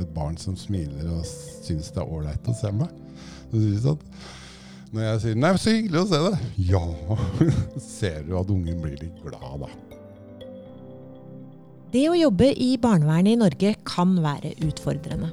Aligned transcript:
et 0.00 0.14
barn 0.14 0.38
som 0.40 0.56
smiler 0.58 1.08
og 1.12 1.26
syns 1.26 1.90
det 1.92 2.00
er 2.02 2.14
ålreit 2.16 2.48
å 2.48 2.54
se 2.56 2.72
meg. 2.74 2.92
Så 3.50 3.60
sier 3.60 3.82
sånn, 3.84 4.04
når 4.92 5.06
jeg 5.06 5.20
sier 5.22 5.38
'nei, 5.40 5.52
så 5.56 5.72
hyggelig 5.72 6.00
å 6.02 6.08
se 6.10 6.18
deg', 6.26 6.42
ja, 6.68 6.84
ser 7.98 8.22
du 8.28 8.34
at 8.36 8.50
ungen 8.52 8.82
blir 8.82 8.98
litt 9.00 9.22
glad 9.24 9.64
da. 9.64 9.70
Det 11.92 12.06
å 12.08 12.16
jobbe 12.16 12.50
i 12.56 12.76
barnevernet 12.80 13.34
i 13.34 13.40
Norge 13.40 13.74
kan 13.88 14.14
være 14.24 14.54
utfordrende. 14.64 15.32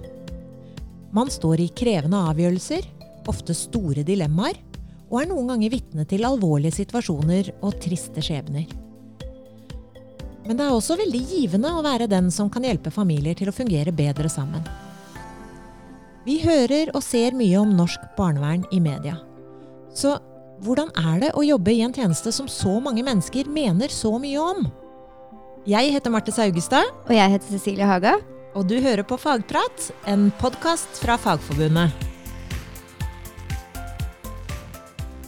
Man 1.16 1.32
står 1.32 1.64
i 1.64 1.72
krevende 1.76 2.20
avgjørelser, 2.32 2.88
ofte 3.32 3.56
store 3.56 4.04
dilemmaer, 4.08 4.60
og 5.10 5.22
er 5.22 5.30
noen 5.32 5.50
ganger 5.52 5.74
vitne 5.74 6.06
til 6.08 6.28
alvorlige 6.28 6.80
situasjoner 6.80 7.52
og 7.60 7.80
triste 7.82 8.24
skjebner. 8.24 8.68
Men 10.50 10.58
det 10.58 10.66
er 10.66 10.74
også 10.74 10.96
veldig 10.98 11.20
givende 11.30 11.70
å 11.78 11.84
være 11.86 12.08
den 12.10 12.32
som 12.34 12.50
kan 12.50 12.66
hjelpe 12.66 12.90
familier 12.90 13.38
til 13.38 13.52
å 13.52 13.54
fungere 13.54 13.94
bedre 13.94 14.32
sammen. 14.34 14.66
Vi 16.26 16.40
hører 16.42 16.90
og 16.98 17.06
ser 17.06 17.38
mye 17.38 17.62
om 17.62 17.76
norsk 17.78 18.02
barnevern 18.18 18.66
i 18.74 18.82
media. 18.82 19.20
Så 19.94 20.16
hvordan 20.66 20.90
er 20.98 21.22
det 21.22 21.32
å 21.38 21.46
jobbe 21.46 21.72
i 21.78 21.84
en 21.86 21.94
tjeneste 21.94 22.34
som 22.34 22.50
så 22.50 22.80
mange 22.82 23.06
mennesker 23.06 23.46
mener 23.46 23.94
så 23.94 24.16
mye 24.18 24.42
om? 24.42 24.66
Jeg 25.70 25.94
heter 25.94 26.10
Marte 26.10 26.34
Saugestad, 26.34 26.90
Og 27.06 27.14
jeg 27.14 27.38
heter 27.38 27.54
Cecilie 27.54 27.86
Haga. 27.86 28.18
og 28.56 28.66
du 28.68 28.80
hører 28.82 29.06
på 29.06 29.22
Fagprat, 29.22 29.92
en 30.08 30.32
podkast 30.42 30.98
fra 30.98 31.18
Fagforbundet. 31.18 32.09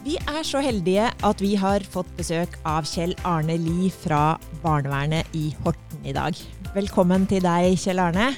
Vi 0.02 0.16
er 0.18 0.42
så 0.42 0.58
heldige 0.66 1.12
at 1.22 1.42
vi 1.44 1.52
har 1.62 1.84
fått 1.94 2.08
besøk 2.18 2.56
av 2.66 2.88
Kjell 2.90 3.12
Arne 3.28 3.54
Lie 3.62 3.92
fra 3.94 4.34
barnevernet 4.64 5.30
i 5.38 5.52
Horten 5.62 6.08
i 6.10 6.14
dag. 6.18 6.34
Velkommen 6.74 7.28
til 7.30 7.44
deg, 7.46 7.76
Kjell 7.78 8.02
Arne. 8.02 8.32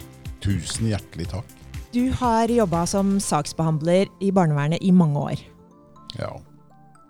Tusen 0.44 0.90
hjertelig 0.92 1.30
takk. 1.32 1.54
Du 1.96 2.10
har 2.20 2.52
jobba 2.52 2.82
som 2.90 3.14
saksbehandler 3.24 4.12
i 4.20 4.34
barnevernet 4.36 4.84
i 4.84 4.92
mange 4.92 5.24
år. 5.24 5.46
Ja. 6.18 6.34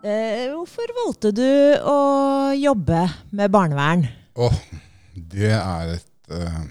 Eh, 0.05 0.53
hvorfor 0.53 0.93
valgte 0.99 1.33
du 1.33 1.49
å 1.89 1.97
jobbe 2.53 3.07
med 3.33 3.57
barnevern? 3.57 4.05
Åh, 4.37 4.61
det 5.15 5.49
er 5.49 5.95
et 5.95 6.29
uh, 6.29 6.61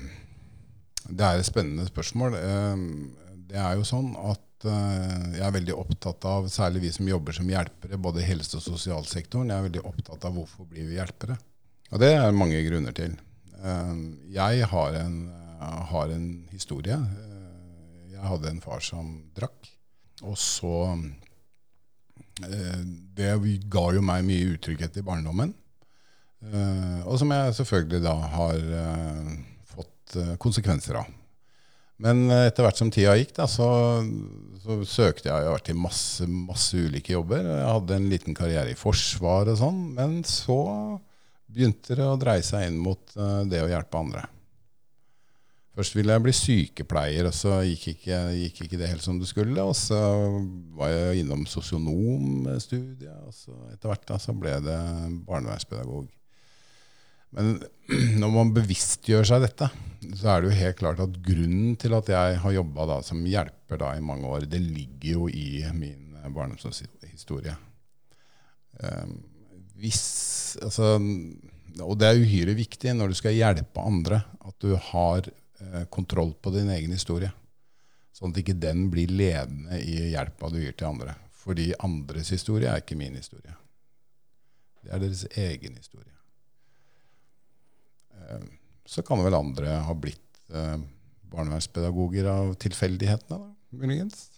Det 1.11 1.27
er 1.27 1.43
et 1.43 1.51
spennende 1.51 1.91
spørsmål. 1.91 2.39
Uh, 2.39 3.35
det 3.51 3.59
er 3.59 3.75
jo 3.75 3.91
sånn 3.91 4.15
at 4.23 4.47
eh, 4.69 5.37
jeg 5.37 5.45
er 5.47 5.55
veldig 5.55 5.75
opptatt 5.79 6.25
av, 6.29 6.49
særlig 6.53 6.85
vi 6.87 6.93
som 6.95 7.09
jobber 7.09 7.37
som 7.37 7.49
hjelpere, 7.51 7.99
både 8.01 8.23
i 8.23 8.27
helse- 8.29 8.59
og 8.59 8.65
sosialsektoren, 8.65 9.51
jeg 9.51 9.59
er 9.59 9.67
veldig 9.69 9.85
opptatt 9.89 10.27
av 10.29 10.37
hvorfor 10.37 10.69
blir 10.71 10.89
vi 10.89 10.99
hjelpere. 10.99 11.39
Og 11.93 12.01
det 12.03 12.13
er 12.17 12.37
mange 12.37 12.61
grunner 12.67 12.97
til. 12.97 13.17
Eh, 13.59 13.95
jeg 14.35 14.69
har 14.73 14.99
en, 15.03 15.17
eh, 15.29 15.81
har 15.93 16.15
en 16.15 16.29
historie. 16.51 16.99
Jeg 18.13 18.29
hadde 18.31 18.51
en 18.51 18.61
far 18.61 18.81
som 18.81 19.19
drakk. 19.35 19.69
Og 20.23 20.39
så 20.39 20.77
Det 22.43 23.69
ga 23.69 23.83
jo 23.93 24.01
meg 24.01 24.25
mye 24.25 24.57
utrygghet 24.57 24.97
i 24.97 25.03
barndommen. 25.03 25.53
Og 27.05 27.19
som 27.19 27.31
jeg 27.31 27.55
selvfølgelig 27.55 28.03
da 28.03 28.15
har 28.15 28.57
fått 29.69 30.39
konsekvenser 30.41 30.97
av. 30.97 31.07
Men 32.01 32.25
eh, 32.31 32.49
etter 32.49 32.67
hvert 32.67 32.81
som 32.81 32.91
tida 32.93 33.15
gikk, 33.19 33.35
da, 33.37 33.47
så, 33.51 33.69
så 34.63 34.79
søkte 34.89 35.29
jeg. 35.29 35.35
Jeg 35.35 35.51
har 35.51 35.57
vært 35.59 35.73
i 35.73 35.79
masse, 35.79 36.27
masse 36.27 36.79
ulike 36.79 37.15
jobber. 37.15 37.45
Jeg 37.45 37.73
hadde 37.77 37.99
en 37.99 38.11
liten 38.13 38.39
karriere 38.39 38.73
i 38.73 38.79
forsvar 38.79 39.53
og 39.53 39.59
sånn. 39.61 39.83
Men 39.99 40.21
så 40.29 40.61
begynte 41.53 41.99
det 41.99 42.07
å 42.07 42.19
dreie 42.21 42.45
seg 42.47 42.71
inn 42.71 42.81
mot 42.83 43.17
eh, 43.17 43.43
det 43.51 43.65
å 43.65 43.71
hjelpe 43.71 44.01
andre. 44.01 44.25
Først 45.73 45.95
ville 45.97 46.13
jeg 46.13 46.21
bli 46.21 46.33
sykepleier, 46.37 47.27
og 47.31 47.33
så 47.33 47.63
gikk 47.65 47.87
ikke, 47.95 48.17
gikk 48.37 48.59
ikke 48.67 48.81
det 48.81 48.91
helt 48.91 49.05
som 49.05 49.17
det 49.21 49.29
skulle. 49.31 49.57
Og 49.65 49.73
så 49.79 50.01
var 50.77 50.93
jeg 50.93 51.23
innom 51.23 51.47
sosionomstudiet, 51.49 53.23
og 53.25 53.33
så 53.33 53.57
etter 53.73 53.89
hvert 53.89 54.05
da, 54.11 54.19
så 54.21 54.35
ble 54.37 54.59
det 54.67 54.81
barnevernspedagog. 55.29 56.11
Men 57.37 57.57
når 58.21 58.33
man 58.35 58.53
bevisstgjør 58.57 59.27
seg 59.29 59.45
dette, 59.47 59.69
så 60.19 60.33
er 60.33 60.43
det 60.43 60.51
jo 60.51 60.61
helt 60.61 60.79
klart 60.81 61.03
at 61.03 61.19
grunnen 61.25 61.77
til 61.81 61.95
at 61.97 62.09
jeg 62.13 62.39
har 62.43 62.57
jobba 62.57 63.01
som 63.07 63.23
hjelper 63.27 63.81
da 63.81 63.93
i 63.97 64.05
mange 64.05 64.29
år, 64.29 64.47
det 64.51 64.61
ligger 64.63 65.09
jo 65.17 65.29
i 65.29 65.63
min 65.77 66.17
eh, 66.19 66.31
barndomshistorie. 66.33 67.55
Um, 68.83 69.19
hvis, 69.79 70.03
altså, 70.63 70.97
og 71.83 71.95
det 72.01 72.09
er 72.09 72.21
uhyre 72.23 72.57
viktig 72.57 72.95
når 72.97 73.13
du 73.13 73.19
skal 73.19 73.37
hjelpe 73.37 73.85
andre, 73.85 74.23
at 74.43 74.57
du 74.63 74.75
har 74.91 75.27
eh, 75.29 75.85
kontroll 75.93 76.35
på 76.35 76.53
din 76.55 76.71
egen 76.75 76.95
historie. 76.95 77.33
Sånn 78.13 78.35
at 78.35 78.43
ikke 78.43 78.59
den 78.61 78.89
blir 78.93 79.11
ledende 79.11 79.81
i 79.81 80.13
hjelpa 80.13 80.51
du 80.53 80.61
gir 80.61 80.77
til 80.77 80.91
andre. 80.93 81.17
Fordi 81.43 81.73
andres 81.83 82.31
historie 82.35 82.71
er 82.71 82.83
ikke 82.83 82.99
min 82.99 83.17
historie. 83.19 83.57
Det 84.83 84.93
er 84.93 85.03
deres 85.03 85.25
egen 85.39 85.79
historie. 85.79 86.12
Eh, 88.33 88.45
så 88.87 89.03
kan 89.07 89.23
vel 89.25 89.35
andre 89.35 89.79
ha 89.87 89.95
blitt 89.95 90.53
eh, 90.55 90.77
barnevernspedagoger 91.33 92.29
av 92.29 92.55
tilfeldighetene, 92.61 93.39
da, 93.39 93.79
muligens. 93.79 94.29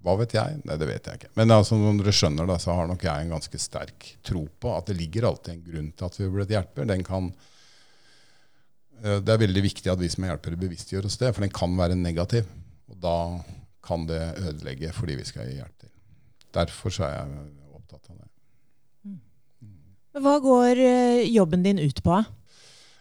Hva 0.00 0.14
vet 0.16 0.34
jeg? 0.36 0.60
Nei, 0.64 0.76
det 0.80 0.88
vet 0.88 1.08
jeg 1.08 1.20
ikke. 1.20 1.30
Men 1.36 1.52
altså, 1.52 1.76
som 1.76 1.98
dere 2.00 2.14
skjønner, 2.14 2.48
da, 2.48 2.56
så 2.60 2.76
har 2.76 2.88
nok 2.88 3.02
jeg 3.04 3.24
en 3.24 3.34
ganske 3.34 3.60
sterk 3.60 4.06
tro 4.24 4.46
på 4.62 4.72
at 4.72 4.88
det 4.88 4.96
ligger 4.96 5.28
alltid 5.28 5.54
en 5.54 5.64
grunn 5.66 5.90
til 5.92 6.06
at 6.06 6.16
vi 6.16 6.24
har 6.24 6.34
blitt 6.36 6.54
hjelper. 6.54 6.88
Den 6.88 7.04
kan, 7.06 7.30
eh, 9.00 9.18
det 9.20 9.34
er 9.34 9.44
veldig 9.44 9.64
viktig 9.68 9.92
at 9.92 10.00
vi 10.00 10.10
som 10.12 10.24
er 10.24 10.34
hjelpere 10.34 10.60
bevisstgjør 10.60 11.08
oss 11.10 11.20
det, 11.20 11.34
for 11.34 11.44
den 11.44 11.54
kan 11.56 11.76
være 11.76 11.98
negativ. 12.00 12.48
Og 12.90 13.00
da 13.00 13.18
kan 13.84 14.04
det 14.08 14.22
ødelegge 14.40 14.92
for 14.96 15.08
de 15.08 15.18
vi 15.20 15.28
skal 15.28 15.48
gi 15.48 15.58
hjelp 15.58 15.76
til. 15.84 15.92
Derfor 16.56 16.92
så 16.94 17.06
er 17.06 17.14
jeg 17.16 17.48
opptatt 17.76 18.10
av 18.10 18.18
det. 18.20 18.28
Hva 20.20 20.36
går 20.42 20.80
jobben 21.30 21.62
din 21.64 21.78
ut 21.78 22.00
på? 22.02 22.16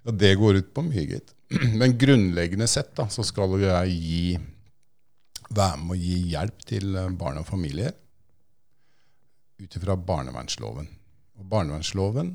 Ja, 0.10 0.14
det 0.18 0.36
går 0.36 0.56
ut 0.56 0.70
på 0.74 0.82
mye, 0.82 1.04
gitt. 1.06 1.36
Men 1.78 1.94
grunnleggende 1.98 2.66
sett 2.68 2.96
da, 2.98 3.06
så 3.14 3.22
skal 3.22 3.60
jeg 3.62 3.92
gi, 3.94 4.40
være 5.54 5.78
med 5.84 5.94
å 5.94 5.98
gi 6.02 6.16
hjelp 6.32 6.64
til 6.66 6.96
eh, 6.98 7.12
barn 7.14 7.38
og 7.38 7.46
familier 7.46 7.94
ut 9.62 9.78
ifra 9.78 9.94
barnevernsloven. 9.94 10.90
Og 11.38 11.46
barnevernsloven 11.52 12.34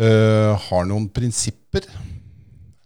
øh, 0.00 0.54
har 0.70 0.88
noen 0.88 1.10
prinsipper 1.12 1.84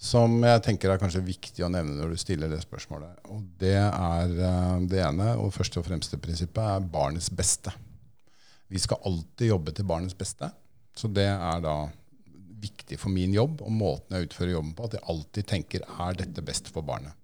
som 0.03 0.35
jeg 0.43 0.67
tenker 0.67 0.91
er 0.91 0.99
kanskje 0.99 1.23
viktig 1.23 1.63
å 1.63 1.71
nevne 1.71 2.01
når 2.01 2.17
du 2.17 2.19
stiller 2.19 2.51
det 2.51 2.65
spørsmålet. 2.65 3.23
Og 3.31 3.47
det 3.63 3.79
er 3.79 4.37
eh, 4.51 4.77
det 4.91 5.07
ene 5.07 5.37
og 5.39 5.55
første 5.55 5.79
og 5.79 5.87
fremste 5.87 6.19
prinsippet 6.19 6.67
er 6.67 6.93
barnets 6.99 7.31
beste. 7.31 7.71
Vi 8.67 8.83
skal 8.83 9.07
alltid 9.07 9.55
jobbe 9.55 9.79
til 9.79 9.87
barnets 9.87 10.19
beste. 10.19 10.51
Så 10.99 11.07
det 11.15 11.31
er 11.31 11.63
da 11.63 11.77
viktig 12.63 12.99
for 13.01 13.13
min 13.13 13.35
jobb 13.35 13.63
og 13.65 13.75
måten 13.75 14.17
jeg 14.17 14.29
utfører 14.29 14.55
jobben 14.57 14.75
på, 14.79 14.87
at 14.87 14.97
jeg 14.97 15.07
alltid 15.13 15.49
tenker 15.51 15.87
er 15.87 16.19
dette 16.19 16.45
best 16.47 16.71
for 16.73 16.87
barnet. 16.87 17.15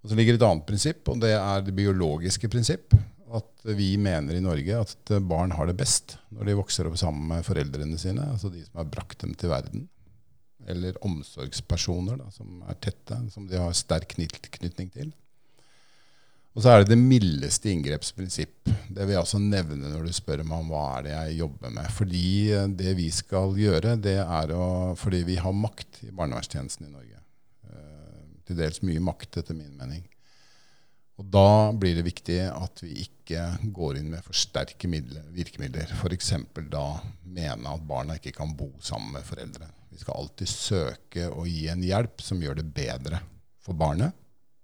Og 0.00 0.10
Så 0.10 0.16
ligger 0.16 0.36
et 0.36 0.44
annet 0.44 0.66
prinsipp, 0.68 1.08
og 1.12 1.20
det 1.20 1.34
er 1.36 1.64
det 1.64 1.76
biologiske 1.76 2.48
prinsipp. 2.52 2.96
At 3.30 3.64
vi 3.76 3.92
mener 4.00 4.34
i 4.34 4.42
Norge 4.42 4.78
at 4.82 5.12
barn 5.28 5.52
har 5.54 5.68
det 5.68 5.76
best 5.78 6.16
når 6.34 6.48
de 6.48 6.58
vokser 6.58 6.88
opp 6.88 6.96
sammen 6.98 7.28
med 7.30 7.46
foreldrene 7.46 7.98
sine, 8.00 8.24
altså 8.32 8.50
de 8.50 8.64
som 8.64 8.80
har 8.80 8.88
brakt 8.90 9.20
dem 9.22 9.36
til 9.38 9.52
verden. 9.52 9.84
Eller 10.68 10.98
omsorgspersoner 11.06 12.18
da, 12.20 12.30
som 12.34 12.64
er 12.68 12.80
tette, 12.82 13.20
som 13.32 13.46
de 13.48 13.60
har 13.60 13.76
sterk 13.76 14.16
tilknytning 14.16 14.90
til. 14.96 15.12
Og 16.60 16.64
så 16.66 16.74
er 16.74 16.82
det 16.82 16.90
det 16.90 17.00
mildeste 17.00 17.70
inngrepsprinsipp. 17.72 18.66
Det 18.68 19.06
vil 19.06 19.14
jeg 19.14 19.22
også 19.22 19.38
nevne 19.40 19.88
når 19.88 20.02
du 20.04 20.12
spør 20.12 20.42
meg 20.44 20.58
om 20.60 20.66
hva 20.68 20.82
er 20.98 21.06
det 21.06 21.12
jeg 21.14 21.36
jobber 21.38 21.70
med. 21.72 21.86
Fordi 21.96 22.24
eh, 22.52 22.66
det 22.76 22.90
vi 22.98 23.06
skal 23.16 23.54
gjøre, 23.56 23.94
det 23.96 24.18
er 24.20 24.52
å 24.52 24.66
Fordi 25.00 25.22
vi 25.24 25.38
har 25.40 25.54
makt 25.56 26.02
i 26.04 26.10
barnevernstjenesten 26.12 26.84
i 26.84 26.92
Norge. 26.92 27.22
Eh, 27.64 28.26
til 28.44 28.58
dels 28.60 28.82
mye 28.84 29.00
makt, 29.06 29.38
etter 29.40 29.56
min 29.56 29.72
mening. 29.78 30.02
Og 31.16 31.30
da 31.32 31.46
blir 31.72 31.96
det 31.96 32.04
viktig 32.10 32.36
at 32.50 32.84
vi 32.84 33.06
ikke 33.06 33.46
går 33.80 34.02
inn 34.02 34.12
med 34.12 34.28
for 34.28 34.36
sterke 34.36 34.92
midler, 34.92 35.24
virkemidler. 35.32 35.96
F.eks. 35.96 36.34
da 36.76 36.84
mene 37.24 37.72
at 37.72 37.88
barna 37.88 38.18
ikke 38.20 38.34
kan 38.36 38.52
bo 38.52 38.68
sammen 38.84 39.16
med 39.16 39.24
foreldre. 39.24 39.70
Vi 39.88 40.04
skal 40.04 40.26
alltid 40.26 40.52
søke 40.52 41.32
å 41.32 41.48
gi 41.48 41.70
en 41.72 41.88
hjelp 41.88 42.20
som 42.20 42.44
gjør 42.44 42.60
det 42.60 42.68
bedre 42.68 43.24
for 43.64 43.80
barnet 43.80 44.12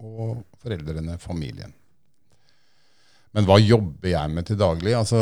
og 0.04 0.44
foreldrene, 0.60 1.16
familien. 1.16 1.72
Men 3.37 3.44
hva 3.44 3.59
jobber 3.61 4.09
jeg 4.09 4.33
med 4.33 4.47
til 4.49 4.56
daglig? 4.56 4.94
Altså, 4.97 5.19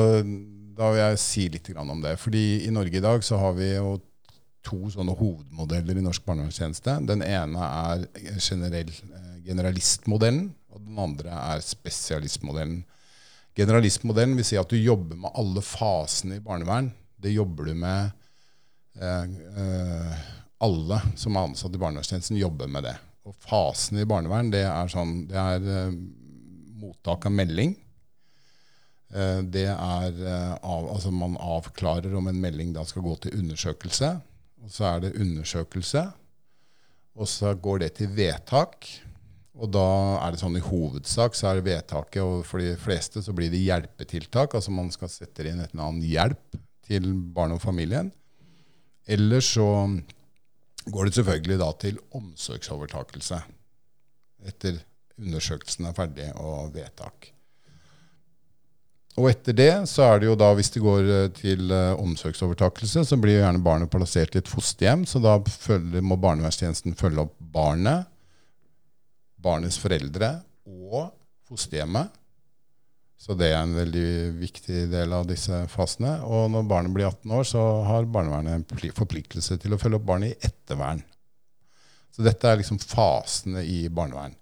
da 0.79 0.91
vil 0.93 1.01
jeg 1.01 1.23
si 1.23 1.49
litt 1.51 1.71
om 1.75 2.03
det. 2.03 2.15
Fordi 2.23 2.63
i 2.63 2.71
Norge 2.71 3.01
i 3.01 3.03
dag 3.03 3.25
så 3.27 3.41
har 3.43 3.57
vi 3.59 3.73
jo 3.75 3.97
to 4.65 4.79
sånne 4.93 5.17
hovedmodeller 5.19 5.99
i 5.99 6.05
norsk 6.05 6.23
barnevernstjeneste. 6.25 6.95
Den 7.11 7.25
ene 7.27 7.67
er 7.67 8.07
generell, 8.39 8.93
eh, 9.19 9.35
generalistmodellen, 9.45 10.47
og 10.71 10.87
den 10.87 10.99
andre 10.99 11.35
er 11.35 11.61
spesialistmodellen. 11.61 12.85
Generalistmodellen 13.55 14.39
vil 14.39 14.47
si 14.47 14.57
at 14.59 14.71
du 14.71 14.79
jobber 14.79 15.19
med 15.19 15.35
alle 15.35 15.63
fasene 15.63 16.39
i 16.39 16.45
barnevern. 16.45 16.93
Det 17.19 17.35
jobber 17.35 17.71
du 17.71 17.75
med 17.75 18.11
eh, 19.01 19.25
eh, 19.59 20.17
Alle 20.65 21.01
som 21.19 21.35
er 21.35 21.49
ansatt 21.49 21.75
i 21.75 21.79
barnevernstjenesten, 21.83 22.39
jobber 22.39 22.71
med 22.71 22.87
det. 22.87 22.95
Og 23.27 23.35
fasene 23.43 24.05
i 24.05 24.09
barnevern, 24.09 24.53
det 24.55 24.63
er 24.65 24.89
sånn 24.89 25.27
Det 25.29 25.37
er 25.37 25.67
eh, 25.67 25.97
mottak 26.79 27.27
av 27.27 27.35
melding. 27.35 27.75
Eh, 29.15 29.41
det 29.47 29.69
er 29.71 30.21
eh, 30.27 30.53
av, 30.59 30.89
Altså 30.91 31.13
man 31.15 31.39
avklarer 31.39 32.15
om 32.19 32.29
en 32.31 32.41
melding 32.43 32.75
da 32.75 32.85
skal 32.89 33.07
gå 33.07 33.15
til 33.23 33.39
undersøkelse. 33.39 34.11
Og 34.65 34.73
så 34.75 34.87
er 34.91 35.05
det 35.05 35.17
undersøkelse. 35.21 36.05
Og 37.15 37.31
så 37.31 37.55
går 37.55 37.85
det 37.85 37.93
til 38.01 38.11
vedtak. 38.17 38.89
Og 39.55 39.71
da 39.71 39.87
er 40.25 40.35
det 40.35 40.41
sånn 40.41 40.59
i 40.59 40.65
hovedsak 40.65 41.37
så 41.39 41.53
er 41.53 41.61
det 41.61 41.69
vedtaket, 41.69 42.25
og 42.25 42.41
for 42.49 42.59
de 42.59 42.73
fleste 42.81 43.21
så 43.23 43.31
blir 43.37 43.53
det 43.53 43.63
hjelpetiltak. 43.63 44.57
Altså 44.59 44.75
man 44.75 44.91
skal 44.91 45.13
sette 45.13 45.47
inn 45.47 45.63
et 45.63 45.71
eller 45.71 45.93
annet 45.93 46.09
hjelp 46.11 46.59
til 46.89 47.07
barnet 47.37 47.61
og 47.61 47.63
familien. 47.63 48.11
Eller 49.07 49.45
så 49.45 49.69
går 50.91 51.07
det 51.07 51.15
selvfølgelig 51.21 51.61
da 51.61 51.71
til 51.85 52.03
omsorgsovertakelse. 52.19 53.39
Etter 54.51 54.83
undersøkelsen 55.23 55.87
er 55.87 55.97
ferdig 55.97 56.33
og 56.35 56.75
vedtak. 56.75 57.34
Og 59.15 59.29
etter 59.31 59.55
det 59.55 59.71
så 59.87 60.09
er 60.09 60.21
det 60.21 60.27
jo 60.27 60.39
da, 60.39 60.49
hvis 60.59 60.73
det 60.75 60.83
går 60.83 61.11
eh, 61.17 61.29
til 61.37 61.71
uh, 61.71 61.95
omsorgsovertakelse, 62.03 63.05
så 63.07 63.19
blir 63.21 63.39
jo 63.39 63.45
gjerne 63.45 63.63
barnet 63.63 63.93
plassert 63.93 64.35
i 64.35 64.41
et 64.41 64.51
fosterhjem. 64.51 65.05
Så 65.07 65.23
da 65.23 65.37
følger, 65.39 66.03
må 66.03 66.19
barnevernstjenesten 66.19 66.97
følge 66.99 67.23
opp 67.23 67.37
barnet, 67.55 68.11
barnets 69.45 69.79
foreldre 69.79 70.35
og 70.67 71.13
fosterhjemmet. 71.47 72.11
Så 73.25 73.37
det 73.39 73.53
er 73.55 73.63
en 73.63 73.77
veldig 73.77 74.09
viktig 74.37 74.89
del 74.93 75.15
av 75.17 75.29
disse 75.31 75.63
fasene. 75.73 76.19
Og 76.27 76.51
når 76.53 76.67
barnet 76.69 76.93
blir 76.97 77.07
18 77.09 77.39
år, 77.39 77.47
så 77.49 77.63
har 77.87 78.11
barnevernet 78.11 78.59
en 78.59 78.95
forpliktelse 78.99 79.57
til 79.63 79.77
å 79.77 79.79
følge 79.81 80.01
opp 80.01 80.09
barnet 80.11 80.35
i 80.35 80.49
ettervern. 80.51 81.01
Så 82.13 82.27
dette 82.27 82.51
er 82.51 82.59
liksom 82.61 82.83
fasene 82.83 83.63
i 83.63 83.87
barnevern. 83.89 84.35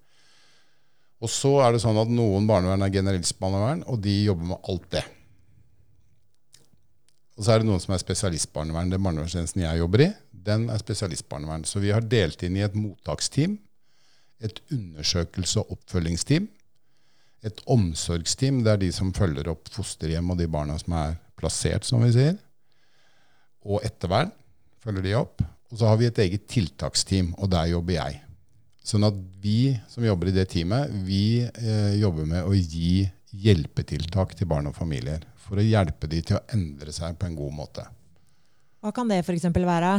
Og 1.22 1.30
så 1.30 1.52
er 1.62 1.74
det 1.74 1.82
sånn 1.84 2.00
at 2.00 2.10
noen 2.10 2.48
barnevern 2.50 2.82
er 2.82 2.94
generalistbarnevern, 2.94 3.84
og 3.86 4.00
de 4.02 4.14
jobber 4.26 4.48
med 4.52 4.70
alt 4.72 4.88
det. 4.96 5.04
Og 7.38 7.46
så 7.46 7.54
er 7.54 7.62
det 7.62 7.68
noen 7.68 7.82
som 7.82 7.94
er 7.94 8.02
spesialistbarnevern. 8.02 8.90
Den 8.90 9.04
barnevernstjenesten 9.04 9.62
jeg 9.62 9.80
jobber 9.80 10.04
i, 10.04 10.08
den 10.32 10.66
er 10.72 10.82
spesialistbarnevern. 10.82 11.64
Så 11.68 11.80
vi 11.82 11.92
har 11.94 12.04
delt 12.04 12.42
inn 12.42 12.58
i 12.58 12.64
et 12.66 12.74
mottaksteam, 12.76 13.56
et 14.42 14.58
undersøkelse- 14.74 15.62
og 15.62 15.76
oppfølgingsteam, 15.76 16.48
et 17.42 17.62
omsorgsteam, 17.70 18.60
det 18.62 18.72
er 18.72 18.82
de 18.82 18.90
som 18.94 19.14
følger 19.14 19.48
opp 19.50 19.70
fosterhjem 19.74 20.30
og 20.30 20.38
de 20.38 20.46
barna 20.50 20.76
som 20.78 20.94
er 20.98 21.16
plassert, 21.38 21.86
som 21.86 22.02
vi 22.02 22.12
sier, 22.14 22.36
og 23.66 23.82
ettervern 23.86 24.30
følger 24.82 25.06
de 25.06 25.16
opp. 25.18 25.42
Og 25.70 25.78
så 25.80 25.88
har 25.88 25.98
vi 25.98 26.10
et 26.10 26.20
eget 26.22 26.46
tiltaksteam, 26.50 27.32
og 27.38 27.50
der 27.50 27.70
jobber 27.72 27.96
jeg. 27.96 28.20
Sånn 28.82 29.06
at 29.06 29.18
vi 29.42 29.74
som 29.90 30.04
jobber 30.04 30.30
i 30.30 30.36
det 30.36 30.48
teamet, 30.50 30.90
vi 31.06 31.42
eh, 31.46 31.94
jobber 32.00 32.26
med 32.28 32.46
å 32.46 32.54
gi 32.56 33.04
hjelpetiltak 33.32 34.34
til 34.36 34.50
barn 34.50 34.68
og 34.70 34.76
familier. 34.76 35.22
For 35.42 35.60
å 35.60 35.66
hjelpe 35.66 36.10
de 36.10 36.22
til 36.22 36.38
å 36.38 36.44
endre 36.54 36.94
seg 36.94 37.14
på 37.18 37.28
en 37.28 37.38
god 37.38 37.54
måte. 37.54 37.86
Hva 38.82 38.90
kan 38.94 39.10
det 39.10 39.20
f.eks. 39.22 39.46
være? 39.54 39.92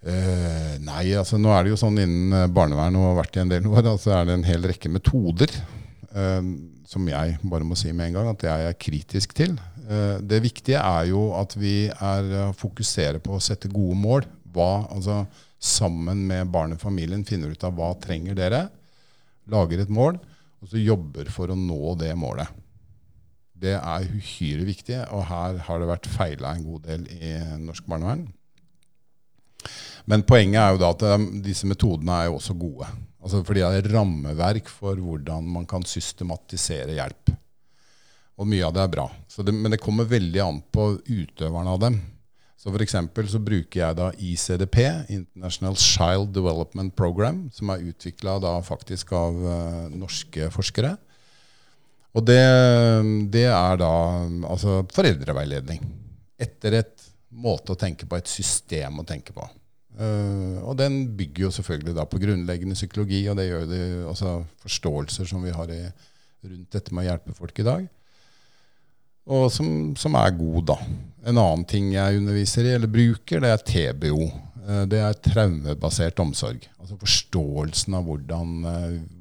Eh, 0.00 0.74
nei, 0.82 1.04
altså 1.14 1.38
nå 1.38 1.52
er 1.52 1.66
det 1.66 1.74
jo 1.74 1.80
sånn 1.80 2.00
innen 2.00 2.34
eh, 2.34 2.50
barnevern 2.50 2.96
og 2.98 3.10
har 3.10 3.18
vært 3.20 3.36
i 3.36 3.42
en 3.42 3.50
del 3.52 3.66
år, 3.68 3.84
altså 3.92 4.14
er 4.16 4.26
det 4.26 4.38
en 4.38 4.46
hel 4.48 4.64
rekke 4.64 4.88
metoder 4.88 5.52
eh, 5.52 6.46
som 6.88 7.10
jeg 7.10 7.36
bare 7.44 7.66
må 7.68 7.76
si 7.78 7.92
med 7.92 8.08
en 8.08 8.16
gang 8.18 8.30
at 8.32 8.46
jeg 8.48 8.70
er 8.70 8.78
kritisk 8.80 9.36
til. 9.36 9.58
Eh, 9.90 10.16
det 10.24 10.40
viktige 10.44 10.80
er 10.80 11.10
jo 11.10 11.28
at 11.38 11.54
vi 11.58 11.90
er, 11.90 12.32
eh, 12.40 12.56
fokuserer 12.56 13.20
på 13.22 13.36
å 13.36 13.42
sette 13.42 13.70
gode 13.70 13.98
mål. 13.98 14.26
Hva, 14.50 14.88
altså 14.90 15.20
sammen 15.60 16.24
med 16.28 16.50
barnet 16.52 16.80
og 16.80 16.88
familien 16.88 17.24
finner 17.28 17.52
ut 17.52 17.64
av 17.66 17.76
hva 17.76 17.92
trenger 18.00 18.38
dere, 18.38 18.64
lager 19.50 19.82
et 19.82 19.92
mål, 19.92 20.16
og 20.60 20.72
så 20.72 20.80
jobber 20.80 21.28
for 21.32 21.52
å 21.52 21.58
nå 21.58 21.94
det 22.00 22.12
målet. 22.18 22.48
Det 23.60 23.76
er 23.76 24.08
uhyre 24.08 24.64
viktig, 24.64 24.98
og 25.12 25.26
her 25.28 25.58
har 25.66 25.80
det 25.80 25.88
vært 25.90 26.08
feila 26.08 26.54
en 26.56 26.64
god 26.64 26.86
del 26.88 27.04
i 27.12 27.34
norsk 27.60 27.88
barnevern. 27.88 28.24
Men 30.08 30.24
poenget 30.24 30.62
er 30.62 30.72
jo 30.72 30.80
da 30.80 30.90
at 30.94 31.04
um, 31.12 31.26
disse 31.44 31.68
metodene 31.68 32.16
er 32.16 32.30
jo 32.30 32.38
også 32.38 32.56
gode. 32.56 32.88
Altså 33.20 33.42
fordi 33.44 33.60
det 33.60 33.82
er 33.82 33.90
rammeverk 33.92 34.70
for 34.72 34.96
hvordan 34.96 35.44
man 35.58 35.66
kan 35.68 35.84
systematisere 35.84 36.96
hjelp. 36.96 37.34
Og 38.40 38.48
mye 38.48 38.64
av 38.64 38.72
det 38.72 38.84
er 38.86 38.94
bra. 38.94 39.04
Det, 39.36 39.52
men 39.52 39.74
det 39.74 39.82
kommer 39.82 40.08
veldig 40.08 40.40
an 40.40 40.62
på 40.72 40.86
utøverne 41.04 41.74
av 41.74 41.82
dem. 41.82 42.00
Så 42.60 42.68
F.eks. 42.68 42.92
så 43.32 43.38
bruker 43.40 43.80
jeg 43.80 43.96
da 43.96 44.10
ICDP, 44.20 44.78
International 45.14 45.76
Child 45.80 46.34
Development 46.34 46.92
Program, 46.92 47.46
som 47.56 47.70
er 47.72 47.86
utvikla 47.88 48.34
faktisk 48.66 49.14
av 49.16 49.38
uh, 49.40 49.86
norske 49.88 50.50
forskere. 50.52 50.90
Og 52.12 52.26
det, 52.26 52.42
det, 53.32 53.46
er 53.48 53.80
da 53.80 53.92
altså 54.50 54.82
foreldreveiledning. 54.92 55.86
Etter 56.36 56.76
et 56.82 57.06
måte 57.30 57.72
å 57.72 57.80
tenke 57.80 58.04
på, 58.04 58.18
et 58.18 58.28
system 58.28 59.00
å 59.00 59.06
tenke 59.08 59.32
på. 59.32 59.46
Uh, 59.96 60.60
og 60.60 60.76
den 60.82 61.06
bygger 61.16 61.46
jo 61.46 61.54
selvfølgelig 61.56 61.96
da 61.96 62.04
på 62.04 62.20
grunnleggende 62.20 62.76
psykologi, 62.76 63.22
og 63.30 63.40
det 63.40 63.48
gjør 63.48 63.64
det 63.72 63.82
altså 64.10 64.34
forståelser 64.66 65.32
som 65.32 65.48
vi 65.48 65.56
har 65.56 65.72
i, 65.72 65.80
rundt 66.44 66.76
dette 66.76 66.92
med 66.92 67.06
å 67.06 67.08
hjelpe 67.08 67.38
folk 67.40 67.64
i 67.64 67.68
dag 67.70 67.88
og 69.30 69.46
som, 69.54 69.68
som, 69.98 70.16
er 70.18 70.34
god, 70.34 70.60
da. 70.72 70.76
En 71.30 71.38
annen 71.38 71.64
ting 71.68 71.92
jeg 71.94 72.18
underviser 72.18 72.66
i, 72.66 72.74
eller 72.74 72.90
bruker, 72.90 73.42
det 73.42 73.52
er 73.54 73.64
TBO. 73.70 74.26
Eh, 74.66 74.84
det 74.90 75.00
er 75.04 75.22
traumebasert 75.22 76.20
omsorg. 76.22 76.66
Altså 76.80 76.98
forståelsen 76.98 77.96
av 77.98 78.08
hvordan 78.08 78.54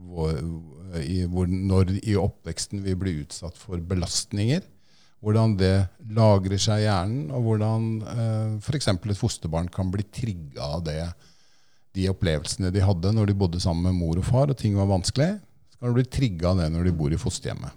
hvor, 0.10 0.36
i, 1.04 1.22
hvor, 1.30 1.50
når 1.50 1.94
i 2.02 2.18
oppveksten 2.18 2.82
vi 2.86 2.96
blir 2.98 3.24
utsatt 3.26 3.58
for 3.60 3.82
belastninger. 3.92 4.64
Hvordan 5.20 5.58
det 5.60 5.74
lagrer 6.16 6.62
seg 6.62 6.82
i 6.82 6.86
hjernen, 6.88 7.28
og 7.36 7.44
hvordan 7.44 7.90
eh, 8.08 8.54
f.eks. 8.64 8.88
et 8.94 9.20
fosterbarn 9.20 9.68
kan 9.74 9.92
bli 9.92 10.06
trigga 10.16 10.72
av 10.78 10.86
det, 10.88 11.02
de 11.98 12.08
opplevelsene 12.08 12.72
de 12.72 12.86
hadde 12.86 13.12
når 13.14 13.28
de 13.28 13.36
bodde 13.36 13.60
sammen 13.60 13.90
med 13.90 14.00
mor 14.00 14.22
og 14.22 14.26
far, 14.26 14.48
og 14.48 14.58
ting 14.58 14.78
var 14.80 14.88
vanskelig. 14.90 15.34
Så 15.74 15.82
kan 15.82 15.92
du 15.92 16.00
bli 16.00 16.08
trigga 16.08 16.54
av 16.54 16.64
det 16.64 16.70
når 16.72 16.88
de 16.88 16.96
bor 16.96 17.14
i 17.14 17.20
fosterhjemmet 17.20 17.76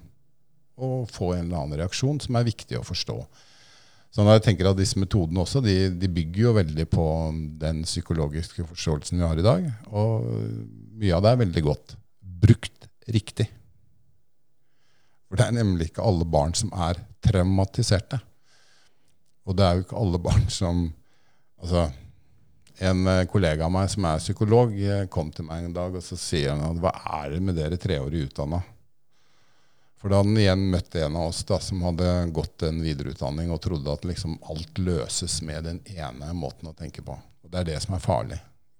og 0.81 1.09
få 1.11 1.33
en 1.35 1.47
eller 1.47 1.59
annen 1.59 1.81
reaksjon 1.83 2.21
som 2.23 2.37
er 2.39 2.47
viktig 2.47 2.79
å 2.79 2.85
forstå. 2.85 3.17
Så 4.13 4.25
jeg 4.27 4.43
tenker 4.45 4.69
at 4.69 4.77
Disse 4.77 4.99
metodene 5.01 5.41
også, 5.41 5.61
de, 5.65 5.89
de, 5.97 6.09
bygger 6.11 6.41
jo 6.43 6.53
veldig 6.59 6.85
på 6.91 7.05
den 7.61 7.81
psykologiske 7.87 8.65
forståelsen 8.69 9.17
vi 9.17 9.25
har 9.25 9.39
i 9.41 9.45
dag. 9.45 9.65
Og 9.89 10.27
mye 11.01 11.15
av 11.17 11.23
det 11.25 11.31
er 11.31 11.41
veldig 11.41 11.63
godt 11.65 11.95
brukt 12.21 12.87
riktig. 13.09 13.47
For 15.25 15.41
det 15.41 15.47
er 15.47 15.57
nemlig 15.57 15.89
ikke 15.89 16.05
alle 16.05 16.27
barn 16.29 16.53
som 16.53 16.69
er 16.77 17.01
traumatiserte. 17.25 18.19
Og 19.49 19.57
det 19.57 19.65
er 19.65 19.79
jo 19.79 19.87
ikke 19.87 20.01
alle 20.03 20.21
barn 20.21 20.45
som 20.53 20.85
altså, 21.57 21.89
En 22.83 23.05
kollega 23.29 23.67
av 23.67 23.71
meg 23.71 23.89
som 23.93 24.05
er 24.09 24.21
psykolog, 24.21 24.71
kom 25.13 25.29
til 25.31 25.45
meg 25.45 25.67
en 25.67 25.75
dag 25.75 25.93
og 25.93 26.01
så 26.03 26.17
sier 26.19 26.57
han 26.57 26.79
hva 26.81 26.89
er 27.21 27.35
det 27.35 27.41
med 27.45 27.55
dere 27.55 27.77
treårig 27.79 28.23
utdanna? 28.27 28.59
For 30.03 30.11
da 30.11 30.17
han 30.19 30.35
igjen 30.35 30.65
møtt 30.67 30.97
en 30.99 31.15
av 31.15 31.29
oss 31.29 31.45
da, 31.47 31.61
som 31.63 31.79
hadde 31.87 32.07
gått 32.35 32.65
en 32.67 32.81
videreutdanning 32.83 33.53
og 33.55 33.61
trodde 33.63 33.87
at 33.87 34.03
liksom 34.03 34.33
alt 34.51 34.81
løses 34.83 35.37
med 35.47 35.63
den 35.63 35.79
ene 35.93 36.33
måten 36.35 36.67
å 36.67 36.73
tenke 36.75 36.99
på. 37.07 37.15
Og 37.15 37.47
Det 37.47 37.61
er 37.61 37.69
det 37.69 37.77
som 37.85 37.95
er 37.95 38.03
farlig. 38.03 38.39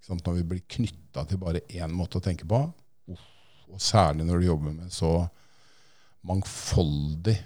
Når 0.10 0.36
vi 0.36 0.44
blir 0.50 0.66
knytta 0.76 1.24
til 1.30 1.40
bare 1.40 1.62
én 1.72 1.96
måte 1.96 2.20
å 2.20 2.26
tenke 2.26 2.44
på, 2.44 2.60
og 3.16 3.80
særlig 3.80 4.28
når 4.28 4.44
du 4.44 4.50
jobber 4.50 4.76
med 4.76 4.92
så 4.92 5.14
mangfoldig 6.28 7.38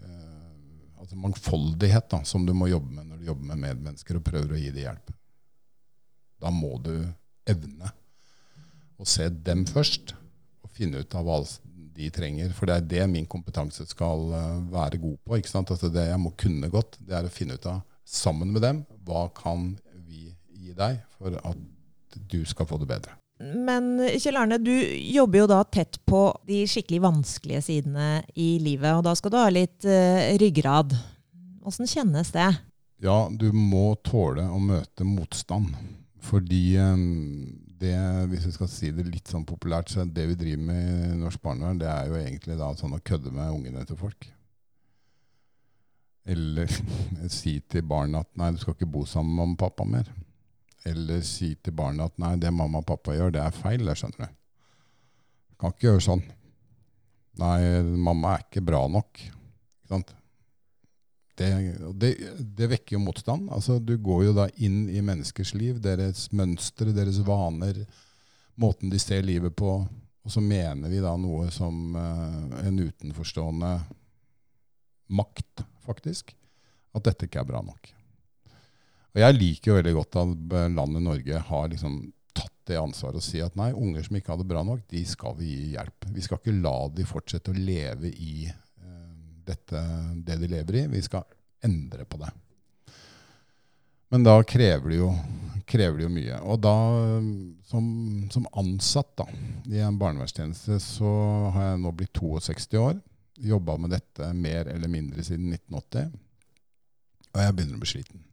eh, 0.00 0.96
altså 0.96 1.20
mangfoldighet 1.20 2.08
da, 2.16 2.24
som 2.24 2.48
du 2.48 2.56
må 2.56 2.72
jobbe 2.72 2.96
med 2.96 3.12
når 3.12 3.20
du 3.20 3.28
jobber 3.28 3.52
med 3.52 3.64
medmennesker 3.66 4.16
og 4.16 4.24
prøver 4.24 4.56
å 4.56 4.64
gi 4.64 4.72
dem 4.72 4.86
hjelp. 4.86 5.12
Da 6.40 6.48
må 6.48 6.80
du 6.80 6.94
evne 7.44 7.92
å 8.96 9.04
se 9.04 9.28
dem 9.28 9.68
først, 9.68 10.16
og 10.64 10.72
finne 10.72 11.04
ut 11.04 11.12
av 11.12 11.28
hva 11.28 11.42
de 11.98 12.10
trenger. 12.14 12.52
For 12.56 12.70
det 12.70 12.78
er 12.78 12.88
det 12.92 13.10
min 13.12 13.28
kompetanse 13.30 13.86
skal 13.90 14.32
eh, 14.38 14.56
være 14.72 15.00
god 15.02 15.18
på. 15.24 15.38
ikke 15.38 15.52
sant? 15.52 15.72
Altså 15.74 15.90
det 15.92 16.08
jeg 16.08 16.22
må 16.22 16.34
kunne 16.38 16.70
godt, 16.72 17.00
det 17.02 17.18
er 17.18 17.28
å 17.28 17.32
finne 17.32 17.58
ut 17.58 17.70
av, 17.70 17.82
sammen 18.08 18.52
med 18.54 18.64
dem, 18.64 18.84
hva 19.04 19.28
kan 19.36 19.72
vi 20.06 20.30
gi 20.54 20.74
deg 20.76 21.02
for 21.18 21.34
at 21.42 22.20
du 22.30 22.40
skal 22.48 22.68
få 22.68 22.78
det 22.80 22.88
bedre. 22.88 23.18
Men 23.38 24.00
Kjell 24.18 24.38
Arne, 24.40 24.56
du 24.58 24.72
jobber 24.74 25.44
jo 25.44 25.50
da 25.50 25.60
tett 25.62 26.00
på 26.08 26.22
de 26.48 26.64
skikkelig 26.66 27.04
vanskelige 27.04 27.60
sidene 27.68 28.08
i 28.34 28.56
livet. 28.62 28.96
Og 28.98 29.04
da 29.06 29.14
skal 29.18 29.30
du 29.30 29.38
ha 29.38 29.46
litt 29.52 29.86
uh, 29.86 30.34
ryggrad. 30.42 30.96
Åssen 31.68 31.86
kjennes 31.86 32.32
det? 32.34 32.48
Ja, 33.04 33.28
du 33.30 33.52
må 33.54 33.92
tåle 34.02 34.48
å 34.50 34.58
møte 34.58 35.06
motstand. 35.06 35.70
Fordi 36.18 36.62
um, 36.82 37.67
det, 37.80 37.94
hvis 38.30 38.46
vi 38.48 38.54
skal 38.54 38.70
si 38.72 38.90
det 38.94 39.06
litt 39.06 39.30
sånn 39.30 39.46
populært, 39.48 39.92
så 39.92 40.04
det 40.04 40.26
vi 40.30 40.38
driver 40.38 40.64
med 40.70 40.88
i 41.08 41.18
norsk 41.20 41.42
barnevern, 41.44 41.80
det 41.80 41.88
er 41.90 42.10
jo 42.10 42.18
egentlig 42.18 42.58
da 42.58 42.72
sånn 42.78 42.96
å 42.96 43.02
kødde 43.04 43.32
med 43.34 43.54
ungene 43.54 43.84
til 43.88 43.98
folk. 44.00 44.28
Eller 46.28 46.68
si 47.38 47.58
til 47.70 47.86
barna 47.88 48.22
at 48.24 48.30
nei, 48.38 48.52
du 48.52 48.60
skal 48.60 48.76
ikke 48.76 48.90
bo 48.98 49.04
sammen 49.08 49.54
med 49.54 49.60
pappa 49.60 49.86
mer. 49.88 50.10
Eller 50.88 51.22
si 51.26 51.54
til 51.62 51.74
barnet 51.76 52.12
at 52.12 52.20
nei, 52.22 52.34
det 52.40 52.52
mamma 52.54 52.82
og 52.82 52.88
pappa 52.88 53.16
gjør, 53.16 53.32
det 53.34 53.42
er 53.42 53.56
feil. 53.56 53.86
Det 53.88 53.96
skjønner 53.98 54.28
du. 54.28 54.36
Kan 55.58 55.74
ikke 55.74 55.88
gjøre 55.88 56.04
sånn. 56.04 56.22
Nei, 57.38 57.58
mamma 57.98 58.36
er 58.36 58.46
ikke 58.46 58.64
bra 58.66 58.84
nok. 58.90 59.22
Ikke 59.22 59.92
sant? 59.94 60.14
Det, 61.38 62.10
det, 62.40 62.66
vekker 62.72 62.96
jo 62.96 63.04
motstand. 63.04 63.50
Altså, 63.54 63.78
du 63.78 63.94
går 64.02 64.24
jo 64.28 64.34
da 64.36 64.48
inn 64.56 64.88
i 64.90 65.02
menneskers 65.04 65.54
liv, 65.54 65.78
deres 65.84 66.26
mønstre, 66.34 66.90
deres 66.96 67.20
vaner, 67.26 67.84
måten 68.58 68.90
de 68.90 68.98
ser 68.98 69.22
livet 69.26 69.54
på. 69.56 69.76
Og 70.26 70.34
så 70.34 70.42
mener 70.44 70.90
vi 70.90 70.98
da 71.00 71.14
noe 71.16 71.46
som 71.54 71.94
uh, 71.96 72.58
en 72.64 72.80
utenforstående 72.82 73.72
makt, 75.14 75.64
faktisk. 75.86 76.34
At 76.96 77.06
dette 77.06 77.28
ikke 77.28 77.44
er 77.44 77.48
bra 77.48 77.62
nok. 77.64 77.92
Og 79.14 79.22
jeg 79.22 79.36
liker 79.38 79.70
jo 79.70 79.78
veldig 79.78 79.96
godt 79.96 80.18
at 80.20 80.54
landet 80.74 81.04
Norge 81.04 81.42
har 81.48 81.70
liksom 81.72 82.00
tatt 82.36 82.54
det 82.68 82.76
ansvaret 82.80 83.18
og 83.18 83.24
si 83.24 83.40
at 83.42 83.56
nei, 83.58 83.70
unger 83.72 84.04
som 84.04 84.18
ikke 84.18 84.34
har 84.34 84.40
det 84.40 84.48
bra 84.50 84.62
nok, 84.66 84.84
de 84.90 85.02
skal 85.08 85.36
vi 85.38 85.48
gi 85.48 85.68
hjelp. 85.76 86.08
Vi 86.14 86.24
skal 86.24 86.40
ikke 86.40 86.58
la 86.60 86.76
de 86.92 87.06
fortsette 87.08 87.54
å 87.54 87.56
leve 87.56 88.12
i 88.12 88.50
dette, 89.48 89.82
det 90.26 90.36
de 90.40 90.50
lever 90.50 90.82
i. 90.82 90.86
Vi 90.92 91.02
skal 91.04 91.26
endre 91.64 92.04
på 92.04 92.20
det. 92.20 92.30
Men 94.08 94.24
da 94.24 94.38
krever 94.42 94.88
det 94.88 95.00
jo, 95.02 95.10
krever 95.68 95.98
det 95.98 96.06
jo 96.06 96.12
mye. 96.12 96.38
Og 96.48 96.60
da, 96.64 96.76
som, 97.68 97.88
som 98.32 98.46
ansatt 98.56 99.10
da, 99.20 99.26
i 99.68 99.82
en 99.84 99.98
barnevernstjeneste, 100.00 100.78
så 100.80 101.10
har 101.56 101.72
jeg 101.72 101.82
nå 101.82 101.92
blitt 101.96 102.16
62 102.16 102.80
år. 102.80 102.96
Jobba 103.38 103.76
med 103.78 103.92
dette 103.94 104.30
mer 104.34 104.70
eller 104.72 104.90
mindre 104.90 105.24
siden 105.26 105.52
1980. 105.52 106.16
Og 107.34 107.42
jeg 107.44 107.54
begynner 107.54 107.76
å 107.76 107.82
bli 107.84 107.92
sliten. 107.92 108.24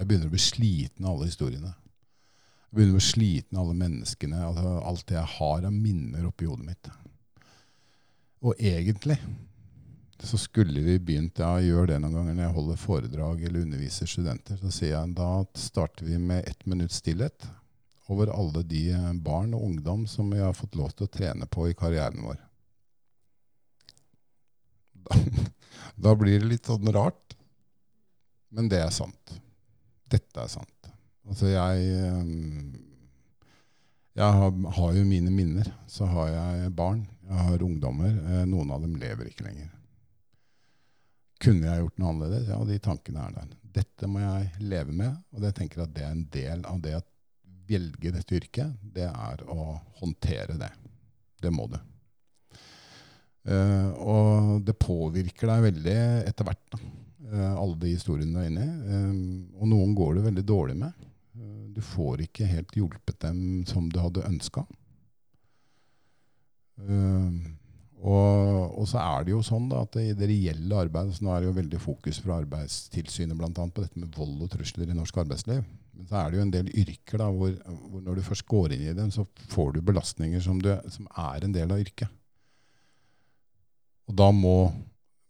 Jeg 0.00 0.08
begynner 0.08 0.30
å 0.30 0.32
bli 0.32 0.42
sliten 0.42 1.04
av 1.04 1.12
alle 1.12 1.28
historiene. 1.28 1.74
Jeg 2.70 2.78
begynner 2.78 2.96
å 2.96 3.00
bli 3.02 3.10
sliten 3.10 3.58
av 3.58 3.66
alle 3.66 3.78
menneskene, 3.82 4.40
altså 4.46 4.72
alt 4.88 5.06
det 5.10 5.18
jeg 5.18 5.32
har 5.36 5.68
av 5.68 5.76
minner 5.76 6.26
oppi 6.30 6.48
hodet 6.48 6.70
mitt. 6.70 6.90
Og 8.40 8.56
egentlig 8.56 9.18
så 10.22 10.38
skulle 10.38 10.80
vi 10.84 10.98
begynt 10.98 11.38
ja, 11.40 11.54
å 11.56 11.64
gjøre 11.64 11.92
det 11.92 12.00
noen 12.02 12.18
ganger 12.18 12.36
når 12.36 12.44
jeg 12.44 12.56
holder 12.56 12.80
foredrag 12.80 13.42
eller 13.46 13.64
underviser 13.64 14.10
studenter. 14.10 14.58
Så 14.60 14.72
sier 14.74 14.94
jeg 14.94 15.14
da 15.16 15.30
starter 15.56 16.08
vi 16.08 16.18
med 16.20 16.44
ett 16.48 16.66
minutts 16.68 17.00
stillhet 17.00 17.46
over 18.10 18.32
alle 18.34 18.62
de 18.66 18.84
barn 19.22 19.54
og 19.54 19.64
ungdom 19.68 20.06
som 20.10 20.30
vi 20.32 20.42
har 20.42 20.56
fått 20.56 20.76
lov 20.78 20.92
til 20.92 21.06
å 21.06 21.12
trene 21.14 21.46
på 21.46 21.68
i 21.70 21.76
karrieren 21.78 22.24
vår. 22.26 22.38
Da, 25.06 25.20
da 26.10 26.14
blir 26.18 26.40
det 26.42 26.52
litt 26.52 26.70
sånn 26.70 26.90
rart. 26.94 27.36
Men 28.50 28.68
det 28.68 28.82
er 28.82 28.92
sant. 28.94 29.34
Dette 30.10 30.42
er 30.42 30.50
sant. 30.50 30.92
Altså 31.30 31.52
jeg 31.52 31.90
Jeg 34.18 34.36
har, 34.36 34.56
har 34.76 34.94
jo 34.96 35.04
mine 35.06 35.30
minner. 35.30 35.70
Så 35.86 36.04
har 36.10 36.32
jeg 36.34 36.72
barn. 36.76 37.04
Jeg 37.30 37.46
har 37.46 37.62
ungdommer. 37.62 38.10
Eh, 38.10 38.46
noen 38.50 38.74
av 38.74 38.82
dem 38.82 38.98
lever 38.98 39.30
ikke 39.30 39.46
lenger. 39.46 39.70
Kunne 41.40 41.70
jeg 41.70 41.84
gjort 41.84 42.00
noe 42.00 42.12
annerledes? 42.12 42.50
Ja, 42.52 42.58
de 42.68 42.76
tankene 42.84 43.24
er 43.24 43.36
der. 43.38 43.52
Dette 43.80 44.08
må 44.10 44.20
jeg 44.20 44.66
leve 44.66 44.92
med, 44.92 45.14
og 45.32 45.46
jeg 45.46 45.56
tenker 45.56 45.84
at 45.84 45.94
det 45.94 46.04
er 46.04 46.12
en 46.12 46.26
del 46.34 46.64
av 46.68 46.80
det 46.84 46.96
å 46.98 47.04
velge 47.70 48.12
dette 48.12 48.36
yrket. 48.36 48.74
Det 48.82 49.06
er 49.08 49.44
å 49.48 49.78
håndtere 50.02 50.58
det. 50.60 50.70
Det 51.40 51.52
må 51.54 51.68
du. 51.70 51.78
Uh, 53.48 53.88
og 54.04 54.64
det 54.66 54.76
påvirker 54.76 55.48
deg 55.48 55.62
veldig 55.70 56.00
etter 56.28 56.48
hvert. 56.50 56.80
Uh, 57.30 57.54
alle 57.54 57.78
de 57.80 57.94
historiene 57.94 58.34
du 58.34 58.42
er 58.42 58.50
inne 58.50 58.66
i. 58.66 58.74
Uh, 58.90 59.62
og 59.62 59.70
noen 59.70 59.94
går 59.96 60.18
det 60.18 60.26
veldig 60.28 60.44
dårlig 60.48 60.76
med. 60.82 61.06
du 61.70 61.80
får 61.80 62.24
ikke 62.26 62.44
helt 62.50 62.74
hjulpet 62.76 63.20
dem 63.22 63.62
som 63.64 63.86
du 63.88 64.00
hadde 64.02 64.26
ønska. 64.28 64.66
Uh, 66.80 67.32
og, 68.00 68.78
og, 68.80 68.86
så 68.88 69.00
er 69.02 69.26
det 69.26 69.34
jo 69.34 69.42
sånn 69.44 69.66
da, 69.68 69.82
at 69.84 69.98
i 70.00 70.14
det 70.16 70.28
reelle 70.30 70.78
arbeidet 70.86 71.18
så 71.18 71.26
Nå 71.26 71.34
er 71.34 71.42
det 71.42 71.50
jo 71.50 71.56
veldig 71.58 71.80
fokus 71.82 72.20
fra 72.24 72.38
Arbeidstilsynet 72.40 73.36
blant 73.36 73.58
annet, 73.60 73.74
på 73.76 73.84
dette 73.84 74.00
med 74.00 74.14
vold 74.16 74.38
og 74.46 74.52
trusler 74.54 74.88
i 74.88 74.96
norsk 74.96 75.20
arbeidsliv. 75.20 75.66
Men 75.96 76.08
så 76.08 76.16
er 76.22 76.30
det 76.30 76.38
jo 76.38 76.44
en 76.46 76.54
del 76.54 76.70
yrker 76.80 77.20
da, 77.20 77.26
hvor, 77.34 77.52
hvor 77.90 78.06
når 78.06 78.16
du 78.16 78.24
først 78.24 78.46
går 78.48 78.76
inn 78.76 78.86
i 78.88 78.96
dem, 78.96 79.10
så 79.12 79.26
får 79.52 79.74
du 79.74 79.82
belastninger 79.84 80.40
som, 80.44 80.62
du, 80.64 80.72
som 80.88 81.10
er 81.12 81.44
en 81.44 81.56
del 81.56 81.74
av 81.74 81.82
yrket. 81.82 82.16
Og 84.08 84.16
da 84.16 84.30
må 84.32 84.56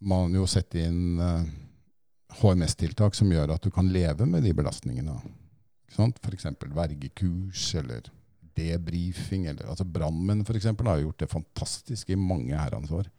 man 0.07 0.33
jo 0.33 0.47
sette 0.49 0.79
inn 0.81 1.19
eh, 1.21 1.51
HMS-tiltak 2.39 3.17
som 3.17 3.29
gjør 3.35 3.57
at 3.57 3.67
du 3.67 3.69
kan 3.73 3.91
leve 3.91 4.25
med 4.25 4.47
de 4.47 4.55
belastningene. 4.55 5.19
F.eks. 5.91 6.47
vergekurs 6.71 7.67
eller 7.75 8.07
debrifing. 8.57 9.47
Altså 9.51 9.85
Brannmenn 9.87 10.45
f.eks. 10.45 10.69
har 10.71 11.03
gjort 11.03 11.19
det 11.19 11.31
fantastisk 11.31 12.09
i 12.09 12.19
mange 12.19 12.57
herrens 12.57 12.91
år. 12.91 13.09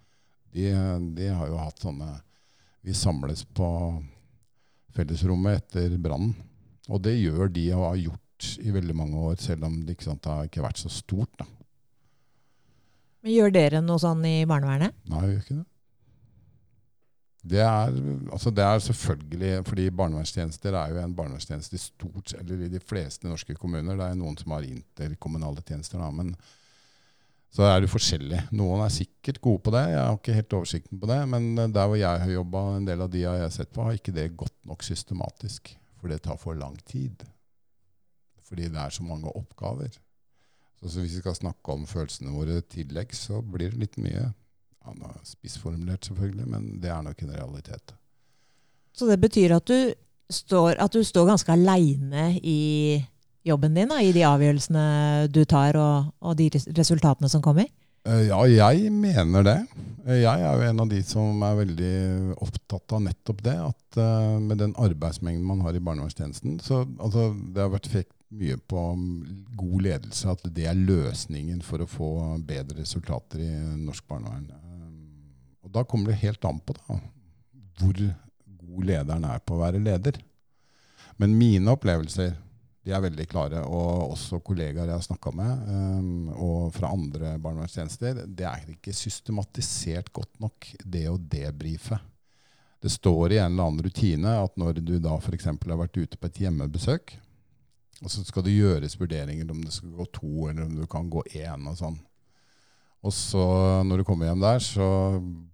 De, 0.53 0.69
de, 1.17 1.29
har 1.33 1.49
jo 1.49 1.57
hatt 1.57 1.81
sånne 1.81 2.11
Vi 2.85 2.93
samles 2.93 3.45
på 3.57 3.67
fellesrommet 4.93 5.63
etter 5.63 5.97
brannen. 6.03 6.35
Og 6.91 7.01
det 7.05 7.15
gjør 7.17 7.49
de 7.55 7.69
og 7.77 7.87
har 7.87 7.99
gjort 8.01 8.49
i 8.59 8.73
veldig 8.75 8.95
mange 8.99 9.21
år, 9.23 9.37
selv 9.39 9.69
om 9.69 9.77
det 9.87 9.95
ikke, 9.95 10.09
sant, 10.11 10.27
har 10.27 10.49
ikke 10.49 10.65
vært 10.65 10.81
så 10.83 10.91
stort. 10.91 11.31
da. 11.39 11.47
Men 13.23 13.37
Gjør 13.37 13.55
dere 13.55 13.83
noe 13.87 14.03
sånn 14.03 14.25
i 14.27 14.43
barnevernet? 14.51 14.97
Nei, 15.07 15.23
vi 15.23 15.37
gjør 15.37 15.45
ikke 15.45 15.59
det. 15.61 15.67
Det 17.43 17.59
er, 17.59 17.95
altså 18.31 18.53
det 18.55 18.63
er, 18.63 18.79
selvfølgelig 18.79 19.65
fordi 19.67 19.89
barnevernstjenester 19.99 20.77
er 20.79 20.93
jo 20.93 21.01
en 21.03 21.15
barnevernstjeneste 21.19 21.75
i 21.75 21.83
stort, 21.83 22.35
eller 22.39 22.67
i 22.67 22.71
de 22.71 22.81
fleste 22.81 23.27
norske 23.27 23.57
kommuner. 23.59 23.99
Det 23.99 24.07
er 24.07 24.19
noen 24.21 24.39
som 24.39 24.55
har 24.55 24.67
interkommunale 24.69 25.65
tjenester, 25.67 25.99
da, 25.99 26.11
men 26.15 26.37
så 27.53 27.67
er 27.69 27.83
det 27.83 27.91
forskjellig. 27.93 28.39
Noen 28.57 28.81
er 28.81 28.95
sikkert 28.95 29.43
gode 29.45 29.61
på 29.67 29.75
det, 29.75 29.83
jeg 29.93 30.01
har 30.01 30.15
ikke 30.17 30.37
helt 30.39 30.55
oversikten 30.57 31.01
på 31.03 31.11
det. 31.11 31.19
Men 31.29 31.51
der 31.59 31.91
hvor 31.91 31.99
jeg 32.01 32.23
har 32.23 32.31
jobba, 32.33 32.63
en 32.79 32.87
del 32.89 33.03
av 33.05 33.11
de 33.13 33.27
jeg 33.27 33.43
har 33.43 33.53
sett 33.53 33.75
på, 33.75 33.85
har 33.85 33.99
ikke 33.99 34.15
det 34.17 34.31
gått 34.41 34.57
nok 34.69 34.87
systematisk. 34.87 35.75
For 36.01 36.11
det 36.11 36.23
tar 36.25 36.39
for 36.41 36.57
lang 36.59 36.79
tid. 36.89 37.27
Fordi 38.49 38.71
det 38.73 38.81
er 38.81 38.95
så 38.95 39.05
mange 39.05 39.31
oppgaver. 39.37 39.93
Så, 40.83 40.99
hvis 40.99 41.13
vi 41.15 41.21
skal 41.21 41.37
snakke 41.39 41.77
om 41.77 41.85
følelsene 41.87 42.33
våre 42.35 42.57
i 42.59 42.65
tillegg, 42.67 43.13
så 43.15 43.39
blir 43.45 43.71
det 43.71 43.85
litt 43.85 44.01
mye. 44.03 44.33
Han 44.87 45.03
har 45.05 45.19
spissformulert, 45.27 46.07
selvfølgelig, 46.09 46.47
men 46.49 46.71
det 46.83 46.91
er 46.91 47.03
nok 47.07 47.23
en 47.23 47.35
realitet. 47.37 47.95
Så 48.93 49.09
det 49.09 49.21
betyr 49.23 49.57
at 49.57 49.69
du 49.69 49.93
står, 50.33 50.77
at 50.81 50.93
du 50.93 51.03
står 51.05 51.29
ganske 51.29 51.53
aleine 51.53 52.33
i 52.39 53.03
jobben 53.47 53.75
din, 53.75 53.91
da, 53.91 54.01
i 54.03 54.13
de 54.15 54.25
avgjørelsene 54.27 55.29
du 55.33 55.45
tar, 55.49 55.79
og, 55.79 56.13
og 56.21 56.37
de 56.39 56.51
resultatene 56.77 57.31
som 57.31 57.43
kommer? 57.45 57.71
Eh, 58.03 58.27
ja, 58.29 58.41
jeg 58.51 58.91
mener 58.91 59.45
det. 59.47 59.59
Eh, 60.07 60.23
jeg 60.25 60.43
er 60.43 60.57
jo 60.59 60.67
en 60.67 60.83
av 60.83 60.89
de 60.91 61.03
som 61.07 61.45
er 61.47 61.61
veldig 61.61 61.93
opptatt 62.43 62.97
av 62.97 63.05
nettopp 63.05 63.45
det. 63.47 63.55
At 63.63 64.01
uh, 64.01 64.41
med 64.43 64.59
den 64.59 64.75
arbeidsmengden 64.75 65.47
man 65.47 65.63
har 65.63 65.77
i 65.77 65.83
barnevernstjenesten 65.85 66.59
så 66.65 66.83
altså, 66.99 67.31
Det 67.31 67.63
har 67.63 67.71
vært 67.71 67.91
fekt 67.93 68.17
mye 68.33 68.57
på 68.57 68.83
god 69.61 69.85
ledelse, 69.85 70.33
at 70.33 70.43
det 70.57 70.65
er 70.67 70.79
løsningen 70.79 71.61
for 71.63 71.85
å 71.85 71.91
få 71.91 72.11
bedre 72.49 72.81
resultater 72.81 73.45
i 73.45 73.51
norsk 73.85 74.07
barnevern. 74.09 74.49
Og 75.63 75.73
da 75.75 75.85
kommer 75.87 76.11
det 76.11 76.23
helt 76.23 76.45
an 76.45 76.61
på 76.61 76.75
da, 76.77 76.99
hvor 77.81 78.01
god 78.63 78.87
lederen 78.89 79.27
er 79.29 79.43
på 79.45 79.57
å 79.57 79.63
være 79.63 79.83
leder. 79.83 80.19
Men 81.21 81.37
mine 81.39 81.75
opplevelser 81.75 82.35
de 82.83 82.91
er 82.91 83.03
veldig 83.05 83.29
klare, 83.31 83.61
og 83.63 84.15
også 84.17 84.41
kollegaer 84.43 84.89
jeg 84.91 84.97
har 84.97 85.05
snakka 85.07 85.31
med, 85.39 85.69
um, 85.71 86.31
og 86.35 86.73
fra 86.75 86.91
andre 86.91 87.37
barnevernstjenester, 87.43 88.25
det 88.27 88.47
er 88.49 88.73
ikke 88.73 88.95
systematisert 88.97 90.11
godt 90.11 90.41
nok, 90.43 90.67
det 90.83 91.05
å 91.07 91.15
debrife. 91.15 92.01
Det 92.83 92.91
står 92.91 93.37
i 93.37 93.39
en 93.39 93.53
eller 93.53 93.69
annen 93.69 93.87
rutine 93.87 94.33
at 94.43 94.59
når 94.59 94.81
du 94.83 94.97
da 94.99 95.15
f.eks. 95.15 95.47
har 95.47 95.79
vært 95.79 96.01
ute 96.01 96.19
på 96.19 96.27
et 96.27 96.41
hjemmebesøk, 96.43 97.15
og 98.03 98.11
så 98.11 98.25
skal 98.27 98.43
det 98.49 98.57
gjøres 98.57 98.99
vurderinger 98.99 99.55
om 99.55 99.61
det 99.63 99.77
skal 99.77 99.95
gå 99.95 100.09
to, 100.19 100.33
eller 100.51 100.67
om 100.67 100.75
du 100.81 100.87
kan 100.91 101.07
gå 101.11 101.23
én. 101.39 101.69
og 101.71 101.79
sånn. 101.79 102.01
Og 103.03 103.15
så 103.15 103.45
når 103.87 104.01
du 104.01 104.07
kommer 104.07 104.29
hjem 104.29 104.43
der, 104.45 104.63
så 104.63 104.89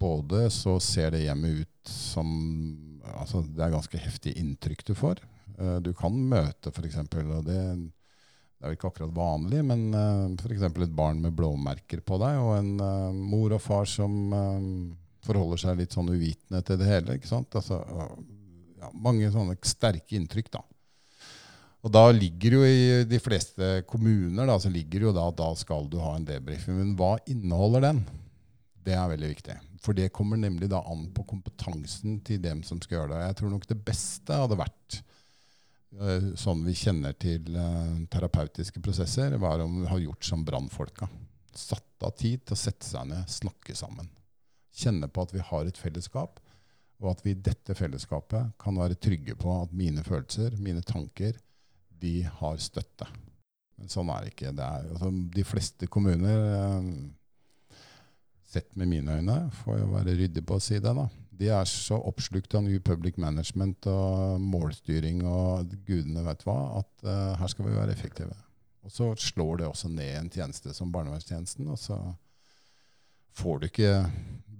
både 0.01 0.49
så 0.53 0.77
ser 0.85 1.15
det 1.15 1.25
hjemmet 1.25 1.65
ut 1.65 1.89
som 1.89 2.29
altså 3.09 3.41
Det 3.41 3.63
er 3.65 3.73
ganske 3.73 3.99
heftige 3.99 4.37
inntrykk 4.37 4.83
du 4.85 4.93
får. 4.95 5.23
Uh, 5.57 5.79
du 5.81 5.95
kan 5.97 6.13
møte 6.13 6.69
f.eks. 6.69 6.99
og 7.01 7.47
det, 7.47 7.57
det 7.57 8.61
er 8.61 8.75
jo 8.75 8.77
ikke 8.77 8.91
akkurat 8.93 9.15
vanlig, 9.17 9.63
men 9.65 9.87
uh, 9.97 10.29
f.eks. 10.37 10.67
et 10.69 10.97
barn 10.97 11.23
med 11.25 11.33
blåmerker 11.35 12.05
på 12.05 12.19
deg, 12.21 12.41
og 12.45 12.53
en 12.59 12.75
uh, 12.83 13.17
mor 13.17 13.57
og 13.57 13.63
far 13.65 13.89
som 13.89 14.13
forholder 15.25 15.65
seg 15.65 15.81
litt 15.81 15.97
sånn 15.97 16.13
uvitende 16.13 16.61
til 16.65 16.79
det 16.81 16.89
hele. 16.89 17.17
ikke 17.17 17.33
sant? 17.33 17.57
Altså, 17.59 17.81
ja, 18.79 18.93
mange 18.93 19.33
sånne 19.35 19.57
sterke 19.67 20.21
inntrykk, 20.21 20.53
da. 20.55 20.63
Og 21.87 21.93
da 21.95 22.09
ligger 22.11 22.59
jo 22.59 22.65
i 22.67 23.05
de 23.07 23.21
fleste 23.23 23.67
kommuner 23.89 24.49
da, 24.49 24.57
så 24.59 24.71
ligger 24.73 25.09
jo 25.09 25.15
da 25.15 25.29
da 25.31 25.53
skal 25.59 25.87
du 25.91 26.01
ha 26.03 26.17
en 26.17 26.27
debrifing. 26.27 26.75
Men 26.81 26.97
hva 26.99 27.15
inneholder 27.31 27.87
den? 27.87 28.03
Det 28.83 28.97
er 28.97 29.13
veldig 29.13 29.31
viktig. 29.31 29.59
For 29.85 29.95
det 29.95 30.11
kommer 30.15 30.41
nemlig 30.41 30.71
da 30.73 30.81
an 30.91 31.07
på 31.15 31.23
kompetansen 31.29 32.19
til 32.27 32.43
dem 32.43 32.65
som 32.67 32.81
skal 32.83 33.01
gjøre 33.01 33.13
det. 33.15 33.23
Jeg 33.29 33.39
tror 33.41 33.55
nok 33.55 33.69
det 33.71 33.79
beste 33.87 34.41
hadde 34.41 34.59
vært 34.59 34.99
eh, 36.01 36.29
sånn 36.41 36.65
vi 36.67 36.75
kjenner 36.79 37.15
til 37.21 37.55
eh, 37.55 37.95
terapeutiske 38.11 38.83
prosesser, 38.83 39.39
var 39.39 39.63
om 39.63 39.85
vi 39.85 39.91
har 39.93 40.03
gjort 40.03 40.27
som 40.27 40.43
brannfolka. 40.47 41.07
Satt 41.55 42.07
av 42.07 42.17
tid 42.19 42.43
til 42.43 42.59
å 42.59 42.63
sette 42.65 42.91
seg 42.91 43.07
ned, 43.13 43.31
snakke 43.31 43.79
sammen. 43.79 44.11
Kjenne 44.75 45.07
på 45.11 45.23
at 45.27 45.35
vi 45.35 45.47
har 45.47 45.67
et 45.67 45.79
fellesskap, 45.79 46.43
og 46.99 47.13
at 47.13 47.23
vi 47.23 47.37
i 47.37 47.39
dette 47.39 47.75
fellesskapet 47.79 48.57
kan 48.59 48.79
være 48.79 48.99
trygge 48.99 49.39
på 49.39 49.61
at 49.63 49.75
mine 49.75 50.03
følelser, 50.07 50.59
mine 50.59 50.83
tanker, 50.87 51.39
de 52.01 52.23
har 52.41 52.61
støtte. 52.63 53.09
Men 53.79 53.91
sånn 53.93 54.11
er 54.11 54.25
det 54.25 54.33
ikke. 54.33 54.53
Det 54.57 54.67
er, 54.67 54.91
altså, 54.95 55.13
de 55.37 55.45
fleste 55.47 55.89
kommuner, 55.91 56.45
eh, 56.59 57.79
sett 58.49 58.75
med 58.81 58.91
mine 58.91 59.19
øyne, 59.21 59.39
får 59.63 59.81
jo 59.83 59.89
være 59.93 60.17
ryddig 60.19 60.45
på 60.47 60.59
å 60.59 60.63
si 60.63 60.81
det, 60.81 60.95
da. 60.97 61.07
De 61.39 61.51
er 61.55 61.69
så 61.71 62.01
oppslukt 62.09 62.57
av 62.59 62.65
New 62.67 62.81
Public 62.83 63.19
Management 63.23 63.87
og 63.93 64.41
målstyring 64.43 65.21
og 65.29 65.75
gudene 65.87 66.25
vet 66.27 66.43
hva, 66.49 66.57
at 66.81 67.05
uh, 67.07 67.37
her 67.39 67.53
skal 67.53 67.69
vi 67.69 67.77
være 67.77 67.95
effektive. 67.95 68.35
Og 68.83 68.91
så 68.91 69.13
slår 69.23 69.61
det 69.61 69.69
også 69.69 69.91
ned 69.93 70.17
en 70.17 70.33
tjeneste 70.33 70.75
som 70.75 70.91
barnevernstjenesten, 70.91 71.69
og 71.71 71.79
så 71.79 71.99
får 73.39 73.61
du 73.61 73.69
ikke, 73.69 73.93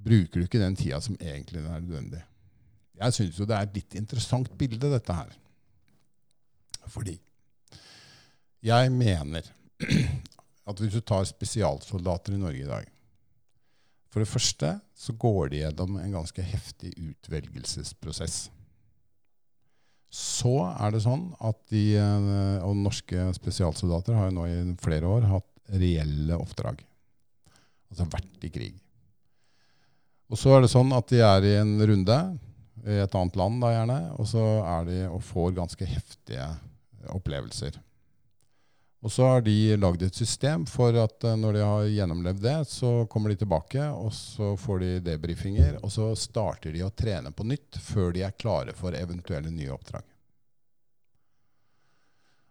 bruker 0.05 0.39
du 0.39 0.47
ikke 0.47 0.63
den 0.63 0.79
tida 0.79 1.01
som 1.03 1.19
egentlig 1.19 1.65
er 1.65 1.81
nødvendig. 1.81 2.23
Jeg 3.01 3.17
syns 3.17 3.41
jo 3.41 3.47
det 3.49 3.57
er 3.57 3.67
et 3.67 3.81
litt 3.81 3.99
interessant 3.99 4.53
bilde, 4.61 4.93
dette 4.93 5.17
her. 5.17 5.35
Fordi 6.93 7.17
jeg 8.65 8.93
mener 8.93 9.47
at 10.69 10.81
hvis 10.83 10.97
du 10.99 11.03
tar 11.07 11.27
spesialsoldater 11.29 12.35
i 12.35 12.41
Norge 12.41 12.63
i 12.65 12.69
dag 12.69 12.89
For 14.11 14.23
det 14.23 14.31
første 14.31 14.73
så 14.99 15.15
går 15.15 15.53
de 15.53 15.63
gjennom 15.63 15.99
en 16.01 16.17
ganske 16.17 16.43
heftig 16.43 16.91
utvelgelsesprosess. 16.97 18.49
Så 20.11 20.55
er 20.73 20.95
det 20.95 21.05
sånn 21.05 21.29
at 21.45 21.59
de 21.71 21.85
eh, 22.01 22.65
og 22.65 22.81
norske 22.81 23.29
spesialsoldater 23.37 24.17
har 24.17 24.31
jo 24.31 24.37
nå 24.41 24.47
i 24.49 24.59
flere 24.83 25.07
år 25.07 25.29
hatt 25.29 25.47
reelle 25.69 26.41
oppdrag. 26.41 26.81
Altså 27.93 28.09
vært 28.11 28.49
i 28.49 28.51
krig. 28.51 28.81
Og 30.29 30.41
så 30.41 30.57
er 30.57 30.65
det 30.65 30.73
sånn 30.73 30.91
at 30.97 31.09
de 31.13 31.21
er 31.25 31.47
i 31.47 31.55
en 31.61 31.77
runde 31.79 32.19
i 32.89 32.99
et 33.05 33.15
annet 33.21 33.37
land, 33.39 33.61
da 33.63 33.71
gjerne, 33.75 33.99
og 34.17 34.29
så 34.29 34.45
er 34.65 34.89
de 34.89 34.99
og 35.09 35.23
får 35.29 35.55
ganske 35.57 35.89
heftige 35.89 36.49
opplevelser. 37.13 37.77
Og 38.99 39.13
så 39.15 39.27
har 39.31 39.45
de 39.47 39.77
lagd 39.79 40.03
et 40.03 40.15
system 40.15 40.65
for 40.67 40.97
at 40.99 41.25
eh, 41.25 41.39
når 41.39 41.55
de 41.55 41.63
har 41.63 41.91
gjennomlevd 41.93 42.43
det, 42.43 42.57
så 42.67 42.91
kommer 43.11 43.31
de 43.31 43.39
tilbake, 43.39 43.85
og 43.95 44.11
så 44.15 44.57
får 44.59 44.83
de 44.83 44.93
debrifinger, 45.07 45.79
og 45.85 45.93
så 45.95 46.11
starter 46.19 46.75
de 46.75 46.83
å 46.83 46.91
trene 46.91 47.31
på 47.31 47.47
nytt 47.47 47.79
før 47.83 48.11
de 48.17 48.25
er 48.27 48.35
klare 48.35 48.75
for 48.75 48.97
eventuelle 48.99 49.53
nye 49.55 49.71
oppdrag. 49.75 50.03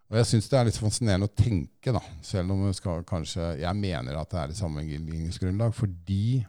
Og 0.08 0.16
Jeg 0.16 0.28
syns 0.30 0.48
det 0.48 0.56
er 0.56 0.68
litt 0.70 0.80
fascinerende 0.80 1.28
å 1.28 1.36
tenke, 1.36 1.92
da, 1.92 2.00
selv 2.24 2.54
om 2.54 2.62
skal, 2.72 3.04
kanskje, 3.04 3.50
jeg 3.60 3.76
mener 3.76 4.16
at 4.16 4.30
det 4.32 4.40
er 4.40 4.54
et 4.54 4.62
sammenligningsgrunnlag, 4.62 5.74
fordi 5.76 6.46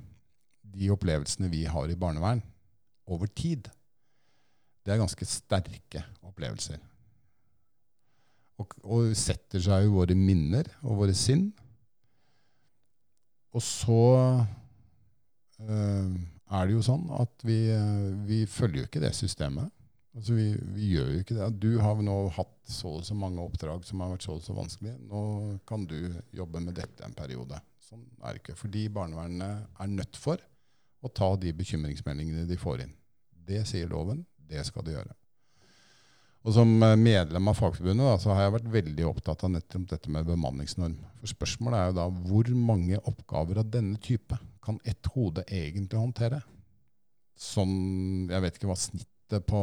de 0.63 0.93
opplevelsene 0.93 1.51
vi 1.51 1.65
har 1.67 1.91
i 1.91 1.99
barnevern 1.99 2.39
over 3.11 3.27
tid, 3.27 3.67
det 4.87 4.95
er 4.95 5.01
ganske 5.01 5.27
sterke 5.27 6.05
opplevelser 6.23 6.79
og, 8.59 8.75
og 8.83 9.15
setter 9.17 9.63
seg 9.63 9.87
i 9.87 9.91
våre 9.93 10.17
minner 10.17 10.67
og 10.83 11.03
våre 11.03 11.15
sinn. 11.17 11.49
Og 13.55 13.63
så 13.65 14.03
øh, 15.63 16.15
er 16.49 16.67
det 16.67 16.75
jo 16.75 16.85
sånn 16.85 17.07
at 17.17 17.45
vi, 17.47 17.61
øh, 17.73 18.13
vi 18.27 18.43
følger 18.49 18.83
jo 18.83 18.89
ikke 18.89 19.03
det 19.03 19.15
systemet. 19.17 19.71
Altså 20.17 20.35
vi, 20.35 20.47
vi, 20.75 20.89
gjør 20.95 21.11
jo 21.13 21.23
ikke 21.23 21.37
det. 21.37 21.49
Du 21.61 21.71
har 21.81 21.99
nå 22.03 22.17
hatt 22.35 22.55
så 22.69 22.95
og 22.99 23.05
så 23.07 23.15
mange 23.17 23.41
oppdrag 23.41 23.85
som 23.87 24.01
har 24.03 24.11
vært 24.13 24.25
så 24.25 24.35
og 24.35 24.43
så 24.45 24.55
vanskelig. 24.57 24.95
Nå 25.07 25.21
kan 25.69 25.85
du 25.89 25.97
jobbe 26.35 26.61
med 26.65 26.75
dette 26.81 27.05
en 27.05 27.15
periode. 27.17 27.61
Sånn 27.85 28.03
er 28.19 28.35
det 28.35 28.43
ikke. 28.43 28.57
Fordi 28.59 28.87
barnevernet 28.93 29.69
er 29.79 29.93
nødt 29.93 30.19
for 30.19 30.41
å 30.99 31.11
ta 31.15 31.31
de 31.39 31.53
bekymringsmeldingene 31.55 32.49
de 32.49 32.57
får 32.59 32.83
inn. 32.85 32.93
Det 33.49 33.63
sier 33.69 33.89
loven. 33.89 34.25
Det 34.49 34.65
skal 34.67 34.85
de 34.85 34.97
gjøre. 34.97 35.15
Og 36.47 36.55
som 36.55 36.69
eh, 36.85 36.95
medlem 36.99 37.49
av 37.51 37.57
Fagforbundet 37.59 38.05
da, 38.05 38.15
så 38.21 38.31
har 38.33 38.45
jeg 38.45 38.55
vært 38.59 38.71
veldig 38.77 39.07
opptatt 39.09 39.43
av 39.43 39.51
nettopp 39.53 39.89
dette 39.91 40.13
med 40.13 40.27
bemanningsnorm. 40.29 40.95
For 41.19 41.33
Spørsmålet 41.33 41.79
er 41.79 41.89
jo 41.89 41.97
da 41.99 42.07
hvor 42.29 42.51
mange 42.55 43.01
oppgaver 43.11 43.59
av 43.61 43.71
denne 43.73 43.99
type 44.03 44.39
kan 44.63 44.79
ett 44.87 45.11
hode 45.15 45.43
egentlig 45.47 45.99
håndtere? 45.99 46.41
Sånn, 47.39 48.29
Jeg 48.31 48.43
vet 48.43 48.57
ikke 48.57 48.71
hva 48.71 48.79
snittet 48.79 49.45
på 49.47 49.61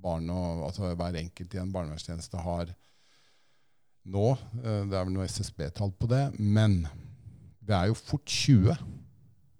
barn 0.00 0.30
og, 0.32 0.66
altså 0.70 0.94
hver 0.96 1.18
enkelt 1.20 1.54
i 1.54 1.60
en 1.60 1.72
barnevernstjeneste 1.74 2.42
har 2.42 2.70
nå. 4.10 4.26
Eh, 4.64 4.82
det 4.90 4.96
er 4.96 5.06
vel 5.06 5.14
noe 5.14 5.28
SSB-tall 5.30 5.94
på 5.94 6.10
det. 6.10 6.24
Men 6.38 6.82
det 7.60 7.76
er 7.76 7.90
jo 7.90 7.98
fort 7.98 8.26
20. 8.26 8.74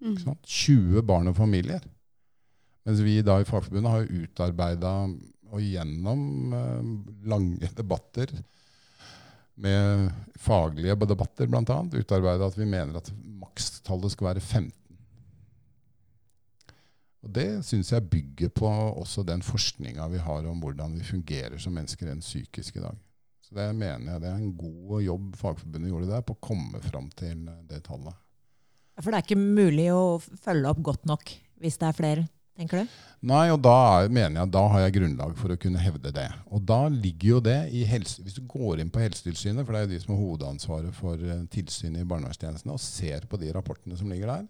Mm. 0.01 0.15
20 0.43 1.05
barn 1.05 1.29
og 1.31 1.37
familier. 1.37 1.83
Mens 2.87 3.03
vi 3.05 3.19
da 3.21 3.37
i 3.39 3.45
Fagforbundet 3.45 3.93
har 3.93 4.09
utarbeida 4.09 4.93
og 5.51 5.63
gjennom 5.63 6.55
eh, 6.55 6.91
lange 7.29 7.69
debatter 7.77 8.33
med 9.61 10.09
faglige 10.39 10.95
debatter 10.95 11.49
bl.a. 11.51 11.79
utarbeida 11.93 12.47
at 12.47 12.57
vi 12.57 12.65
mener 12.65 12.97
at 12.97 13.11
makstallet 13.41 14.13
skal 14.13 14.31
være 14.31 14.43
15. 14.43 14.71
Og 17.21 17.29
Det 17.35 17.49
syns 17.65 17.91
jeg 17.93 18.09
bygger 18.09 18.49
på 18.57 18.69
også 18.71 19.23
den 19.27 19.43
forskninga 19.45 20.07
vi 20.09 20.21
har 20.23 20.47
om 20.49 20.61
hvordan 20.63 20.95
vi 20.97 21.05
fungerer 21.05 21.59
som 21.61 21.75
mennesker 21.77 22.09
rent 22.09 22.25
psykisk 22.25 22.79
i 22.79 22.85
dag. 22.87 22.97
Så 23.45 23.57
det 23.59 23.67
mener 23.77 24.13
jeg 24.13 24.23
det 24.23 24.31
er 24.31 24.39
en 24.39 24.57
god 24.57 25.03
jobb 25.05 25.35
Fagforbundet 25.37 25.91
gjorde 25.91 26.09
der 26.09 26.25
på 26.25 26.37
å 26.37 26.41
komme 26.41 26.81
fram 26.81 27.11
til 27.19 27.45
det 27.69 27.83
tallet. 27.85 28.15
For 29.01 29.11
det 29.11 29.19
er 29.19 29.25
ikke 29.27 29.41
mulig 29.59 29.87
å 29.93 30.17
følge 30.19 30.71
opp 30.71 30.81
godt 30.91 31.09
nok 31.09 31.33
hvis 31.61 31.77
det 31.77 31.89
er 31.89 31.97
flere? 31.97 32.23
Tenker 32.57 32.81
du? 32.81 32.95
Nei, 33.31 33.43
og 33.53 33.59
da 33.61 34.07
mener 34.09 34.39
jeg 34.41 34.51
da 34.55 34.63
har 34.73 34.83
jeg 34.85 34.95
grunnlag 34.95 35.35
for 35.37 35.53
å 35.53 35.59
kunne 35.61 35.81
hevde 35.81 36.13
det. 36.15 36.27
Og 36.49 36.63
da 36.65 36.79
ligger 36.89 37.35
jo 37.35 37.41
det 37.45 37.59
i 37.77 37.83
helse... 37.85 38.23
Hvis 38.25 38.39
du 38.39 38.41
går 38.49 38.81
inn 38.81 38.89
på 38.93 39.03
Helsetilsynet, 39.03 39.61
for 39.65 39.75
det 39.75 39.81
er 39.81 39.85
jo 39.85 39.91
de 39.93 39.99
som 40.01 40.15
har 40.15 40.23
hovedansvaret 40.23 40.97
for 40.97 41.21
eh, 41.21 41.43
tilsynet 41.53 42.01
i 42.01 42.07
barnevernstjenestene, 42.09 42.73
og 42.73 42.81
ser 42.81 43.27
på 43.29 43.37
de 43.41 43.51
rapportene 43.53 43.99
som 43.99 44.09
ligger 44.09 44.33
der, 44.33 44.49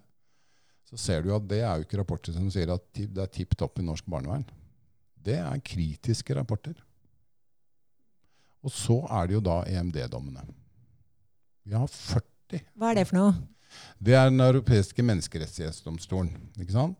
så 0.92 1.00
ser 1.00 1.26
du 1.26 1.34
at 1.36 1.44
det 1.48 1.62
er 1.64 1.80
jo 1.80 1.88
ikke 1.88 2.00
rapporter 2.02 2.36
som 2.36 2.48
sier 2.52 2.72
at 2.74 2.88
det 2.96 3.22
er 3.24 3.32
tipp 3.32 3.56
topp 3.60 3.80
i 3.80 3.86
norsk 3.88 4.08
barnevern. 4.12 4.48
Det 5.22 5.38
er 5.40 5.62
kritiske 5.64 6.36
rapporter. 6.36 6.80
Og 8.62 8.74
så 8.74 8.98
er 9.20 9.30
det 9.30 9.38
jo 9.38 9.44
da 9.46 9.62
EMD-dommene. 9.68 10.44
Vi 11.68 11.78
har 11.78 11.88
40. 11.88 12.66
Hva 12.76 12.92
er 12.92 13.00
det 13.00 13.08
for 13.10 13.20
noe? 13.20 13.38
Det 14.00 14.16
er 14.18 14.30
Den 14.30 14.44
europeiske 14.44 15.04
menneskerettighetsdomstolen. 15.06 16.34
ikke 16.60 16.76
sant? 16.76 17.00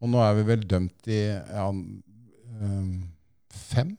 Og 0.00 0.08
nå 0.08 0.20
er 0.24 0.36
vi 0.38 0.46
vel 0.48 0.62
dømt 0.68 1.10
i 1.12 1.20
ja, 1.28 1.66
um, 1.70 2.92
fem. 3.52 3.92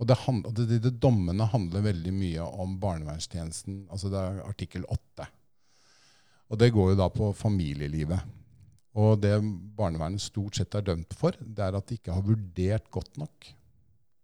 Og 0.00 0.08
det, 0.08 0.16
det, 0.56 0.66
det, 0.66 0.80
det, 0.86 0.96
dommene 1.00 1.48
handler 1.52 1.84
veldig 1.84 2.12
mye 2.16 2.48
om 2.64 2.76
barnevernstjenesten. 2.80 3.84
Altså 3.92 4.12
det 4.12 4.20
er 4.20 4.42
artikkel 4.46 4.84
åtte. 4.88 5.28
Og 6.50 6.60
det 6.60 6.72
går 6.74 6.92
jo 6.92 6.98
da 6.98 7.08
på 7.12 7.30
familielivet. 7.36 8.36
Og 9.00 9.20
det 9.22 9.36
barnevernet 9.78 10.22
stort 10.22 10.58
sett 10.58 10.74
er 10.74 10.86
dømt 10.88 11.14
for, 11.14 11.36
det 11.38 11.62
er 11.62 11.76
at 11.78 11.86
de 11.86 11.98
ikke 12.00 12.16
har 12.16 12.26
vurdert 12.26 12.88
godt 12.90 13.20
nok 13.20 13.50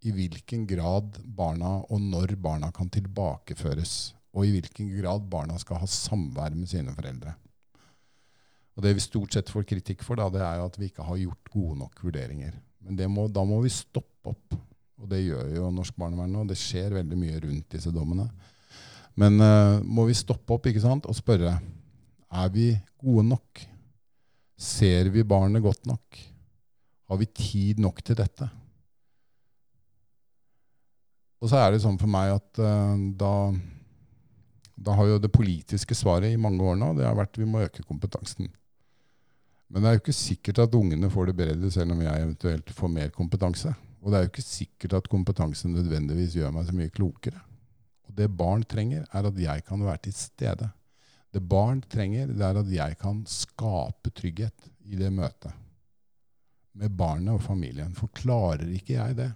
i 0.07 0.13
hvilken 0.15 0.67
grad 0.69 1.21
barna 1.37 1.79
og 1.87 2.03
når 2.03 2.35
barna 2.43 2.73
kan 2.75 2.91
tilbakeføres. 2.93 4.15
Og 4.37 4.49
i 4.49 4.57
hvilken 4.57 4.91
grad 4.99 5.29
barna 5.33 5.57
skal 5.61 5.81
ha 5.81 5.89
samvær 5.89 6.57
med 6.57 6.69
sine 6.71 6.93
foreldre. 6.97 7.37
Og 8.77 8.85
Det 8.85 8.93
vi 8.93 9.05
stort 9.05 9.33
sett 9.33 9.51
får 9.51 9.65
kritikk 9.65 10.05
for, 10.05 10.21
da, 10.21 10.29
det 10.33 10.43
er 10.45 10.61
jo 10.61 10.67
at 10.69 10.77
vi 10.77 10.91
ikke 10.91 11.05
har 11.07 11.21
gjort 11.21 11.53
gode 11.53 11.79
nok 11.81 12.03
vurderinger. 12.05 12.59
Men 12.85 12.99
må, 13.11 13.25
da 13.33 13.43
må 13.45 13.63
vi 13.65 13.73
stoppe 13.73 14.35
opp. 14.35 14.59
Og 15.01 15.09
det 15.11 15.23
gjør 15.25 15.49
jo 15.57 15.71
norsk 15.73 15.97
barnevern 15.97 16.33
nå. 16.33 16.45
Det 16.49 16.59
skjer 16.61 16.95
veldig 16.97 17.19
mye 17.19 17.41
rundt 17.43 17.73
disse 17.73 17.93
dommene. 17.93 18.29
Men 19.17 19.41
uh, 19.41 19.81
må 19.81 20.07
vi 20.09 20.17
stoppe 20.17 20.53
opp 20.53 20.69
ikke 20.69 20.85
sant, 20.85 21.09
og 21.09 21.17
spørre 21.17 21.57
er 21.57 22.53
vi 22.53 22.69
gode 23.01 23.25
nok. 23.31 23.65
Ser 24.61 25.09
vi 25.13 25.25
barnet 25.25 25.65
godt 25.65 25.89
nok? 25.89 26.21
Har 27.09 27.21
vi 27.21 27.29
tid 27.33 27.81
nok 27.81 28.03
til 28.05 28.19
dette? 28.19 28.49
Og 31.41 31.49
så 31.53 31.61
er 31.61 31.73
det 31.73 31.83
sånn 31.85 31.99
for 32.01 32.11
meg 32.11 32.35
at 32.35 32.61
uh, 32.61 32.93
da, 33.17 33.33
da 34.77 34.97
har 35.01 35.13
jo 35.15 35.19
det 35.23 35.33
politiske 35.33 35.97
svaret 35.97 36.33
i 36.33 36.41
mange 36.41 36.65
år 36.65 36.77
nå 36.81 36.95
det 36.97 37.09
har 37.09 37.17
vært 37.17 37.41
vi 37.41 37.49
må 37.49 37.65
øke 37.65 37.85
kompetansen. 37.89 38.49
Men 39.73 39.83
det 39.83 39.89
er 39.89 39.97
jo 39.97 40.03
ikke 40.05 40.15
sikkert 40.15 40.63
at 40.63 40.77
ungene 40.79 41.11
får 41.11 41.31
det 41.31 41.37
bedre 41.41 41.71
selv 41.75 41.97
om 41.97 42.03
jeg 42.05 42.23
eventuelt 42.23 42.71
får 42.77 42.93
mer 42.93 43.13
kompetanse. 43.15 43.73
Og 44.03 44.13
det 44.13 44.19
er 44.19 44.27
jo 44.27 44.31
ikke 44.31 44.47
sikkert 44.47 44.97
at 45.01 45.11
kompetanse 45.11 45.69
nødvendigvis 45.71 46.37
gjør 46.39 46.55
meg 46.55 46.69
så 46.69 46.75
mye 46.77 46.93
klokere. 46.95 47.41
Og 48.07 48.15
det 48.19 48.31
barn 48.39 48.63
trenger, 48.63 49.07
er 49.11 49.27
at 49.27 49.41
jeg 49.43 49.65
kan 49.67 49.83
være 49.83 50.05
til 50.07 50.15
stede. 50.15 50.69
Det 51.35 51.43
barn 51.43 51.83
trenger, 51.83 52.31
det 52.31 52.45
er 52.47 52.61
at 52.63 52.71
jeg 52.71 52.99
kan 53.01 53.25
skape 53.29 54.13
trygghet 54.15 54.71
i 54.87 54.99
det 55.01 55.11
møtet 55.13 55.53
med 56.77 56.93
barnet 56.95 57.35
og 57.35 57.43
familien. 57.43 57.93
For 57.97 58.13
klarer 58.15 58.69
ikke 58.71 58.99
jeg 58.99 59.17
det, 59.19 59.31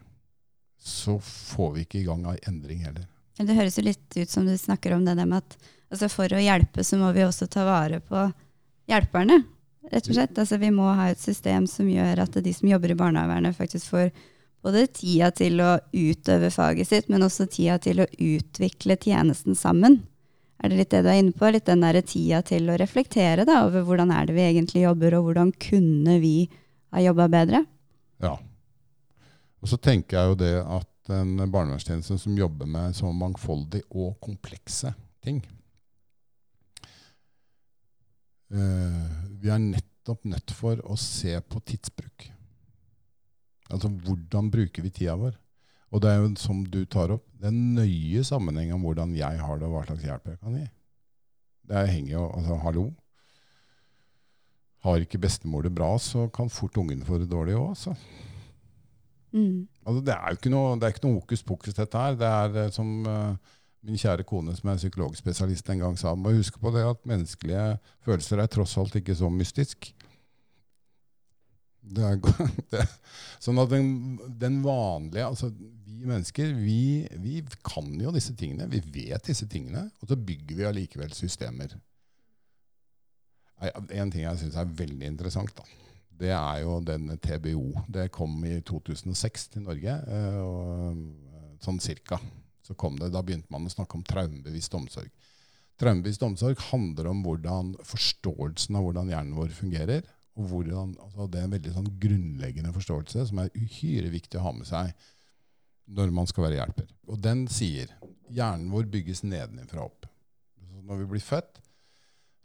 så 0.81 1.16
får 1.21 1.75
vi 1.75 1.85
ikke 1.85 2.01
i 2.01 2.07
gang 2.07 2.27
av 2.29 2.38
endring 2.49 2.85
heller. 2.85 3.09
Det 3.40 3.57
høres 3.57 3.79
jo 3.79 3.85
litt 3.87 4.16
ut 4.16 4.31
som 4.31 4.47
du 4.47 4.53
snakker 4.61 4.95
om 4.95 5.05
det 5.07 5.16
med 5.19 5.40
at 5.40 5.57
altså 5.90 6.11
for 6.12 6.33
å 6.37 6.43
hjelpe, 6.43 6.85
så 6.85 6.99
må 7.01 7.11
vi 7.16 7.25
også 7.25 7.49
ta 7.51 7.64
vare 7.66 8.03
på 8.05 8.27
hjelperne. 8.90 9.40
Rett 9.90 10.07
og 10.07 10.14
slett. 10.14 10.38
Altså 10.38 10.59
vi 10.62 10.70
må 10.74 10.87
ha 10.94 11.09
et 11.11 11.20
system 11.20 11.66
som 11.70 11.88
gjør 11.90 12.22
at 12.24 12.38
de 12.44 12.53
som 12.55 12.68
jobber 12.70 12.92
i 12.94 12.98
barnevernet, 12.98 13.57
faktisk 13.57 13.90
får 13.90 14.12
både 14.62 14.85
tida 14.94 15.31
til 15.35 15.61
å 15.64 15.79
utøve 15.92 16.50
faget 16.53 16.88
sitt, 16.88 17.09
men 17.11 17.24
også 17.26 17.48
tida 17.50 17.79
til 17.83 18.03
å 18.03 18.09
utvikle 18.11 18.98
tjenesten 19.00 19.57
sammen. 19.59 20.03
Er 20.61 20.70
det 20.70 20.79
litt 20.83 20.92
det 20.92 21.00
du 21.07 21.09
er 21.09 21.22
inne 21.22 21.35
på? 21.37 21.48
Litt 21.48 21.66
den 21.70 21.83
der 21.83 21.98
tida 22.05 22.42
til 22.46 22.68
å 22.68 22.76
reflektere 22.79 23.46
da, 23.48 23.62
over 23.66 23.87
hvordan 23.88 24.12
er 24.12 24.29
det 24.29 24.37
vi 24.37 24.44
egentlig 24.44 24.85
jobber, 24.85 25.16
og 25.16 25.31
hvordan 25.31 25.55
kunne 25.57 26.18
vi 26.20 26.35
ha 26.92 27.03
jobba 27.03 27.31
bedre? 27.33 27.64
Ja. 28.20 28.37
Og 29.61 29.72
så 29.72 29.81
tenker 29.81 30.18
jeg 30.18 30.33
jo 30.33 30.40
det 30.42 30.55
at 30.61 31.14
en 31.16 31.40
barnevernstjeneste 31.40 32.18
som 32.20 32.37
jobber 32.38 32.68
med 32.70 32.94
så 32.96 33.09
mangfoldig 33.16 33.83
og 33.90 34.20
komplekse 34.22 34.92
ting 35.24 35.40
Vi 38.50 39.50
er 39.50 39.62
nettopp 39.62 40.24
nødt 40.26 40.52
for 40.58 40.80
å 40.82 40.96
se 40.98 41.36
på 41.46 41.60
tidsbruk. 41.62 42.26
Altså 43.70 43.90
hvordan 44.02 44.50
bruker 44.50 44.82
vi 44.82 44.90
tida 44.90 45.14
vår? 45.18 45.36
Og 45.90 46.02
det 46.02 46.10
er 46.10 46.20
jo 46.20 46.30
som 46.38 46.62
du 46.70 46.84
tar 46.86 47.10
opp, 47.16 47.24
det 47.40 47.50
er 47.50 47.56
nøye 47.56 48.22
sammenheng 48.26 48.70
om 48.76 48.84
hvordan 48.86 49.14
jeg 49.18 49.40
har 49.42 49.58
det, 49.58 49.66
og 49.66 49.74
hva 49.74 49.84
slags 49.88 50.06
hjelp 50.06 50.28
jeg 50.30 50.38
kan 50.38 50.58
gi. 50.58 50.66
Det 51.70 51.86
henger 51.90 52.12
jo 52.12 52.24
Altså, 52.30 52.58
hallo. 52.64 52.84
Har 54.86 55.02
ikke 55.02 55.20
bestemor 55.20 55.66
det 55.66 55.74
bra, 55.76 55.92
så 55.98 56.28
kan 56.32 56.48
fort 56.50 56.78
ungen 56.80 57.02
få 57.04 57.18
det 57.20 57.28
dårlig 57.30 57.56
òg, 57.58 57.72
altså. 57.74 57.94
Mm. 59.32 59.68
altså. 59.84 60.00
Det 60.06 60.14
er 60.14 60.30
jo 60.30 60.38
ikke 60.38 60.52
noe, 60.54 60.76
det 60.78 60.86
er 60.86 60.94
ikke 60.94 61.06
noe 61.06 61.18
hokus 61.18 61.42
pokus, 61.46 61.74
dette 61.76 62.04
her. 62.04 62.16
Det 62.18 62.30
er 62.30 62.56
eh, 62.64 62.70
som 62.74 62.94
uh, 63.06 63.58
min 63.87 63.99
kjære 64.01 64.27
kone, 64.29 64.53
som 64.57 64.71
er 64.71 64.81
psykologspesialist, 64.81 65.71
en 65.73 65.85
gang 65.85 65.99
sa. 65.99 66.12
Må 66.14 66.35
huske 66.37 66.61
på 66.61 66.73
det 66.75 66.85
at 66.85 67.07
menneskelige 67.09 67.64
følelser 68.05 68.43
er 68.43 68.51
tross 68.53 68.77
alt 68.81 68.99
ikke 69.01 69.16
så 69.16 69.31
mystisk. 69.33 69.90
Det 71.81 72.05
er, 72.05 72.19
det, 72.73 72.85
sånn 73.40 73.61
at 73.62 73.71
den, 73.73 74.19
den, 74.38 74.59
vanlige 74.62 75.25
altså 75.25 75.49
Vi 75.51 76.05
mennesker 76.05 76.53
vi, 76.55 77.07
vi, 77.23 77.40
kan 77.66 77.88
jo 78.01 78.12
disse 78.14 78.35
tingene. 78.37 78.69
Vi 78.71 78.83
vet 78.85 79.27
disse 79.27 79.49
tingene. 79.51 79.87
Og 80.01 80.12
så 80.12 80.16
bygger 80.16 80.61
vi 80.61 80.69
allikevel 80.69 81.12
systemer. 81.16 81.75
En 83.61 84.12
ting 84.12 84.25
jeg 84.25 84.40
syns 84.40 84.57
er 84.57 84.71
veldig 84.73 85.05
interessant, 85.05 85.51
da, 85.53 85.66
det 86.21 86.31
er 86.33 86.62
jo 86.62 86.79
den 86.85 87.11
TBO. 87.21 87.83
Det 87.93 88.07
kom 88.12 88.38
i 88.49 88.55
2006 88.64 89.51
til 89.57 89.66
Norge. 89.66 89.97
Eh, 90.09 90.38
og 90.40 91.61
sånn 91.64 91.81
cirka. 91.85 92.21
Så 92.70 92.76
kom 92.78 92.94
det, 93.00 93.11
Da 93.11 93.22
begynte 93.26 93.50
man 93.50 93.66
å 93.66 93.72
snakke 93.72 93.98
om 93.98 94.06
traumebevisst 94.06 94.74
omsorg. 94.78 95.11
Traumebevisst 95.80 96.22
omsorg 96.22 96.61
handler 96.70 97.09
om 97.11 97.24
hvordan 97.24 97.72
forståelsen 97.88 98.76
av 98.78 98.85
hvordan 98.87 99.11
hjernen 99.11 99.35
vår 99.35 99.50
fungerer 99.56 100.04
og 100.38 100.46
hvordan, 100.52 100.92
altså 101.02 101.26
det 101.26 101.40
er 101.40 101.48
en 101.48 101.54
veldig 101.56 101.72
sånn 101.74 101.88
grunnleggende 102.00 102.70
forståelse 102.76 103.24
som 103.30 103.40
er 103.42 103.50
uhyre 103.59 104.12
viktig 104.12 104.38
å 104.38 104.44
ha 104.44 104.52
med 104.54 104.68
seg 104.68 104.92
når 105.90 106.12
man 106.14 106.28
skal 106.30 106.46
være 106.46 106.61
hjelper. 106.61 106.87
Og 107.11 107.18
den 107.18 107.42
sier 107.50 107.90
hjernen 108.30 108.70
vår 108.70 108.87
bygges 108.92 109.24
nedenfra 109.26 109.88
opp. 109.88 110.06
Så 110.61 110.85
når 110.87 111.02
vi 111.02 111.09
blir 111.16 111.24
født, 111.24 111.59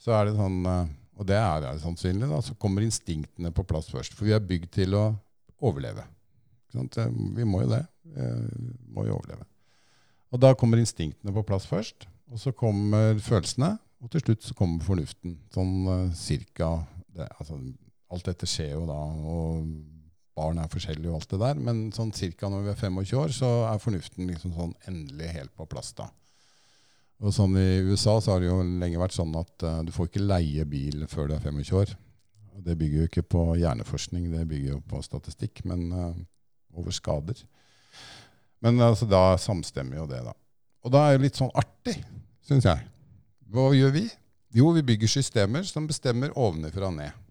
så 0.01 0.15
er 0.17 0.25
det 0.25 0.39
sånn 0.39 0.65
eh, 0.65 0.93
Og 1.15 1.27
det 1.29 1.38
er 1.39 1.61
det 1.63 1.77
sannsynlig, 1.79 2.27
da, 2.27 2.41
så 2.43 2.57
kommer 2.59 2.83
instinktene 2.83 3.53
på 3.55 3.63
plass 3.63 3.88
først. 3.88 4.17
For 4.17 4.27
vi 4.27 4.33
er 4.35 4.41
bygd 4.43 4.73
til 4.75 4.97
å 4.97 5.05
overleve. 5.63 6.03
Vi 6.75 7.45
må 7.47 7.61
jo 7.63 7.69
det. 7.71 7.85
Vi 8.03 8.25
må 8.91 9.05
jo 9.07 9.15
overleve. 9.15 9.45
Og 10.36 10.41
da 10.43 10.52
kommer 10.60 10.82
instinktene 10.82 11.32
på 11.32 11.45
plass 11.48 11.63
først. 11.69 12.10
Og 12.32 12.41
så 12.41 12.52
kommer 12.52 13.15
følelsene. 13.24 13.78
Og 14.04 14.12
til 14.12 14.21
slutt 14.21 14.43
så 14.43 14.56
kommer 14.58 14.84
fornuften. 14.84 15.38
Sånn 15.56 15.76
uh, 15.88 16.13
cirka 16.17 16.74
det, 17.15 17.30
altså, 17.39 17.58
alt 18.12 18.28
dette 18.28 18.50
skjer 18.50 18.74
jo 18.74 18.84
da, 18.89 18.98
og 19.32 19.69
barn 20.36 20.60
er 20.60 20.71
forskjellige 20.71 21.13
og 21.13 21.21
alt 21.21 21.32
det 21.32 21.39
der. 21.41 21.62
Men 21.69 21.82
sånn 21.95 22.12
cirka 22.15 22.52
når 22.52 22.65
vi 22.65 22.74
er 22.74 22.82
25 22.84 23.21
år, 23.21 23.34
så 23.38 23.52
er 23.69 23.82
fornuften 23.82 24.28
liksom 24.30 24.54
sånn 24.58 24.76
endelig 24.91 25.32
helt 25.38 25.56
på 25.56 25.67
plass. 25.71 25.93
da. 25.95 26.10
Og 27.24 27.32
sånn 27.32 27.56
I 27.56 27.80
USA 27.88 28.17
så 28.19 28.36
har 28.36 28.43
det 28.43 28.52
jo 28.52 28.60
lenge 28.60 29.00
vært 29.00 29.15
sånn 29.15 29.36
at 29.39 29.65
uh, 29.65 29.80
du 29.88 29.93
får 29.95 30.12
ikke 30.12 30.28
leie 30.28 30.67
bil 30.67 31.08
før 31.12 31.32
du 31.32 31.38
er 31.38 31.45
25 31.48 31.80
år. 31.80 31.95
Og 32.56 32.67
det 32.67 32.78
bygger 32.80 33.02
jo 33.02 33.10
ikke 33.10 33.28
på 33.32 33.45
hjerneforskning, 33.60 34.30
det 34.32 34.45
bygger 34.52 34.76
jo 34.76 34.84
på 34.91 35.02
statistikk, 35.04 35.63
men 35.67 35.88
uh, 35.95 36.12
over 36.76 36.91
skader. 36.95 37.39
Men 38.65 38.82
altså, 38.82 39.06
da 39.06 39.36
samstemmer 39.38 39.99
jo 40.01 40.08
det, 40.10 40.23
da. 40.25 40.34
Og 40.86 40.93
da 40.93 41.04
er 41.06 41.17
det 41.17 41.28
litt 41.28 41.38
sånn 41.38 41.54
artig, 41.58 41.99
syns 42.45 42.65
jeg. 42.65 42.82
Hva 43.54 43.69
gjør 43.78 43.93
vi? 43.93 44.08
Jo, 44.56 44.71
vi 44.73 44.82
bygger 44.88 45.12
systemer 45.12 45.65
som 45.67 45.86
bestemmer 45.89 46.34
ovenfra 46.34 46.89
og 46.89 46.97
ned. 46.97 47.21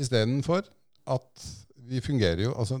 Istedenfor 0.00 0.64
at 1.14 1.44
vi 1.84 2.00
fungerer 2.02 2.46
jo 2.46 2.54
Altså, 2.58 2.80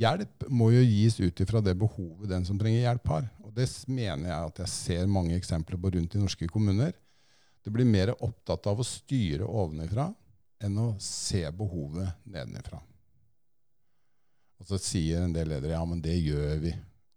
hjelp 0.00 0.44
må 0.52 0.70
jo 0.74 0.82
gis 0.84 1.16
ut 1.20 1.40
ifra 1.40 1.62
det 1.64 1.76
behovet 1.78 2.28
den 2.32 2.44
som 2.48 2.58
trenger 2.60 2.82
hjelp, 2.82 3.06
har. 3.14 3.30
Og 3.44 3.54
det 3.54 3.68
mener 3.88 4.30
jeg 4.30 4.50
at 4.50 4.60
jeg 4.64 4.72
ser 4.74 5.10
mange 5.10 5.38
eksempler 5.38 5.78
på 5.80 5.94
rundt 5.94 6.16
i 6.16 6.22
norske 6.22 6.50
kommuner. 6.50 6.92
Det 7.62 7.72
blir 7.72 7.88
mer 7.88 8.14
opptatt 8.18 8.66
av 8.70 8.80
å 8.80 8.86
styre 8.86 9.46
ovenfra 9.46 10.08
enn 10.64 10.78
å 10.80 10.92
se 11.00 11.44
behovet 11.56 12.10
nedenifra. 12.24 12.80
Og 14.60 14.68
så 14.68 14.78
sier 14.80 15.24
en 15.24 15.34
del 15.34 15.48
ledere 15.50 15.76
ja, 15.76 15.84
men 15.88 16.02
det 16.04 16.18
gjør 16.20 16.60
vi. 16.62 16.74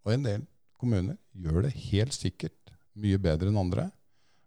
Og 0.08 0.16
en 0.16 0.26
del 0.26 0.46
kommuner 0.80 1.20
gjør 1.36 1.66
det 1.68 1.76
helt 1.90 2.16
sikkert 2.16 2.74
mye 3.00 3.20
bedre 3.22 3.52
enn 3.52 3.60
andre. 3.60 3.90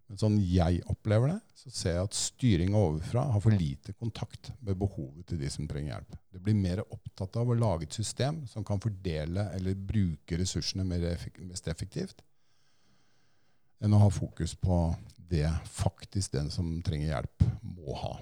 Men 0.07 0.19
sånn 0.21 0.37
jeg 0.39 0.79
opplever 0.87 1.33
det, 1.33 1.39
så 1.59 1.71
ser 1.73 1.97
jeg 1.97 2.07
at 2.07 2.15
styring 2.15 2.75
overfra 2.79 3.25
har 3.33 3.41
for 3.43 3.51
lite 3.51 3.91
kontakt 3.99 4.53
med 4.63 4.79
behovet 4.79 5.27
til 5.27 5.41
de 5.41 5.49
som 5.51 5.67
trenger 5.67 5.97
hjelp. 5.97 6.15
Det 6.31 6.41
blir 6.43 6.55
mer 6.55 6.81
opptatt 6.85 7.35
av 7.41 7.51
å 7.51 7.57
lage 7.57 7.89
et 7.89 7.97
system 7.97 8.45
som 8.47 8.63
kan 8.67 8.79
fordele 8.79 9.49
eller 9.57 9.75
bruke 9.75 10.39
ressursene 10.39 10.87
mest 10.87 11.67
effektivt, 11.67 12.23
enn 13.83 13.93
å 13.93 14.01
ha 14.05 14.09
fokus 14.13 14.55
på 14.57 14.79
det 15.27 15.49
faktisk 15.67 16.37
den 16.37 16.47
som 16.53 16.71
trenger 16.85 17.11
hjelp, 17.11 17.47
må 17.75 17.97
ha. 17.99 18.15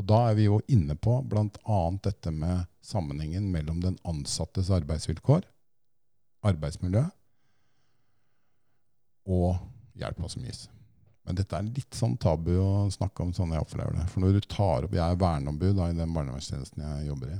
Og 0.00 0.06
Da 0.08 0.18
er 0.30 0.36
vi 0.38 0.46
jo 0.46 0.60
inne 0.72 0.96
på 0.96 1.18
bl.a. 1.28 1.80
dette 2.02 2.32
med 2.32 2.64
sammenhengen 2.82 3.50
mellom 3.52 3.82
den 3.82 3.98
ansattes 4.08 4.70
arbeidsvilkår, 4.72 5.44
arbeidsmiljø 6.48 7.04
og 9.32 9.58
hjelpa 9.98 10.28
som 10.28 10.46
gis. 10.46 10.64
Men 11.22 11.38
dette 11.38 11.54
er 11.54 11.68
litt 11.68 11.94
sånn 11.94 12.16
tabu 12.18 12.54
å 12.58 12.90
snakke 12.90 13.22
om 13.22 13.34
sånn 13.36 13.52
jeg 13.54 13.62
opplever 13.62 13.94
det. 13.94 14.08
For 14.10 14.24
når 14.24 14.38
du 14.38 14.46
tar 14.50 14.86
opp, 14.86 14.94
Jeg 14.94 15.04
er 15.04 15.20
verneombud 15.20 15.78
i 15.78 15.92
den 15.94 16.14
barnevernstjenesten 16.16 16.82
jeg 16.82 17.10
jobber 17.12 17.36
i. 17.36 17.38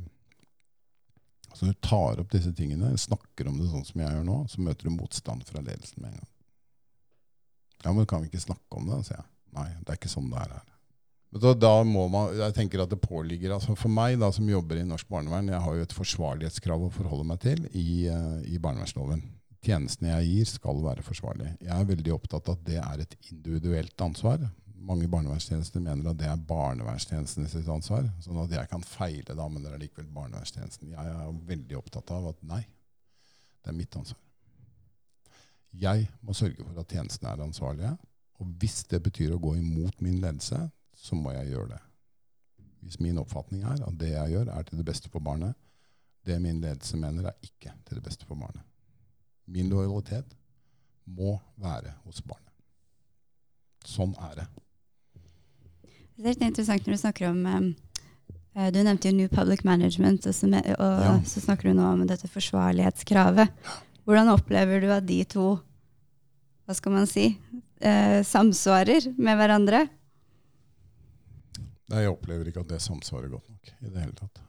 Så 1.52 1.66
når 1.66 1.72
du 1.74 1.80
tar 1.88 2.20
opp 2.22 2.30
disse 2.30 2.52
tingene, 2.56 2.92
snakker 2.96 3.48
om 3.48 3.58
det 3.58 3.68
sånn 3.72 3.84
som 3.84 4.00
jeg 4.00 4.14
gjør 4.14 4.28
nå, 4.28 4.38
så 4.48 4.62
møter 4.62 4.88
du 4.88 4.94
motstand 4.94 5.44
fra 5.48 5.60
ledelsen 5.60 5.98
med 6.00 6.12
en 6.12 6.20
gang. 6.20 6.30
Ja, 7.82 7.92
men 7.92 8.06
kan 8.06 8.22
vi 8.22 8.30
ikke 8.30 8.46
snakke 8.46 8.78
om 8.78 8.86
det? 8.86 9.02
sier 9.08 9.18
jeg. 9.18 9.28
Nei, 9.52 9.68
det 9.82 9.90
er 9.90 9.98
ikke 9.98 10.12
sånn 10.12 10.30
det 10.30 10.38
er 10.38 10.54
her. 10.54 10.71
Da, 11.32 11.54
da 11.56 11.70
man, 11.88 12.34
jeg 12.36 12.52
tenker 12.56 12.82
at 12.82 12.90
det 12.92 12.98
påligger, 13.00 13.54
altså 13.56 13.72
For 13.78 13.88
meg 13.88 14.18
da, 14.20 14.28
som 14.36 14.48
jobber 14.48 14.76
i 14.76 14.84
norsk 14.84 15.08
barnevern, 15.08 15.48
jeg 15.48 15.64
har 15.64 15.76
jo 15.78 15.84
et 15.86 15.94
forsvarlighetskrav 15.96 16.82
å 16.84 16.90
forholde 16.92 17.24
meg 17.30 17.40
til 17.40 17.62
i, 17.72 18.04
uh, 18.12 18.42
i 18.44 18.58
barnevernsloven 18.60 19.22
tjenestene 19.62 20.10
jeg 20.10 20.28
gir, 20.28 20.48
skal 20.50 20.82
være 20.82 21.04
forsvarlige. 21.06 21.54
Jeg 21.62 21.72
er 21.76 21.88
veldig 21.88 22.14
opptatt 22.16 22.50
av 22.50 22.58
at 22.58 22.66
det 22.66 22.80
er 22.82 23.04
et 23.04 23.14
individuelt 23.30 24.04
ansvar. 24.04 24.42
Mange 24.82 25.06
barnevernstjenester 25.10 25.82
mener 25.82 26.10
at 26.10 26.18
det 26.18 26.26
er 26.26 26.44
barnevernstjenesten 26.48 27.46
sitt 27.50 27.68
ansvar. 27.70 28.08
Sånn 28.24 28.40
at 28.42 28.54
jeg 28.56 28.70
kan 28.70 28.82
feile, 28.86 29.36
da, 29.38 29.46
men 29.46 29.62
det 29.62 29.70
er 29.70 29.84
likevel 29.84 30.10
barnevernstjenesten. 30.14 30.90
Jeg 30.96 31.14
er 31.14 31.40
veldig 31.52 31.78
opptatt 31.78 32.10
av 32.14 32.32
at 32.32 32.42
nei, 32.50 32.62
det 33.62 33.70
er 33.70 33.78
mitt 33.78 33.98
ansvar. 33.98 34.18
Jeg 35.82 36.08
må 36.20 36.34
sørge 36.36 36.66
for 36.66 36.82
at 36.82 36.90
tjenestene 36.90 37.30
er 37.30 37.46
ansvarlige. 37.46 37.94
Og 38.42 38.50
hvis 38.60 38.82
det 38.90 38.98
betyr 39.04 39.36
å 39.36 39.40
gå 39.40 39.54
imot 39.60 40.02
min 40.02 40.18
ledelse, 40.20 40.58
så 41.02 41.18
må 41.18 41.34
jeg 41.34 41.50
gjøre 41.50 41.74
det. 41.74 41.80
Hvis 42.82 43.00
min 43.02 43.18
oppfatning 43.22 43.64
er 43.66 43.82
at 43.82 43.98
det 43.98 44.12
jeg 44.12 44.34
gjør, 44.36 44.50
er 44.54 44.66
til 44.66 44.78
det 44.78 44.86
beste 44.86 45.10
for 45.10 45.22
barnet, 45.24 45.54
det 46.26 46.38
min 46.42 46.60
ledelse 46.62 46.98
mener, 46.98 47.26
er 47.30 47.46
ikke 47.46 47.74
til 47.86 47.98
det 47.98 48.04
beste 48.06 48.26
for 48.26 48.38
barnet. 48.38 48.62
Min 49.50 49.70
lojalitet 49.70 50.36
må 51.10 51.34
være 51.58 51.94
hos 52.04 52.22
barnet. 52.22 52.50
Sånn 53.86 54.14
er 54.22 54.36
det. 54.38 54.44
Det 56.14 56.22
er 56.22 56.28
litt 56.28 56.44
interessant 56.46 56.86
når 56.86 56.94
du 56.94 57.00
snakker 57.00 57.32
om 57.32 57.40
um, 57.50 57.72
Du 58.70 58.78
nevnte 58.78 59.10
jo 59.10 59.16
New 59.16 59.30
Public 59.32 59.64
Management, 59.66 60.26
og, 60.28 60.36
så, 60.36 60.46
og 60.46 61.02
ja. 61.02 61.16
så 61.26 61.42
snakker 61.42 61.70
du 61.70 61.78
nå 61.78 61.88
om 61.88 62.04
dette 62.06 62.30
forsvarlighetskravet. 62.30 63.50
Hvordan 64.06 64.30
opplever 64.30 64.82
du 64.82 64.90
at 64.92 65.06
de 65.08 65.22
to 65.26 65.56
hva 66.62 66.76
skal 66.78 66.94
man 66.94 67.08
si, 67.10 67.32
uh, 67.82 68.20
samsvarer 68.22 69.10
med 69.18 69.40
hverandre? 69.40 69.86
Nei, 71.92 72.06
Jeg 72.06 72.14
opplever 72.14 72.48
ikke 72.48 72.64
at 72.64 72.72
det 72.72 72.80
samsvarer 72.80 73.28
godt 73.28 73.50
nok 73.52 73.70
i 73.74 73.90
det 73.90 74.00
hele 74.00 74.16
tatt. 74.16 74.40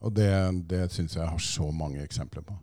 Og 0.00 0.12
det, 0.16 0.30
det 0.66 0.86
syns 0.94 1.14
jeg 1.14 1.28
har 1.28 1.42
så 1.44 1.68
mange 1.76 2.02
eksempler 2.02 2.42
på. 2.42 2.56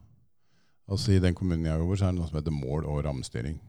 Altså 0.92 1.14
I 1.14 1.22
den 1.24 1.36
kommunen 1.38 1.68
jeg 1.68 1.80
jobber, 1.80 2.00
så 2.00 2.08
er 2.08 2.14
det 2.14 2.20
noe 2.20 2.30
som 2.30 2.40
heter 2.40 2.56
mål- 2.56 2.88
og 2.90 3.04
rammestyring. 3.06 3.60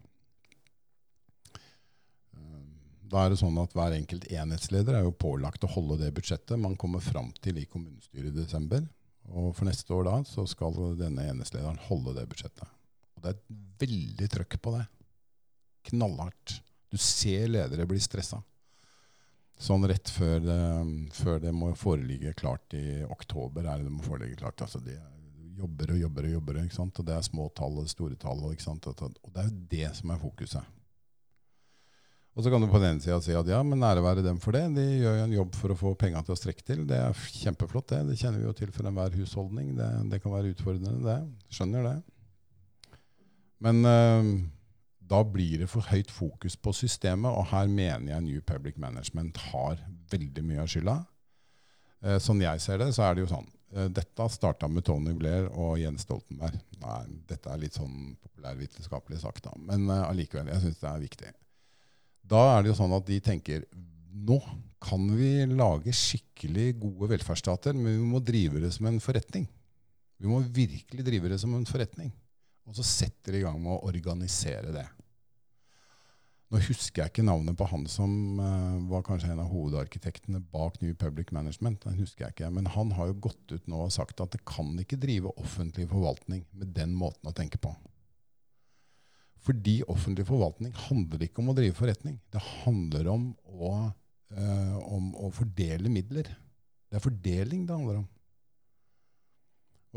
Da 3.09 3.25
er 3.25 3.33
det 3.33 3.41
sånn 3.41 3.57
at 3.61 3.73
Hver 3.77 3.95
enkelt 3.97 4.27
enhetsleder 4.29 4.99
er 4.99 5.07
jo 5.07 5.15
pålagt 5.17 5.65
å 5.65 5.71
holde 5.73 5.97
det 6.03 6.13
budsjettet 6.17 6.61
man 6.61 6.77
kommer 6.77 7.01
fram 7.05 7.31
til 7.45 7.61
i 7.61 7.67
kommunestyret 7.69 8.33
i 8.33 8.37
desember. 8.43 8.85
Og 9.29 9.55
For 9.57 9.69
neste 9.69 9.93
år 9.95 10.09
da, 10.09 10.17
så 10.29 10.45
skal 10.49 10.77
denne 10.99 11.25
enhetslederen 11.31 11.81
holde 11.89 12.17
det 12.17 12.29
budsjettet. 12.29 12.69
Og 13.17 13.23
Det 13.23 13.31
er 13.31 13.39
et 13.39 13.59
veldig 13.87 14.29
trøkk 14.35 14.61
på 14.65 14.77
det. 14.77 14.85
Knallhardt. 15.89 16.61
Du 16.89 16.97
ser 17.01 17.49
ledere 17.49 17.89
bli 17.89 18.01
stressa. 18.01 18.41
Sånn 19.59 19.83
rett 19.91 20.11
før 20.15 20.39
det, 20.45 20.63
før 21.19 21.41
det, 21.43 21.53
må 21.55 21.73
foreligge 21.75 22.35
klart 22.39 22.75
i 22.79 23.03
oktober. 23.03 23.67
er 23.67 23.81
det 23.81 23.89
det 23.89 23.95
må 23.97 24.05
foreligge 24.07 24.39
klart. 24.39 24.63
Altså 24.63 24.79
de 24.79 24.95
jobber 25.59 25.95
og 25.95 26.03
jobber 26.05 26.29
og 26.29 26.35
jobber. 26.37 26.61
ikke 26.63 26.79
sant? 26.79 26.99
Og 26.99 27.07
Det 27.07 27.15
er 27.17 27.27
små 27.27 27.49
tall 27.51 27.79
og 27.83 27.89
store 27.91 28.17
tall. 28.17 28.45
ikke 28.53 28.63
sant? 28.63 28.87
Og 28.87 29.33
det 29.33 29.43
er 29.43 29.49
jo 29.49 29.57
det 29.73 29.89
som 29.99 30.13
er 30.15 30.21
fokuset. 30.23 30.75
Og 32.39 32.45
så 32.45 32.53
kan 32.53 32.63
du 32.63 32.69
på 32.71 32.79
den 32.79 32.93
ene 32.93 33.03
sida 33.03 33.17
si 33.19 33.33
at 33.35 33.49
ja, 33.51 33.59
men 33.67 33.83
ære 33.83 34.03
være 34.05 34.23
dem 34.23 34.37
for 34.39 34.55
det. 34.55 34.63
De 34.77 34.85
gjør 35.03 35.17
jo 35.19 35.23
en 35.25 35.33
jobb 35.41 35.57
for 35.59 35.75
å 35.75 35.79
få 35.81 35.91
penga 35.99 36.21
til 36.23 36.37
å 36.37 36.39
strekke 36.39 36.63
til. 36.63 36.85
Det 36.87 37.01
er 37.03 37.25
kjempeflott, 37.35 37.89
det. 37.91 38.05
Det 38.13 38.19
kjenner 38.21 38.39
vi 38.39 38.47
jo 38.47 38.53
til 38.61 38.71
for 38.71 38.87
enhver 38.87 39.17
husholdning. 39.19 39.73
Det, 39.75 39.89
det, 40.13 40.21
kan 40.23 40.37
være 40.37 40.53
utfordrende, 40.55 41.03
det. 41.03 41.19
Skjønner 41.51 41.89
det. 41.89 41.97
Men 43.67 43.83
uh, 43.83 44.31
da 45.09 45.23
blir 45.25 45.63
det 45.63 45.69
for 45.73 45.87
høyt 45.89 46.11
fokus 46.13 46.57
på 46.61 46.75
systemet, 46.77 47.31
og 47.31 47.49
her 47.53 47.71
mener 47.71 48.13
jeg 48.13 48.25
New 48.27 48.43
Public 48.45 48.77
Management 48.81 49.41
har 49.51 49.81
veldig 50.13 50.45
mye 50.45 50.65
av 50.65 50.73
skylda. 50.73 50.97
Eh, 52.05 52.19
sånn 52.23 52.43
jeg 52.45 52.63
ser 52.63 52.83
det, 52.83 52.91
så 52.97 53.07
er 53.07 53.17
det 53.17 53.25
jo 53.25 53.33
sånn. 53.33 53.49
Uh, 53.69 53.85
dette 53.93 54.25
starta 54.33 54.65
med 54.73 54.87
Tony 54.87 55.13
Blair 55.13 55.51
og 55.51 55.75
Jens 55.77 56.07
Stoltenberg. 56.07 56.57
Nei, 56.81 57.03
dette 57.29 57.51
er 57.53 57.61
litt 57.61 57.77
sånn 57.77 58.15
populærvitenskapelig 58.17 59.21
sagt, 59.21 59.43
da. 59.45 59.53
Men 59.61 59.91
allikevel, 59.93 60.49
jeg 60.55 60.63
syns 60.63 60.81
det 60.81 60.89
er 60.89 61.03
viktig. 61.03 61.33
Da 62.33 62.41
er 62.55 62.65
det 62.65 62.73
jo 62.73 62.79
sånn 62.79 62.97
at 62.97 63.05
de 63.09 63.19
tenker 63.25 63.67
nå 64.19 64.39
kan 64.83 65.05
vi 65.19 65.43
lage 65.51 65.93
skikkelig 65.95 66.73
gode 66.81 67.11
velferdsstater, 67.13 67.77
men 67.77 67.99
vi 67.99 68.11
må 68.13 68.21
drive 68.25 68.63
det 68.63 68.71
som 68.75 68.89
en 68.89 69.01
forretning. 69.03 69.47
Vi 70.19 70.31
må 70.31 70.41
virkelig 70.43 71.05
drive 71.07 71.31
det 71.33 71.39
som 71.43 71.55
en 71.55 71.67
forretning. 71.69 72.13
Og 72.69 72.77
så 72.77 72.85
setter 72.87 73.35
de 73.35 73.41
i 73.41 73.47
gang 73.47 73.59
med 73.63 73.75
å 73.75 73.89
organisere 73.89 74.73
det. 74.75 74.85
Nå 76.49 76.63
husker 76.65 77.03
jeg 77.03 77.13
ikke 77.13 77.27
navnet 77.29 77.59
på 77.61 77.67
han 77.69 77.83
som 77.93 78.13
uh, 78.41 78.79
var 78.89 79.03
kanskje 79.05 79.35
en 79.35 79.43
av 79.43 79.51
hovedarkitektene 79.53 80.41
bak 80.49 80.79
New 80.81 80.95
Public 80.97 81.29
Management. 81.37 81.83
Den 81.85 81.99
husker 82.01 82.25
jeg 82.25 82.37
ikke, 82.37 82.49
Men 82.55 82.71
han 82.73 82.95
har 82.97 83.11
jo 83.11 83.19
gått 83.29 83.53
ut 83.53 83.67
nå 83.69 83.83
og 83.85 83.93
sagt 83.93 84.23
at 84.25 84.33
det 84.33 84.41
kan 84.49 84.71
ikke 84.81 84.97
drive 85.01 85.35
offentlig 85.37 85.85
forvaltning 85.91 86.47
med 86.57 86.73
den 86.77 86.95
måten 86.97 87.29
å 87.29 87.35
tenke 87.37 87.61
på. 87.61 87.75
Fordi 89.45 89.83
offentlig 89.93 90.25
forvaltning 90.29 90.73
handler 90.89 91.27
ikke 91.27 91.43
om 91.43 91.53
å 91.53 91.57
drive 91.59 91.77
forretning. 91.77 92.17
Det 92.33 92.41
handler 92.63 93.13
om 93.13 93.29
å, 93.45 93.75
uh, 94.33 94.79
om 94.89 95.13
å 95.21 95.29
fordele 95.37 95.93
midler. 95.93 96.33
Det 96.89 96.97
er 96.97 97.05
fordeling 97.05 97.69
det 97.69 97.77
handler 97.77 98.01
om. 98.01 98.09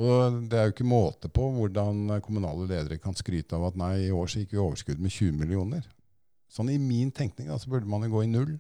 Og 0.02 0.44
Det 0.52 0.60
er 0.60 0.68
jo 0.68 0.76
ikke 0.76 0.88
måte 0.88 1.32
på 1.32 1.48
hvordan 1.56 2.20
kommunale 2.24 2.68
ledere 2.68 3.00
kan 3.00 3.16
skryte 3.16 3.56
av 3.56 3.70
at 3.70 3.80
nei, 3.80 3.94
i 4.10 4.14
år 4.16 4.28
så 4.28 4.44
gikk 4.44 4.58
vi 4.58 4.64
overskudd 4.68 5.00
med 5.00 5.16
20 5.16 5.40
millioner. 5.40 5.88
Sånn 6.52 6.72
I 6.74 6.80
min 6.82 7.14
tenkning 7.16 7.48
da, 7.52 7.58
så 7.60 7.72
burde 7.72 7.90
man 7.90 8.04
jo 8.06 8.12
gå 8.16 8.26
i 8.26 8.32
null. 8.32 8.58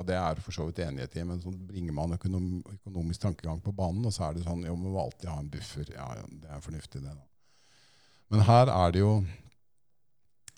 Og 0.00 0.06
det 0.08 0.16
er 0.16 0.38
for 0.40 0.54
så 0.56 0.64
vidt 0.68 0.80
enighet 0.80 1.18
i, 1.18 1.24
men 1.28 1.42
så 1.42 1.50
bringer 1.52 1.92
man 1.92 2.14
økonom, 2.16 2.62
økonomisk 2.78 3.26
tankegang 3.26 3.58
på 3.60 3.74
banen, 3.76 4.06
og 4.08 4.14
så 4.14 4.28
er 4.28 4.38
det 4.38 4.46
sånn 4.46 4.64
jo, 4.64 4.76
man 4.78 4.94
må 4.94 5.02
alltid 5.02 5.28
ha 5.28 5.36
en 5.42 5.50
buffer. 5.52 5.90
Ja, 5.92 6.08
det 6.16 6.48
er 6.48 6.64
fornuftig, 6.64 7.02
det. 7.04 7.12
da. 7.12 7.26
Men 8.30 8.46
her 8.46 8.70
er 8.72 8.94
det 8.94 9.02
jo 9.04 9.12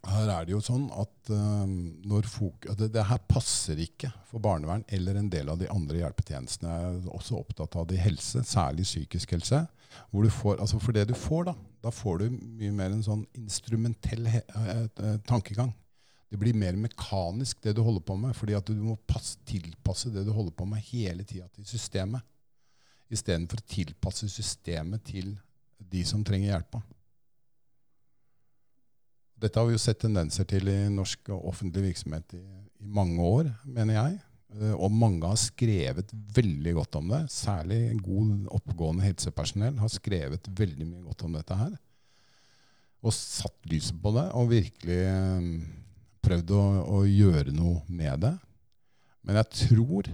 her 0.02 0.30
er 0.34 0.46
det 0.46 0.50
jo 0.50 0.58
sånn 0.62 0.88
at, 0.98 1.12
uh, 1.30 2.22
folk, 2.26 2.66
det, 2.78 2.88
det, 2.94 3.04
her 3.06 3.20
passer 3.30 3.78
ikke 3.78 4.10
for 4.26 4.42
barnevern 4.42 4.82
eller 4.90 5.18
en 5.18 5.28
del 5.30 5.50
av 5.52 5.60
de 5.60 5.68
andre 5.70 6.00
hjelpetjenestene. 6.00 6.72
Jeg 6.72 6.88
er 6.88 7.12
også 7.14 7.38
opptatt 7.38 7.76
av 7.78 7.86
det 7.90 8.00
i 8.00 8.02
helse, 8.02 8.42
særlig 8.46 8.86
psykisk 8.88 9.36
helse. 9.36 9.62
Får, 10.10 10.56
altså 10.58 10.80
for 10.82 10.96
det 10.96 11.06
du 11.10 11.14
får, 11.14 11.52
da, 11.52 11.54
da 11.86 11.92
får 11.94 12.24
du 12.24 12.26
mye 12.34 12.74
mer 12.74 12.90
en 12.90 13.06
sånn 13.06 13.22
instrumentell 13.38 14.26
he, 14.32 14.42
uh, 14.56 15.14
tankegang. 15.28 15.70
Det 16.32 16.38
blir 16.40 16.56
mer 16.56 16.78
mekanisk, 16.80 17.58
det 17.60 17.74
du 17.76 17.82
holder 17.84 18.00
på 18.08 18.16
med, 18.16 18.32
fordi 18.32 18.54
at 18.56 18.64
du 18.64 18.78
må 18.80 18.96
passe, 19.04 19.36
tilpasse 19.44 20.08
det 20.14 20.22
du 20.24 20.30
holder 20.32 20.54
på 20.56 20.64
med, 20.64 20.80
hele 20.88 21.26
tida 21.28 21.44
til 21.52 21.66
systemet. 21.68 22.24
Istedenfor 23.12 23.60
å 23.60 23.68
tilpasse 23.68 24.30
systemet 24.32 25.04
til 25.10 25.34
de 25.92 26.00
som 26.08 26.22
trenger 26.24 26.54
hjelpa. 26.54 26.80
Dette 29.42 29.60
har 29.60 29.68
vi 29.68 29.74
jo 29.74 29.82
sett 29.82 30.00
tendenser 30.00 30.48
til 30.48 30.70
i 30.72 30.78
norsk 30.94 31.28
offentlig 31.34 31.90
virksomhet 31.90 32.38
i, 32.38 32.40
i 32.80 32.88
mange 32.96 33.20
år, 33.26 33.52
mener 33.68 33.98
jeg. 33.98 34.16
Eh, 34.56 34.72
og 34.72 34.96
mange 34.96 35.28
har 35.28 35.40
skrevet 35.40 36.16
veldig 36.36 36.74
godt 36.78 37.00
om 37.02 37.12
det. 37.12 37.22
Særlig 37.34 37.80
god, 38.00 38.32
oppgående 38.56 39.04
helsepersonell 39.04 39.76
har 39.82 39.92
skrevet 39.92 40.48
veldig 40.62 40.88
mye 40.88 41.04
godt 41.10 41.26
om 41.28 41.36
dette 41.36 41.60
her. 41.60 41.76
Og 43.04 43.12
satt 43.16 43.68
lyset 43.68 44.00
på 44.00 44.16
det 44.16 44.28
og 44.38 44.52
virkelig 44.54 45.00
eh, 45.10 45.46
prøvd 46.22 46.52
å, 46.56 46.62
å 46.98 47.02
gjøre 47.08 47.54
noe 47.54 47.82
med 47.90 48.22
det. 48.24 48.34
Men 49.22 49.38
jeg 49.40 49.66
tror 49.66 50.10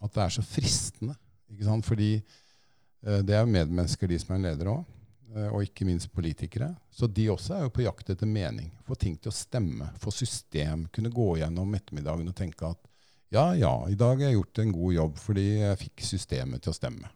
at 0.00 0.14
det 0.14 0.24
er 0.24 0.34
så 0.36 0.44
fristende. 0.44 1.16
Ikke 1.50 1.66
sant? 1.66 1.86
Fordi 1.86 2.12
eh, 2.16 3.20
det 3.26 3.36
er 3.36 3.44
jo 3.44 3.52
medmennesker, 3.52 4.10
de 4.10 4.18
som 4.20 4.34
er 4.36 4.44
ledere 4.48 4.74
òg. 4.78 4.96
Eh, 5.36 5.48
og 5.48 5.64
ikke 5.64 5.86
minst 5.88 6.10
politikere. 6.14 6.72
Så 6.90 7.06
de 7.06 7.28
også 7.30 7.56
er 7.56 7.66
jo 7.66 7.74
på 7.74 7.84
jakt 7.84 8.12
etter 8.12 8.28
mening. 8.28 8.70
Få 8.86 8.96
ting 8.98 9.16
til 9.16 9.32
å 9.32 9.36
stemme. 9.36 9.90
Få 10.02 10.12
system. 10.14 10.86
Kunne 10.94 11.12
gå 11.14 11.32
gjennom 11.42 11.74
ettermiddagen 11.78 12.30
og 12.30 12.36
tenke 12.36 12.70
at 12.70 12.86
ja, 13.30 13.52
ja, 13.54 13.74
i 13.86 13.94
dag 13.94 14.16
har 14.18 14.26
jeg 14.26 14.40
gjort 14.40 14.58
en 14.58 14.72
god 14.74 14.92
jobb 14.94 15.18
fordi 15.22 15.44
jeg 15.60 15.78
fikk 15.84 16.02
systemet 16.02 16.64
til 16.64 16.72
å 16.72 16.74
stemme. 16.74 17.10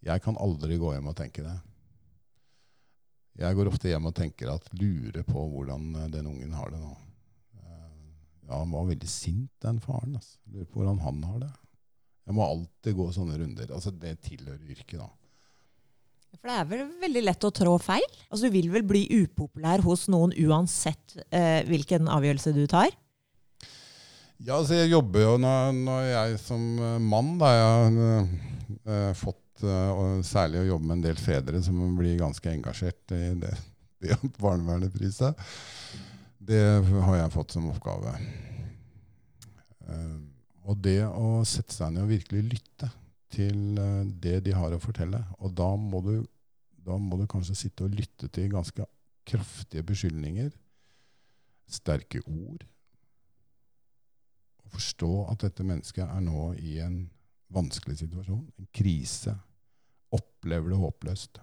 Jeg 0.00 0.22
kan 0.24 0.38
aldri 0.40 0.78
gå 0.80 0.94
hjem 0.94 1.10
og 1.10 1.18
tenke 1.18 1.44
det. 1.44 1.56
Jeg 3.38 3.58
går 3.58 3.68
ofte 3.70 3.90
hjem 3.90 4.08
og 4.08 4.16
tenker 4.16 4.54
at 4.54 4.72
lurer 4.72 5.26
på 5.26 5.44
hvordan 5.52 5.92
eh, 6.00 6.08
den 6.14 6.30
ungen 6.32 6.56
har 6.56 6.72
det 6.72 6.80
nå. 6.80 6.94
Eh, 8.48 8.54
ja, 8.54 8.58
han 8.58 8.72
var 8.72 8.88
veldig 8.88 9.08
sint, 9.08 9.52
den 9.64 9.80
faren. 9.80 10.16
Altså. 10.16 10.38
Lurer 10.52 10.68
på 10.68 10.80
hvordan 10.80 11.00
han 11.04 11.22
har 11.28 11.40
det. 11.44 11.52
Jeg 12.28 12.36
må 12.36 12.44
alltid 12.44 12.96
gå 12.96 13.08
sånne 13.12 13.38
runder. 13.40 13.72
Altså, 13.72 13.90
Det 13.90 14.18
tilhører 14.24 14.68
yrket, 14.68 14.98
da. 15.00 15.08
For 16.36 16.50
det 16.50 16.56
er 16.60 16.66
vel 16.68 16.82
veldig 17.00 17.22
lett 17.24 17.44
å 17.44 17.50
trå 17.56 17.74
feil? 17.80 18.04
Altså 18.28 18.48
Du 18.48 18.52
vil 18.52 18.68
vel 18.70 18.84
bli 18.84 19.06
upopulær 19.22 19.80
hos 19.80 20.06
noen 20.12 20.34
uansett 20.36 21.16
eh, 21.32 21.64
hvilken 21.64 22.08
avgjørelse 22.12 22.52
du 22.52 22.66
tar? 22.68 22.92
Ja, 24.38 24.58
altså 24.58 24.76
jeg 24.76 24.92
jobber 24.92 25.24
jo 25.24 25.32
når, 25.40 25.72
når 25.74 26.02
jeg 26.04 26.36
som 26.44 26.66
eh, 26.84 26.98
mann 27.00 27.32
da, 27.40 27.48
jeg 27.56 27.70
har 27.72 27.96
eh, 28.92 29.08
fått 29.18 29.64
eh, 29.64 30.20
særlig 30.28 30.60
å 30.62 30.68
jobbe 30.74 30.90
med 30.90 30.98
en 30.98 31.06
del 31.08 31.18
fedre 31.18 31.62
som 31.64 31.80
blir 31.98 32.20
ganske 32.20 32.52
engasjert 32.52 33.16
i 33.16 33.32
det, 33.40 33.56
det 34.04 34.92
priser. 34.94 35.34
Det 36.48 36.62
har 37.04 37.16
jeg 37.18 37.32
fått 37.34 37.52
som 37.52 37.68
oppgave. 37.68 38.14
Uh, 39.84 40.16
og 40.68 40.80
det 40.84 41.02
å 41.04 41.42
sette 41.48 41.74
seg 41.76 41.92
ned 41.92 42.06
og 42.06 42.12
virkelig 42.12 42.42
lytte 42.54 42.88
til 43.32 43.78
eh, 43.80 44.08
det 44.20 44.38
de 44.44 44.54
har 44.56 44.72
å 44.72 44.80
fortelle. 44.80 45.20
Og 45.40 45.52
da 45.56 45.68
må 45.80 46.00
du, 46.04 46.14
da 46.84 46.96
må 47.00 47.16
du 47.20 47.26
kanskje 47.30 47.56
sitte 47.56 47.86
og 47.86 47.96
lytte 47.96 48.28
til 48.32 48.50
ganske 48.52 48.84
kraftige 49.28 49.84
beskyldninger, 49.88 50.50
sterke 51.68 52.20
ord, 52.24 52.64
og 54.64 54.76
forstå 54.76 55.10
at 55.32 55.44
dette 55.44 55.66
mennesket 55.68 56.04
er 56.04 56.22
nå 56.24 56.50
i 56.60 56.78
en 56.84 57.02
vanskelig 57.52 57.98
situasjon, 58.02 58.44
en 58.60 58.70
krise, 58.76 59.34
opplever 60.12 60.72
det 60.72 60.80
håpløst. 60.80 61.42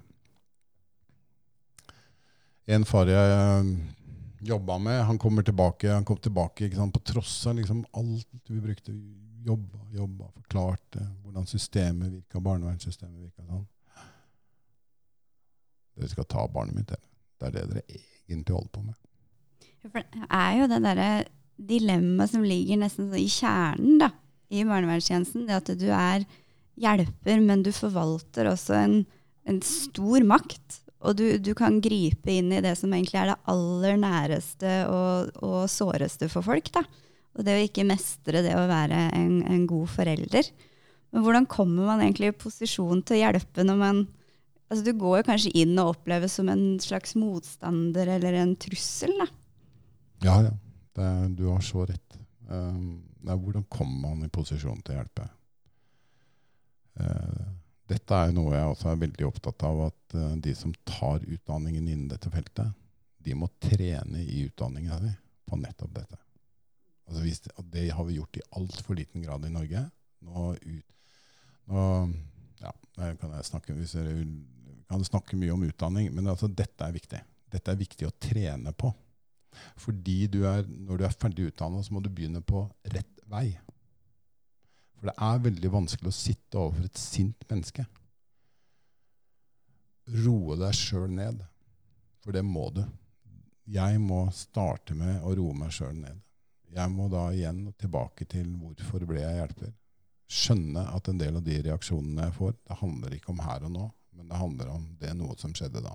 En 2.74 2.86
far 2.90 3.10
jeg 3.10 3.78
jobba 4.46 4.78
med, 4.78 5.04
han 5.06 5.20
kommer 5.22 5.44
tilbake, 5.44 5.92
han 5.92 6.06
kom 6.06 6.18
tilbake 6.18 6.70
sant, 6.76 6.94
på 6.94 7.00
tross 7.00 7.48
av 7.48 7.56
liksom 7.58 7.86
alt 7.98 8.50
vi 8.50 8.62
brukte 8.62 8.94
jobba, 9.46 9.80
jobba, 9.94 10.30
forklarte 10.32 11.02
hvordan 11.24 11.48
systemet 11.50 12.12
virka, 12.12 12.42
barnevernssystemet 12.42 13.28
virka 13.28 13.46
sånn. 13.46 13.66
Dere 15.96 16.12
skal 16.12 16.28
ta 16.28 16.46
barnet 16.52 16.76
mitt, 16.76 16.92
dere. 16.92 17.04
Det 17.40 17.48
er 17.48 17.56
det 17.56 17.66
dere 17.72 18.00
egentlig 18.28 18.56
holder 18.56 18.72
på 18.74 18.86
med. 18.86 19.02
For 19.86 20.02
det 20.02 20.30
er 20.34 20.54
jo 20.60 20.70
det 20.72 20.82
derre 20.84 21.10
dilemmaet 21.56 22.34
som 22.34 22.46
ligger 22.46 22.82
nesten 22.82 23.12
i 23.16 23.28
kjernen 23.32 24.00
da, 24.02 24.10
i 24.52 24.66
barnevernstjenesten. 24.68 25.46
Det 25.48 25.60
at 25.62 25.72
du 25.80 25.88
er 25.94 26.26
hjelper, 26.82 27.44
men 27.44 27.64
du 27.64 27.72
forvalter 27.76 28.50
også 28.52 28.76
en, 28.80 28.98
en 29.48 29.62
stor 29.64 30.26
makt. 30.28 30.82
Og 31.06 31.18
du, 31.20 31.26
du, 31.40 31.54
kan 31.58 31.80
gripe 31.84 32.34
inn 32.34 32.52
i 32.54 32.62
det 32.64 32.74
som 32.80 32.94
egentlig 32.96 33.20
er 33.22 33.32
det 33.32 33.40
aller 33.52 34.00
næreste 34.02 34.76
og, 34.90 35.32
og 35.46 35.66
såreste 35.72 36.30
for 36.32 36.46
folk. 36.46 36.72
da. 36.76 36.84
Og 37.36 37.46
det 37.46 37.56
å 37.56 37.64
ikke 37.66 37.88
mestre 37.88 38.44
det 38.46 38.56
å 38.58 38.68
være 38.70 39.10
en, 39.18 39.40
en 39.46 39.66
god 39.70 39.92
forelder. 39.92 40.50
Men 41.14 41.24
hvordan 41.24 41.48
kommer 41.52 41.92
man 41.92 42.04
egentlig 42.04 42.32
i 42.32 42.38
posisjon 42.46 43.04
til 43.06 43.18
å 43.18 43.24
hjelpe 43.24 43.66
når 43.66 43.82
man 43.82 44.06
altså 44.66 44.82
Du 44.82 44.96
går 44.98 45.20
jo 45.20 45.26
kanskje 45.28 45.52
inn 45.62 45.76
og 45.78 45.92
oppleves 45.94 46.36
som 46.40 46.48
en 46.50 46.64
slags 46.82 47.14
motstander 47.20 48.10
eller 48.16 48.40
en 48.42 48.56
trussel. 48.58 49.14
da. 49.22 49.28
Ja, 50.26 50.38
ja. 50.48 50.54
Det, 50.96 51.10
du 51.38 51.46
har 51.52 51.62
så 51.64 51.84
rett. 51.86 52.18
Um, 52.50 53.04
nei, 53.26 53.36
hvordan 53.36 53.66
kommer 53.70 54.16
man 54.16 54.26
i 54.26 54.32
posisjon 54.32 54.82
til 54.82 54.96
å 54.96 54.98
hjelpe? 54.98 55.28
Uh, 56.96 57.46
dette 57.90 58.18
er 58.18 58.34
noe 58.34 58.56
jeg 58.56 58.72
også 58.72 58.90
er 58.92 59.02
veldig 59.04 59.28
opptatt 59.28 59.66
av, 59.68 59.84
at 59.92 60.18
uh, 60.18 60.34
de 60.42 60.56
som 60.58 60.74
tar 60.88 61.22
utdanningen 61.22 61.86
innen 61.86 62.10
dette 62.12 62.32
feltet, 62.34 62.74
de 63.26 63.36
må 63.38 63.50
trene 63.62 64.22
i 64.22 64.46
utdanninga 64.48 65.00
si 65.04 65.12
på 65.46 65.58
nettopp 65.62 65.94
dette. 65.94 66.18
Altså, 67.06 67.62
det 67.70 67.90
har 67.94 68.06
vi 68.08 68.18
gjort 68.18 68.38
i 68.40 68.46
altfor 68.58 68.98
liten 68.98 69.22
grad 69.22 69.46
i 69.46 69.54
Norge. 69.54 69.84
Nå, 70.26 70.52
ut, 70.58 71.20
nå 71.70 71.84
ja, 72.64 72.72
kan 72.98 73.36
jeg 73.36 73.46
snakke, 73.46 73.76
dere 73.78 74.16
kan 74.90 75.06
snakke 75.06 75.38
mye 75.38 75.54
om 75.54 75.66
utdanning, 75.68 76.10
men 76.14 76.32
altså, 76.32 76.50
dette 76.50 76.86
er 76.86 76.96
viktig. 76.96 77.22
Dette 77.54 77.74
er 77.74 77.78
viktig 77.78 78.10
å 78.10 78.16
trene 78.22 78.74
på. 78.74 78.90
Fordi 79.80 80.26
du 80.32 80.42
er, 80.50 80.66
når 80.66 80.98
du 80.98 81.06
er 81.06 81.16
ferdig 81.16 81.52
utdanna, 81.52 81.84
så 81.86 81.94
må 81.96 82.02
du 82.04 82.10
begynne 82.10 82.42
på 82.46 82.66
rett 82.94 83.22
vei. 83.30 83.48
For 84.98 85.10
det 85.12 85.16
er 85.28 85.46
veldig 85.46 85.72
vanskelig 85.74 86.12
å 86.12 86.18
sitte 86.18 86.60
overfor 86.62 86.88
et 86.88 87.00
sint 87.00 87.48
menneske. 87.50 87.86
Roe 90.26 90.58
deg 90.62 90.78
sjøl 90.78 91.10
ned. 91.12 91.42
For 92.24 92.36
det 92.36 92.46
må 92.46 92.70
du. 92.74 92.84
Jeg 93.70 93.98
må 94.02 94.28
starte 94.34 94.94
med 94.98 95.24
å 95.26 95.34
roe 95.38 95.54
meg 95.58 95.74
sjøl 95.74 95.96
ned. 95.98 96.22
Jeg 96.76 96.92
må 96.92 97.08
da 97.10 97.28
igjen 97.34 97.70
tilbake 97.80 98.28
til 98.30 98.50
hvorfor 98.60 99.06
ble 99.10 99.22
jeg 99.22 99.40
hjelper. 99.40 99.72
Skjønne 100.26 100.88
at 100.98 101.08
en 101.10 101.22
del 101.22 101.38
av 101.38 101.46
de 101.46 101.60
reaksjonene 101.68 102.28
jeg 102.28 102.36
får, 102.40 102.58
det 102.66 102.80
handler 102.82 103.16
ikke 103.16 103.32
om 103.34 103.42
her 103.46 103.66
og 103.68 103.74
nå, 103.76 103.86
men 104.18 104.30
det 104.30 104.42
handler 104.42 104.72
om 104.74 104.86
det 105.00 105.14
noe 105.18 105.38
som 105.40 105.54
skjedde 105.56 105.84
da. 105.86 105.94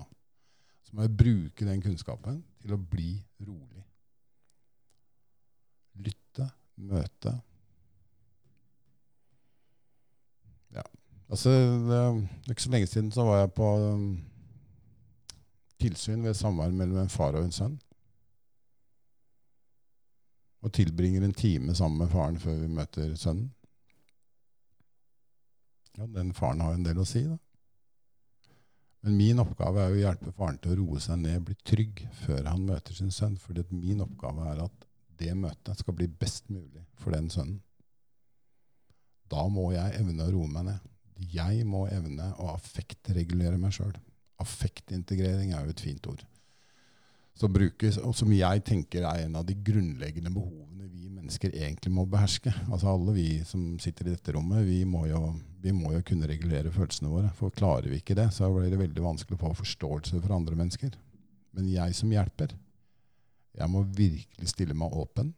Så 0.87 0.95
må 0.95 1.05
jeg 1.05 1.17
bruke 1.19 1.67
den 1.67 1.83
kunnskapen 1.83 2.41
til 2.63 2.75
å 2.75 2.79
bli 2.79 3.13
rolig. 3.43 3.83
Lytte, 6.01 6.47
møte. 6.87 7.35
Ja. 10.75 10.83
Altså, 11.31 11.53
det 11.87 11.97
er 11.97 12.51
ikke 12.51 12.65
så 12.67 12.73
lenge 12.73 12.89
siden 12.91 13.11
så 13.11 13.25
var 13.27 13.39
jeg 13.39 13.53
på 13.57 13.69
um, 13.85 14.09
tilsyn 15.81 16.23
ved 16.23 16.37
samvær 16.37 16.73
mellom 16.75 17.03
en 17.03 17.13
far 17.13 17.37
og 17.39 17.47
en 17.47 17.55
sønn 17.55 17.79
og 20.61 20.73
tilbringer 20.73 21.23
en 21.25 21.33
time 21.33 21.75
sammen 21.75 22.03
med 22.03 22.11
faren 22.13 22.37
før 22.39 22.59
vi 22.61 22.67
møter 22.69 23.15
sønnen. 23.17 23.49
Ja, 25.97 26.05
den 26.05 26.33
faren 26.37 26.61
har 26.61 26.75
en 26.77 26.85
del 26.85 27.01
å 27.01 27.07
si, 27.07 27.23
da. 27.25 27.37
Men 29.01 29.17
min 29.17 29.41
oppgave 29.41 29.81
er 29.81 29.89
jo 29.89 29.97
å 29.97 30.03
hjelpe 30.03 30.33
faren 30.37 30.59
til 30.61 30.75
å 30.75 30.83
roe 30.83 31.01
seg 31.01 31.23
ned, 31.23 31.41
bli 31.47 31.55
trygg, 31.65 32.03
før 32.21 32.45
han 32.51 32.67
møter 32.67 32.93
sin 32.93 33.09
sønn. 33.11 33.33
Fordi 33.41 33.63
min 33.73 34.03
oppgave 34.05 34.45
er 34.51 34.61
at 34.67 34.85
det 35.17 35.33
møtet 35.37 35.81
skal 35.81 35.97
bli 35.97 36.05
best 36.21 36.51
mulig 36.53 36.83
for 37.01 37.17
den 37.17 37.29
sønnen. 37.33 37.57
Da 39.31 39.45
må 39.47 39.71
jeg 39.75 39.95
evne 40.01 40.27
å 40.27 40.33
roe 40.33 40.49
meg 40.51 40.67
ned. 40.67 40.89
Jeg 41.31 41.65
må 41.69 41.85
evne 41.93 42.31
å 42.41 42.51
affektregulere 42.55 43.59
meg 43.61 43.75
sjøl. 43.75 43.93
Affektintegrering 44.41 45.53
er 45.53 45.65
jo 45.65 45.75
et 45.75 45.83
fint 45.85 46.07
ord 46.09 46.25
som 47.41 47.53
brukes, 47.53 47.97
og 48.01 48.13
som 48.17 48.31
jeg 48.35 48.63
tenker 48.67 49.05
er 49.07 49.25
en 49.25 49.37
av 49.39 49.45
de 49.47 49.55
grunnleggende 49.65 50.31
behovene 50.33 50.89
vi 50.91 51.09
mennesker 51.09 51.53
egentlig 51.55 51.93
må 51.95 52.05
beherske. 52.09 52.53
Altså 52.67 52.91
Alle 52.91 53.15
vi 53.15 53.27
som 53.47 53.63
sitter 53.81 54.09
i 54.09 54.15
dette 54.15 54.35
rommet, 54.35 54.65
vi 54.67 54.81
må 54.85 55.05
jo, 55.09 55.21
vi 55.63 55.73
må 55.75 55.93
jo 55.95 56.03
kunne 56.05 56.29
regulere 56.29 56.73
følelsene 56.73 57.11
våre. 57.11 57.31
For 57.37 57.53
klarer 57.55 57.89
vi 57.89 58.01
ikke 58.01 58.17
det, 58.19 58.29
så 58.35 58.51
blir 58.53 58.69
det 58.71 58.81
veldig 58.81 59.05
vanskelig 59.05 59.39
å 59.39 59.45
få 59.45 59.53
forståelse 59.63 60.19
for 60.19 60.35
andre 60.35 60.59
mennesker. 60.59 60.93
Men 61.57 61.71
jeg 61.71 61.97
som 61.97 62.11
hjelper, 62.13 62.53
jeg 63.57 63.71
må 63.71 63.83
virkelig 63.95 64.51
stille 64.53 64.77
meg 64.77 64.93
åpen. 64.95 65.33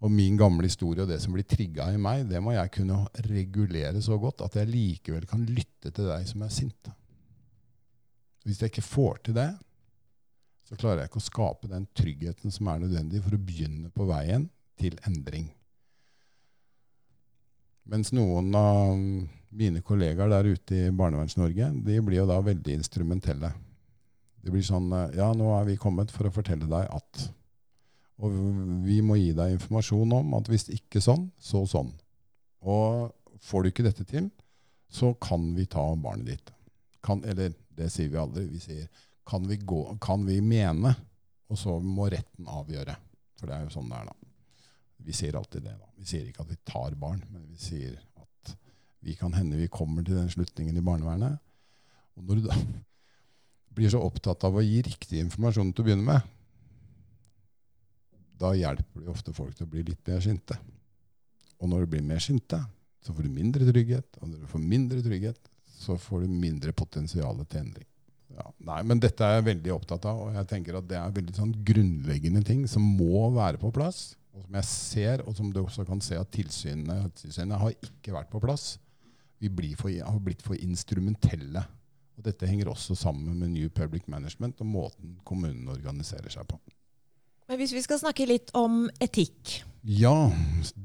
Og 0.00 0.12
min 0.12 0.38
gamle 0.40 0.64
historie 0.64 1.04
og 1.04 1.10
det 1.10 1.18
som 1.20 1.34
blir 1.34 1.44
trigga 1.44 1.90
i 1.92 2.00
meg, 2.00 2.24
det 2.30 2.40
må 2.40 2.54
jeg 2.54 2.72
kunne 2.72 3.02
regulere 3.26 4.00
så 4.04 4.16
godt 4.20 4.46
at 4.46 4.56
jeg 4.56 4.70
likevel 4.70 5.26
kan 5.28 5.44
lytte 5.44 5.92
til 5.92 6.08
deg 6.08 6.24
som 6.28 6.44
er 6.46 6.54
sint. 6.54 6.92
Hvis 8.46 8.62
jeg 8.62 8.72
ikke 8.72 8.86
får 8.86 9.20
til 9.26 9.36
det, 9.36 9.50
så 10.64 10.78
klarer 10.78 11.02
jeg 11.02 11.10
ikke 11.10 11.20
å 11.20 11.26
skape 11.26 11.68
den 11.68 11.88
tryggheten 11.98 12.54
som 12.54 12.70
er 12.70 12.84
nødvendig 12.84 13.20
for 13.24 13.36
å 13.36 13.42
begynne 13.42 13.90
på 13.92 14.06
veien 14.08 14.48
til 14.80 14.96
endring. 15.04 15.50
Mens 17.90 18.12
noen 18.14 18.54
av 18.54 18.94
mine 19.50 19.82
kollegaer 19.82 20.30
der 20.30 20.46
ute 20.54 20.76
i 20.78 20.92
Barneverns-Norge 20.94 21.72
de 21.84 21.98
blir 22.06 22.20
jo 22.20 22.28
da 22.30 22.38
veldig 22.46 22.76
instrumentelle. 22.78 23.50
Det 24.40 24.52
blir 24.54 24.64
sånn 24.64 24.88
Ja, 25.16 25.32
nå 25.36 25.50
er 25.58 25.66
vi 25.68 25.76
kommet 25.80 26.12
for 26.14 26.28
å 26.28 26.32
fortelle 26.32 26.70
deg 26.70 26.86
at 26.86 27.24
Og 28.20 28.34
vi 28.84 28.98
må 29.04 29.16
gi 29.16 29.32
deg 29.36 29.56
informasjon 29.56 30.12
om 30.18 30.34
at 30.36 30.48
hvis 30.50 30.68
ikke 30.74 31.00
sånn, 31.04 31.28
så 31.40 31.64
sånn. 31.68 31.92
Og 32.68 33.10
får 33.40 33.62
du 33.62 33.70
ikke 33.70 33.86
dette 33.86 34.04
til, 34.08 34.28
så 34.90 35.14
kan 35.22 35.52
vi 35.56 35.64
ta 35.70 35.84
barnet 35.96 36.28
ditt. 36.28 36.52
Kan, 37.04 37.22
eller 37.24 37.54
det 37.76 37.88
sier 37.92 38.10
vi 38.12 38.20
aldri. 38.20 38.44
Vi 38.50 38.60
sier 38.60 38.88
kan 39.30 39.46
vi, 39.46 39.56
gå, 39.56 39.84
kan 40.02 40.24
vi 40.26 40.40
mene, 40.42 40.92
og 41.50 41.58
så 41.58 41.78
må 41.80 42.08
retten 42.10 42.48
avgjøre. 42.50 42.96
For 43.38 43.48
det 43.48 43.56
er 43.56 43.64
jo 43.64 43.74
sånn 43.76 43.88
det 43.90 44.00
er, 44.00 44.10
da. 44.10 44.30
Vi 45.06 45.14
sier 45.16 45.38
alltid 45.38 45.64
det. 45.64 45.76
da. 45.78 45.88
Vi 45.96 46.08
sier 46.10 46.26
ikke 46.28 46.44
at 46.44 46.50
vi 46.50 46.58
tar 46.68 46.96
barn, 47.00 47.22
men 47.30 47.46
vi 47.48 47.60
sier 47.60 47.94
at 48.20 48.54
vi 49.06 49.14
kan 49.16 49.32
hende 49.32 49.56
vi 49.56 49.70
kommer 49.72 50.04
til 50.04 50.18
den 50.18 50.28
slutningen 50.32 50.76
i 50.76 50.84
barnevernet. 50.84 51.38
Og 52.18 52.26
når 52.26 52.40
du 52.40 52.50
da 52.50 52.58
blir 53.78 53.92
så 53.92 54.02
opptatt 54.04 54.44
av 54.44 54.58
å 54.58 54.66
gi 54.66 54.82
riktig 54.84 55.22
informasjon 55.24 55.72
til 55.72 55.84
å 55.84 55.88
begynne 55.88 56.08
med, 56.10 56.36
da 58.40 58.54
hjelper 58.56 59.04
det 59.04 59.12
ofte 59.12 59.34
folk 59.36 59.56
til 59.56 59.68
å 59.68 59.70
bli 59.70 59.84
litt 59.90 60.02
mer 60.08 60.22
sinte. 60.24 60.56
Og 61.60 61.68
når 61.68 61.84
du 61.84 61.94
blir 61.94 62.04
mer 62.06 62.22
sinte, 62.24 62.58
så 63.04 63.14
får 63.14 63.26
du 63.26 63.34
mindre 63.36 63.66
trygghet. 63.68 64.20
Og 64.20 64.30
når 64.30 64.44
du 64.44 64.50
får 64.50 64.62
mindre 64.64 65.00
trygghet, 65.04 65.50
så 65.80 65.96
får 66.00 66.24
du 66.24 66.32
mindre 66.32 66.72
potensial 66.76 67.40
til 67.46 67.62
endring. 67.62 67.86
Ja, 68.30 68.46
nei, 68.62 68.78
men 68.86 69.00
dette 69.02 69.26
er 69.26 69.38
jeg 69.38 69.48
veldig 69.48 69.72
opptatt 69.74 70.06
av, 70.08 70.20
og 70.22 70.36
jeg 70.36 70.48
tenker 70.48 70.78
at 70.78 70.86
det 70.88 70.96
er 70.96 71.16
veldig 71.16 71.34
sånn 71.36 71.52
grunnleggende 71.66 72.42
ting 72.46 72.62
som 72.70 72.84
må 72.84 73.26
være 73.34 73.60
på 73.60 73.72
plass. 73.74 74.14
Og 74.30 74.44
som 74.44 74.56
jeg 74.60 74.68
ser, 74.68 75.24
og 75.26 75.34
som 75.36 75.50
du 75.52 75.60
også 75.64 75.84
kan 75.88 76.00
se 76.04 76.16
at 76.16 76.30
tilsynene, 76.32 77.58
har 77.60 77.74
ikke 77.74 78.14
vært 78.14 78.30
på 78.32 78.40
plass. 78.42 78.76
Vi 79.40 79.50
for, 79.74 79.90
har 79.90 80.20
blitt 80.22 80.44
for 80.44 80.56
instrumentelle. 80.60 81.64
Og 82.16 82.24
dette 82.24 82.46
henger 82.46 82.70
også 82.70 82.94
sammen 82.94 83.38
med 83.40 83.54
New 83.56 83.68
Public 83.72 84.06
Management 84.06 84.60
og 84.60 84.68
måten 84.68 85.16
kommunene 85.24 85.72
organiserer 85.72 86.30
seg 86.32 86.46
på. 86.48 86.60
Men 87.50 87.58
hvis 87.58 87.72
vi 87.74 87.82
skal 87.82 87.98
snakke 87.98 88.28
litt 88.30 88.52
om 88.54 88.84
etikk 89.02 89.56
Ja, 89.82 90.30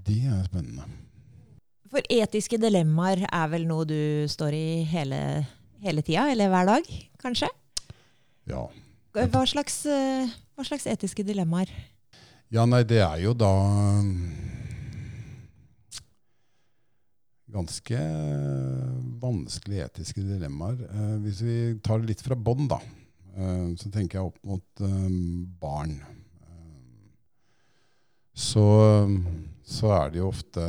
det 0.08 0.24
er 0.26 0.48
spennende. 0.48 0.88
For 1.94 2.02
etiske 2.10 2.58
dilemmaer 2.58 3.28
er 3.30 3.52
vel 3.52 3.68
noe 3.70 3.86
du 3.86 4.26
står 4.32 4.56
i 4.58 4.66
hele 4.90 5.20
hele 5.86 6.02
tida, 6.06 6.30
eller 6.32 6.50
hver 6.50 6.70
dag, 6.70 6.88
kanskje? 7.22 7.50
Ja. 8.50 8.66
Hva 9.16 9.44
slags, 9.48 9.86
eh, 9.86 10.32
hva 10.56 10.66
slags 10.68 10.88
etiske 10.90 11.24
dilemmaer? 11.24 11.70
Ja, 12.50 12.66
nei, 12.66 12.84
det 12.84 13.02
er 13.04 13.22
jo 13.24 13.34
da 13.38 13.52
ganske 17.56 18.00
vanskelige 19.22 19.86
etiske 19.86 20.26
dilemmaer. 20.26 20.82
Eh, 20.90 21.16
hvis 21.24 21.42
vi 21.46 21.58
tar 21.86 22.02
det 22.02 22.12
litt 22.12 22.26
fra 22.26 22.36
bånn, 22.36 22.68
da, 22.68 22.82
eh, 23.38 23.72
så 23.80 23.92
tenker 23.92 24.20
jeg 24.20 24.26
opp 24.26 24.40
mot 24.44 24.86
barn. 25.62 26.00
Så, 28.36 28.66
så, 29.64 29.92
er 29.96 30.10
det 30.12 30.20
jo 30.20 30.28
ofte 30.28 30.64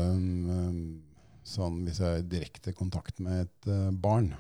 sånn 1.46 1.80
hvis 1.82 1.98
jeg 1.98 2.06
er 2.06 2.20
i 2.20 2.28
direkte 2.30 2.74
kontakt 2.76 3.18
med 3.22 3.42
et 3.42 3.70
barn, 3.98 4.30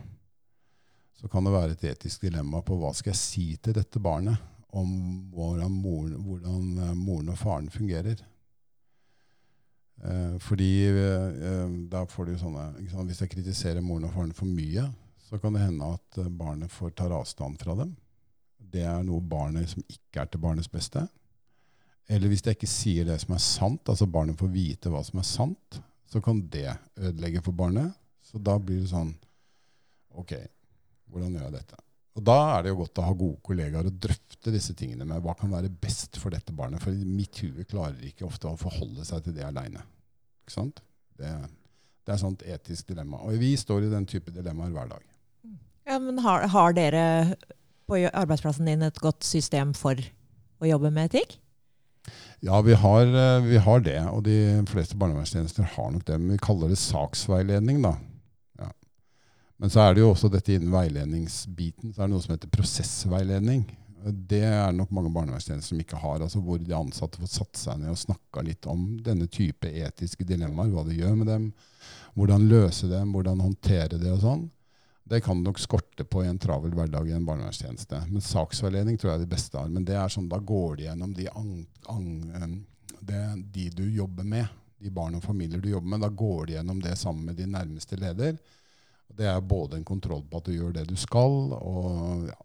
så 1.16 1.30
kan 1.32 1.46
det 1.46 1.54
være 1.54 1.74
et 1.74 1.84
etisk 1.90 2.22
dilemma 2.26 2.60
på 2.62 2.76
hva 2.78 2.92
skal 2.94 3.10
jeg 3.10 3.18
si 3.18 3.46
til 3.58 3.74
dette 3.74 4.02
barnet 4.02 4.38
om 4.76 4.88
hvordan 5.32 5.72
moren, 5.72 6.16
hvordan 6.20 6.64
eh, 6.84 6.96
moren 6.98 7.32
og 7.32 7.38
faren 7.40 7.68
fungerer. 7.72 8.20
Eh, 10.04 10.34
fordi 10.42 10.70
eh, 10.90 11.76
da 11.88 12.02
får 12.04 12.26
du 12.28 12.34
sånne 12.36 12.66
Hvis 13.08 13.22
jeg 13.22 13.30
kritiserer 13.32 13.80
moren 13.80 14.04
og 14.04 14.12
faren 14.12 14.34
for 14.36 14.50
mye, 14.50 14.84
så 15.24 15.40
kan 15.40 15.56
det 15.56 15.64
hende 15.64 15.94
at 15.96 16.18
eh, 16.20 16.28
barnet 16.28 16.72
får 16.72 16.92
ta 16.98 17.08
avstand 17.08 17.56
fra 17.62 17.78
dem. 17.80 17.94
Det 18.58 18.84
er 18.84 19.06
noe 19.06 19.24
barnet 19.24 19.70
som 19.72 19.84
ikke 19.88 20.22
er 20.22 20.28
til 20.28 20.42
barnets 20.42 20.68
beste. 20.68 21.06
Eller 22.06 22.30
hvis 22.30 22.44
jeg 22.46 22.54
ikke 22.56 22.70
sier 22.70 23.06
det 23.08 23.18
som 23.22 23.34
er 23.34 23.42
sant, 23.42 23.88
altså 23.90 24.06
barnet 24.06 24.38
får 24.38 24.52
vite 24.52 24.92
hva 24.92 25.02
som 25.06 25.18
er 25.20 25.26
sant, 25.26 25.80
så 26.06 26.22
kan 26.22 26.38
det 26.52 26.68
ødelegge 26.94 27.42
for 27.42 27.56
barnet. 27.56 27.96
Så 28.22 28.38
da 28.42 28.56
blir 28.58 28.82
det 28.82 28.90
sånn 28.90 29.14
Ok, 30.16 30.30
hvordan 31.12 31.34
gjør 31.34 31.42
jeg 31.44 31.54
dette? 31.58 31.76
Og 32.16 32.22
Da 32.24 32.36
er 32.54 32.62
det 32.64 32.70
jo 32.70 32.78
godt 32.78 33.00
å 33.02 33.04
ha 33.04 33.12
gode 33.12 33.42
kollegaer 33.44 33.90
og 33.90 33.98
drøfte 34.00 34.52
disse 34.54 34.72
tingene 34.78 35.04
med 35.04 35.20
hva 35.20 35.34
kan 35.36 35.52
være 35.52 35.68
best 35.68 36.16
for 36.16 36.32
dette 36.32 36.54
barnet. 36.56 36.80
For 36.80 36.96
mitt 36.96 37.36
hue 37.44 37.66
klarer 37.68 38.00
ikke 38.08 38.24
ofte 38.24 38.48
å 38.48 38.56
forholde 38.56 39.04
seg 39.04 39.26
til 39.26 39.36
det 39.36 39.44
aleine. 39.44 39.82
Det, 40.48 41.34
Det 42.06 42.14
er 42.14 42.22
sånt 42.22 42.46
etisk 42.48 42.88
dilemma. 42.88 43.20
Og 43.28 43.36
vi 43.42 43.52
står 43.60 43.84
i 43.84 43.92
den 43.92 44.08
type 44.08 44.32
dilemmaer 44.32 44.72
hver 44.72 44.88
dag. 44.94 45.04
Ja, 45.86 45.98
men 46.00 46.18
har, 46.24 46.48
har 46.48 46.72
dere 46.74 47.04
på 47.86 48.00
arbeidsplassen 48.08 48.66
din 48.66 48.82
et 48.82 48.98
godt 49.02 49.26
system 49.26 49.74
for 49.76 50.00
å 50.00 50.70
jobbe 50.70 50.90
med 50.90 51.12
etikk? 51.12 51.36
Ja, 52.44 52.60
vi 52.60 52.74
har, 52.74 53.06
eh, 53.06 53.40
vi 53.42 53.56
har 53.56 53.80
det, 53.80 54.00
og 54.10 54.22
de 54.24 54.64
fleste 54.68 54.96
barnevernstjenester 54.96 55.62
har 55.76 55.90
nok 55.90 56.04
det. 56.04 56.18
Men 56.18 56.36
vi 56.36 56.44
kaller 56.44 56.68
det 56.68 56.78
saksveiledning, 56.78 57.80
da. 57.82 57.96
Ja. 58.60 58.70
Men 59.58 59.72
så 59.72 59.86
er 59.86 59.94
det 59.94 60.04
jo 60.04 60.12
også 60.12 60.30
dette 60.32 60.54
innen 60.54 60.74
veiledningsbiten, 60.74 61.94
så 61.94 62.02
er 62.02 62.06
det 62.06 62.14
noe 62.14 62.24
som 62.24 62.36
heter 62.36 62.52
prosessveiledning. 62.52 63.64
Det 64.06 64.44
er 64.46 64.74
nok 64.76 64.92
mange 64.94 65.10
barnevernstjenester 65.10 65.72
som 65.72 65.80
ikke 65.82 65.98
har, 65.98 66.20
altså 66.22 66.38
hvor 66.44 66.60
de 66.62 66.76
ansatte 66.76 67.18
får 67.18 67.32
satt 67.32 67.58
seg 67.58 67.80
ned 67.80 67.90
og 67.90 67.98
snakka 67.98 68.44
litt 68.46 68.68
om 68.70 68.92
denne 69.02 69.26
type 69.26 69.66
etiske 69.66 70.26
dilemmaer, 70.28 70.70
hva 70.70 70.84
det 70.86 71.00
gjør 71.00 71.16
med 71.18 71.26
dem, 71.32 71.48
hvordan 72.14 72.46
løse 72.46 72.86
dem, 72.92 73.10
hvordan 73.16 73.42
håndtere 73.42 73.98
det 73.98 74.12
og 74.12 74.22
sånn. 74.22 74.44
Det 75.08 75.20
kan 75.22 75.38
nok 75.42 75.58
skorte 75.62 76.04
på 76.04 76.24
i 76.24 76.26
en 76.26 76.38
travel 76.38 76.72
hverdag 76.74 77.08
i 77.08 77.14
en 77.14 77.26
barnevernstjeneste. 77.26 78.00
Men 78.10 78.24
saksveiledning 78.24 78.96
tror 78.98 79.12
jeg 79.12 79.20
er 79.20 79.22
det 79.22 79.34
beste 79.36 79.60
har. 79.60 79.68
Men 79.70 79.84
det 79.86 79.94
er 79.94 80.10
sånn, 80.10 80.26
da 80.26 80.40
går 80.42 80.80
de 80.80 80.88
gjennom 80.88 81.12
de, 81.14 81.28
ang, 81.30 81.52
ang, 81.92 82.56
det, 82.98 83.20
de 83.54 83.68
du 83.70 83.84
jobber 83.86 84.26
med, 84.26 84.50
de 84.82 84.90
barn 84.90 85.14
og 85.14 85.22
familier 85.22 85.62
du 85.62 85.70
jobber 85.70 85.92
med. 85.92 86.02
Da 86.02 86.10
går 86.10 86.48
de 86.48 86.56
gjennom 86.56 86.80
det 86.82 86.96
sammen 86.98 87.30
med 87.30 87.38
din 87.38 87.54
nærmeste 87.54 88.00
leder. 88.02 88.34
Det 89.06 89.30
er 89.30 89.46
både 89.46 89.78
en 89.78 89.86
kontroll 89.86 90.24
på 90.26 90.40
at 90.40 90.50
du 90.50 90.56
gjør 90.56 90.74
det 90.74 90.88
du 90.90 90.96
skal, 90.98 91.54
og 91.54 92.26
ja, 92.26 92.38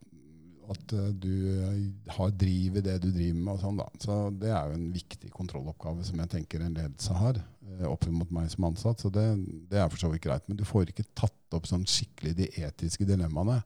at 0.72 0.94
eh, 0.96 1.12
du 1.22 1.34
eh, 1.52 2.14
har 2.16 2.34
driv 2.36 2.80
i 2.80 2.84
det 2.86 2.98
du 3.04 3.10
driver 3.12 3.40
med. 3.40 3.54
og 3.54 3.62
sånn 3.64 3.80
da. 3.80 3.88
Så 4.02 4.18
Det 4.42 4.52
er 4.52 4.70
jo 4.70 4.80
en 4.80 4.90
viktig 4.96 5.32
kontrolloppgave 5.36 6.06
som 6.08 6.22
jeg 6.24 6.34
tenker 6.36 6.64
en 6.64 6.76
ledelse 6.78 7.16
har 7.18 7.40
eh, 7.40 7.86
opp 7.90 8.08
mot 8.12 8.34
meg 8.34 8.50
som 8.54 8.68
ansatt. 8.70 9.04
Så 9.04 9.12
det, 9.14 9.26
det 9.72 9.82
er 9.82 9.90
for 9.92 10.02
så 10.02 10.12
vidt 10.12 10.26
greit. 10.26 10.48
Men 10.50 10.60
du 10.60 10.66
får 10.68 10.92
ikke 10.92 11.10
tatt 11.18 11.58
opp 11.58 11.70
sånn 11.70 11.88
skikkelig 11.90 12.36
de 12.38 12.52
etiske 12.64 13.08
dilemmaene. 13.08 13.62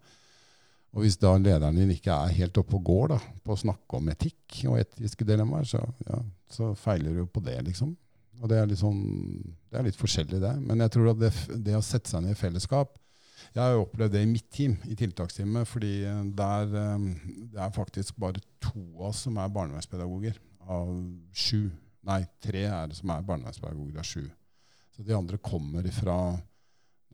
Og 0.96 1.04
hvis 1.04 1.20
da 1.20 1.34
lederen 1.36 1.76
din 1.76 1.92
ikke 1.92 2.14
er 2.14 2.38
helt 2.38 2.58
oppe 2.62 2.78
og 2.78 2.88
går 2.88 3.10
da, 3.16 3.20
på 3.44 3.52
å 3.52 3.60
snakke 3.60 3.98
om 3.98 4.10
etikk 4.14 4.62
og 4.72 4.80
etiske 4.80 5.28
dilemmaer, 5.28 5.68
så, 5.68 5.82
ja, 6.08 6.22
så 6.48 6.72
feiler 6.80 7.12
du 7.12 7.26
jo 7.26 7.32
på 7.32 7.44
det, 7.44 7.58
liksom. 7.68 7.92
Og 8.40 8.52
det 8.52 8.60
er 8.60 8.70
litt, 8.70 8.80
sånn, 8.80 9.02
det 9.72 9.80
er 9.80 9.86
litt 9.90 10.00
forskjellig, 10.00 10.40
det. 10.44 10.54
Men 10.64 10.84
jeg 10.86 10.94
tror 10.96 11.12
at 11.12 11.20
det, 11.20 11.32
det 11.68 11.76
å 11.76 11.84
sette 11.84 12.12
seg 12.12 12.24
ned 12.24 12.36
i 12.36 12.40
fellesskap 12.40 12.96
Jeg 13.54 13.62
har 13.62 13.74
jo 13.76 13.86
opplevd 13.86 14.16
det 14.16 14.24
i 14.26 14.30
mitt 14.30 14.48
team, 14.54 14.76
i 14.90 14.98
tiltaksteamet, 14.98 15.68
fordi 15.70 15.94
eh, 16.08 16.22
der, 16.38 16.76
eh, 16.82 17.08
det 17.54 17.62
er 17.62 17.76
faktisk 17.76 18.18
bare 18.22 18.44
to 18.64 18.84
av 18.98 19.10
oss 19.12 19.26
som 19.28 19.38
er 19.40 19.54
barnevernspedagoger 19.54 20.40
av 20.72 20.92
sju. 21.36 21.70
Nei, 22.06 22.22
tre 22.44 22.66
er 22.70 22.90
det 22.90 22.98
som 22.98 23.12
er 23.14 23.26
barnevernspedagoger 23.26 24.02
av 24.02 24.08
sju. 24.08 24.26
Så 24.96 25.04
de 25.04 25.16
andre 25.18 25.42
kommer 25.44 25.88
ifra 25.88 26.18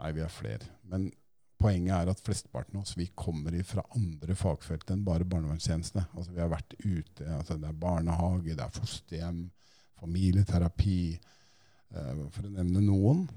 Nei, 0.01 0.15
vi 0.17 0.21
er 0.25 0.31
flere. 0.33 0.65
Men 0.89 1.11
poenget 1.61 1.93
er 1.93 2.09
at 2.09 2.21
flesteparten 2.25 2.79
av 2.79 2.87
oss 2.87 2.95
vi 2.97 3.05
kommer 3.13 3.53
fra 3.67 3.83
andre 3.93 4.33
fagfelt 4.33 4.89
enn 4.89 5.03
bare 5.05 5.27
barnevernstjenestene. 5.29 6.07
Altså, 6.15 6.33
vi 6.33 6.41
har 6.41 6.49
vært 6.49 6.73
ute. 6.79 7.27
Altså, 7.35 7.59
det 7.61 7.69
er 7.69 7.77
barnehage, 7.83 8.55
det 8.55 8.65
er 8.65 8.73
fosterhjem, 8.73 9.43
familieterapi, 10.01 11.03
eh, 11.93 12.23
for 12.33 12.47
å 12.47 12.53
nevne 12.55 12.81
noen. 12.81 13.27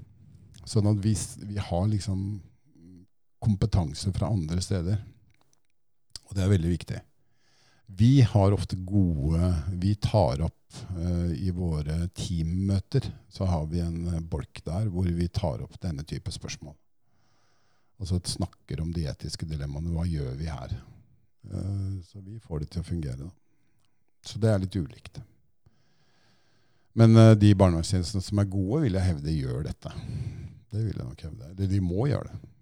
Sånn 0.65 0.89
at 0.89 0.97
vi, 1.03 1.13
vi 1.45 1.61
har 1.61 1.85
liksom 1.91 2.25
kompetanse 3.45 4.11
fra 4.15 4.31
andre 4.33 4.61
steder. 4.61 4.97
Og 6.25 6.33
det 6.35 6.43
er 6.43 6.51
veldig 6.51 6.71
viktig. 6.71 7.01
Vi 7.85 8.21
har 8.21 8.51
ofte 8.51 8.75
gode 8.75 9.53
Vi 9.69 9.95
tar 9.95 10.41
opp 10.41 10.79
uh, 10.97 11.31
i 11.33 11.51
våre 11.53 12.07
teammøter, 12.17 13.05
så 13.29 13.45
har 13.45 13.67
vi 13.69 13.79
en 13.79 14.07
eh, 14.09 14.19
bolk 14.21 14.63
der 14.65 14.89
hvor 14.89 15.05
vi 15.05 15.27
tar 15.29 15.61
opp 15.63 15.77
denne 15.81 16.03
type 16.03 16.31
spørsmål. 16.31 16.73
Og 18.01 18.09
så 18.09 18.19
snakker 18.25 18.81
om 18.81 18.91
de 18.91 19.05
etiske 19.07 19.47
dilemmaene. 19.47 19.93
Hva 19.93 20.03
gjør 20.09 20.33
vi 20.39 20.49
her? 20.49 20.73
Uh, 21.45 22.01
så 22.03 22.19
vi 22.19 22.39
får 22.41 22.63
det 22.63 22.71
til 22.73 22.81
å 22.81 22.89
fungere. 22.89 23.21
Da. 23.21 23.29
Så 24.25 24.41
det 24.41 24.51
er 24.51 24.59
litt 24.65 24.75
ulikt. 24.75 25.21
Men 26.97 27.15
uh, 27.15 27.35
de 27.37 27.53
barnevernstjenestene 27.55 28.25
som 28.25 28.41
er 28.41 28.51
gode, 28.51 28.81
vil 28.87 28.97
jeg 28.97 29.11
hevde 29.11 29.37
gjør 29.37 29.63
dette. 29.69 29.93
Det 30.73 30.81
vil 30.81 30.97
jeg 30.97 31.05
nok 31.05 31.25
hevde. 31.29 31.53
Eller 31.53 31.71
de 31.71 31.81
må 31.85 32.09
gjøre 32.09 32.33
det. 32.33 32.54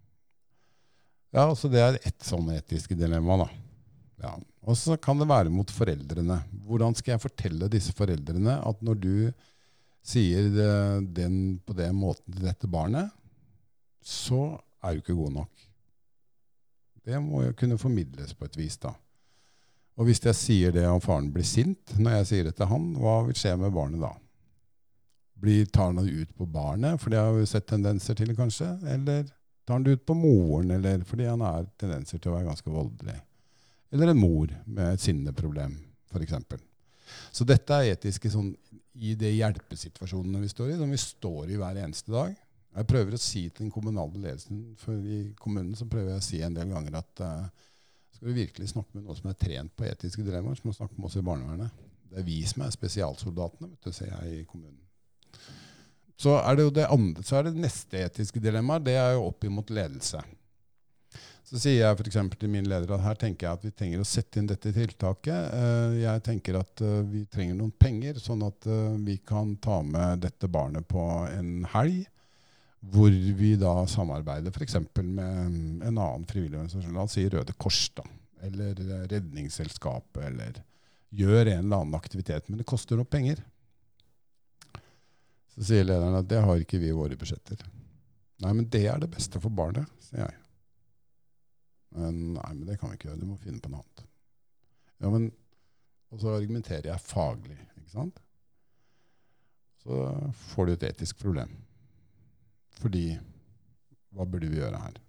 Ja, 1.33 1.47
så 1.55 1.67
Det 1.67 1.81
er 1.81 1.99
ett 2.05 2.21
sånn 2.21 2.51
etiske 2.53 2.95
dilemma. 2.95 3.37
da. 3.37 3.49
Ja. 4.21 4.35
Og 4.63 4.77
så 4.77 4.95
kan 5.01 5.17
det 5.17 5.27
være 5.27 5.49
mot 5.49 5.69
foreldrene. 5.71 6.43
Hvordan 6.63 6.95
skal 6.95 7.15
jeg 7.15 7.23
fortelle 7.23 7.69
disse 7.71 7.91
foreldrene 7.91 8.59
at 8.63 8.81
når 8.85 8.99
du 9.01 9.33
sier 10.03 10.49
det, 10.53 11.15
den 11.15 11.59
på 11.65 11.73
den 11.75 11.95
måten 11.95 12.35
til 12.35 12.45
dette 12.45 12.67
barnet, 12.67 13.09
så 14.03 14.59
er 14.83 14.93
du 14.93 15.01
ikke 15.01 15.17
god 15.17 15.33
nok. 15.39 15.67
Det 17.03 17.19
må 17.19 17.43
jo 17.43 17.55
kunne 17.59 17.79
formidles 17.79 18.33
på 18.35 18.45
et 18.45 18.57
vis, 18.59 18.77
da. 18.77 18.93
Og 19.97 20.07
hvis 20.07 20.23
jeg 20.23 20.35
sier 20.35 20.71
det 20.75 20.85
og 20.89 21.03
faren 21.03 21.31
blir 21.33 21.45
sint 21.45 21.95
når 21.99 22.19
jeg 22.19 22.29
sier 22.29 22.47
det 22.47 22.55
til 22.57 22.69
han, 22.69 22.93
hva 22.97 23.23
vil 23.27 23.37
skje 23.37 23.55
med 23.59 23.73
barnet 23.75 24.01
da? 24.01 24.13
Blir, 25.43 25.65
tar 25.67 25.91
han 25.91 25.99
det 25.99 26.13
ut 26.13 26.35
på 26.37 26.47
barnet, 26.47 27.01
for 27.01 27.11
det 27.11 27.19
har 27.19 27.33
vi 27.35 27.45
sett 27.49 27.67
tendenser 27.67 28.15
til, 28.15 28.31
kanskje? 28.37 28.69
Eller 28.87 29.25
tar 29.63 29.77
han 29.77 29.85
det 29.85 29.97
ut 29.97 30.05
på 30.05 30.15
moren, 30.17 30.71
eller 30.75 31.03
fordi 31.07 31.27
han 31.29 31.43
har 31.45 31.65
tendenser 31.79 32.19
til 32.19 32.31
å 32.31 32.37
være 32.37 32.49
ganske 32.49 32.73
voldelig? 32.73 33.15
Eller 33.93 34.11
en 34.11 34.19
mor 34.19 34.53
med 34.65 34.95
et 34.95 35.03
sinneproblem, 35.03 35.75
f.eks. 36.11 36.33
Så 37.31 37.45
dette 37.45 37.75
er 37.77 37.93
etiske 37.93 38.31
sånn, 38.33 38.53
i 38.93 39.15
de 39.17 39.29
hjelpesituasjonene 39.33 40.41
vi 40.43 40.49
står 40.51 40.73
i, 40.73 40.79
som 40.79 40.91
vi 40.91 40.99
står 41.01 41.53
i 41.53 41.59
hver 41.61 41.79
eneste 41.81 42.13
dag. 42.13 42.33
Jeg 42.73 42.89
prøver 42.89 43.15
å 43.15 43.21
si 43.21 43.43
til 43.49 43.67
den 43.67 43.73
kommunale 43.73 44.17
ledelsen 44.17 44.63
for 44.81 44.97
i 44.97 45.27
kommunen 45.37 45.75
så 45.77 45.85
prøver 45.89 46.15
jeg 46.15 46.21
å 46.21 46.25
si 46.25 46.41
en 46.45 46.55
del 46.57 46.71
ganger 46.73 46.97
at 46.97 47.21
uh, 47.21 47.67
skal 48.13 48.29
vi 48.31 48.39
virkelig 48.39 48.71
snakke 48.71 48.97
med 48.97 49.05
noen 49.05 49.19
som 49.19 49.29
er 49.29 49.37
trent 49.37 49.73
på 49.77 49.85
etiske 49.85 50.25
dilemmaer, 50.25 50.57
så 50.57 50.65
må 50.65 50.73
vi 50.73 50.79
snakke 50.79 50.97
med 50.97 51.09
oss 51.09 51.17
i 51.19 51.25
barnevernet. 51.25 51.83
Det 52.09 52.21
er 52.21 52.25
vi 52.25 52.39
som 52.49 52.65
er 52.65 52.73
spesialsoldatene, 52.73 53.69
vet 53.73 53.85
du, 53.85 53.93
ser 53.93 54.09
jeg 54.09 54.39
i 54.39 54.47
kommunen. 54.49 54.81
Så 56.23 56.37
er 56.39 56.55
det 56.55 56.67
jo 56.67 56.71
det 56.71 56.87
andre, 56.87 57.23
så 57.25 57.39
er 57.39 57.49
det 57.49 57.59
neste 57.59 57.99
etiske 58.05 58.39
dilemmaet, 58.43 58.85
det 58.87 58.95
er 58.95 59.17
jo 59.17 59.27
opp 59.27 59.43
imot 59.47 59.73
ledelse. 59.73 60.21
Så 61.43 61.59
sier 61.59 61.81
jeg 61.81 61.97
f.eks. 61.99 62.15
til 62.39 62.49
min 62.49 62.65
leder 62.65 62.95
at 62.95 63.03
her 63.03 63.17
tenker 63.19 63.45
jeg 63.45 63.57
at 63.59 63.65
vi 63.67 63.71
trenger 63.75 64.01
å 64.01 64.07
sette 64.07 64.39
inn 64.39 64.47
dette 64.49 64.71
tiltaket. 64.73 65.51
Eh, 65.53 65.97
Jeg 66.01 66.23
tenker 66.25 66.57
at 66.57 66.81
eh, 66.81 67.01
vi 67.05 67.25
trenger 67.29 67.59
noen 67.59 67.73
penger, 67.77 68.17
sånn 68.23 68.45
at 68.47 68.65
eh, 68.65 68.95
vi 69.03 69.19
kan 69.27 69.51
ta 69.61 69.81
med 69.85 70.23
dette 70.23 70.49
barnet 70.49 70.87
på 70.89 71.03
en 71.27 71.67
helg. 71.75 72.07
Hvor 72.93 73.11
vi 73.11 73.53
da 73.59 73.75
samarbeider 73.87 74.55
f.eks. 74.55 74.79
med 75.03 75.19
en 75.21 75.93
annen 75.93 76.25
frivillig 76.27 76.57
organisasjon, 76.57 76.95
la 76.95 77.05
oss 77.05 77.13
si 77.19 77.27
Røde 77.31 77.53
Kors, 77.55 77.85
da, 77.95 78.03
eller 78.43 78.79
Redningsselskapet, 79.11 80.23
eller 80.31 80.57
gjør 81.13 81.45
en 81.45 81.67
eller 81.67 81.83
annen 81.83 81.99
aktivitet. 81.99 82.49
Men 82.49 82.59
det 82.59 82.67
koster 82.67 82.99
nok 82.99 83.11
penger. 83.13 83.43
Så 85.53 85.67
sier 85.69 85.85
lederen 85.85 86.17
at 86.17 86.29
det 86.29 86.41
har 86.41 86.61
ikke 86.61 86.81
vi 86.81 86.89
i 86.89 86.97
våre 86.97 87.17
budsjetter. 87.19 87.61
Nei, 88.43 88.53
men 88.53 88.65
det 88.73 88.85
er 88.89 88.99
det 89.01 89.11
beste 89.13 89.39
for 89.41 89.53
barnet, 89.53 89.89
sier 90.03 90.25
jeg. 90.25 90.39
Men, 91.93 92.33
nei, 92.33 92.49
men 92.57 92.65
det 92.67 92.79
kan 92.81 92.89
vi 92.89 92.97
ikke 92.97 93.11
gjøre. 93.11 93.21
Du 93.21 93.29
må 93.29 93.37
finne 93.41 93.61
på 93.61 93.69
noe 93.69 93.83
annet. 93.83 94.05
Ja, 95.03 95.11
men, 95.13 95.29
og 96.13 96.21
så 96.21 96.33
argumenterer 96.33 96.89
jeg 96.89 97.05
faglig, 97.05 97.59
ikke 97.77 97.93
sant? 97.93 98.21
Så 99.83 99.99
får 100.53 100.65
du 100.65 100.73
et 100.73 100.87
etisk 100.89 101.19
problem. 101.21 101.51
Fordi 102.79 103.05
hva 104.13 104.25
burde 104.29 104.49
vi 104.49 104.61
gjøre 104.61 104.79
her? 104.79 104.99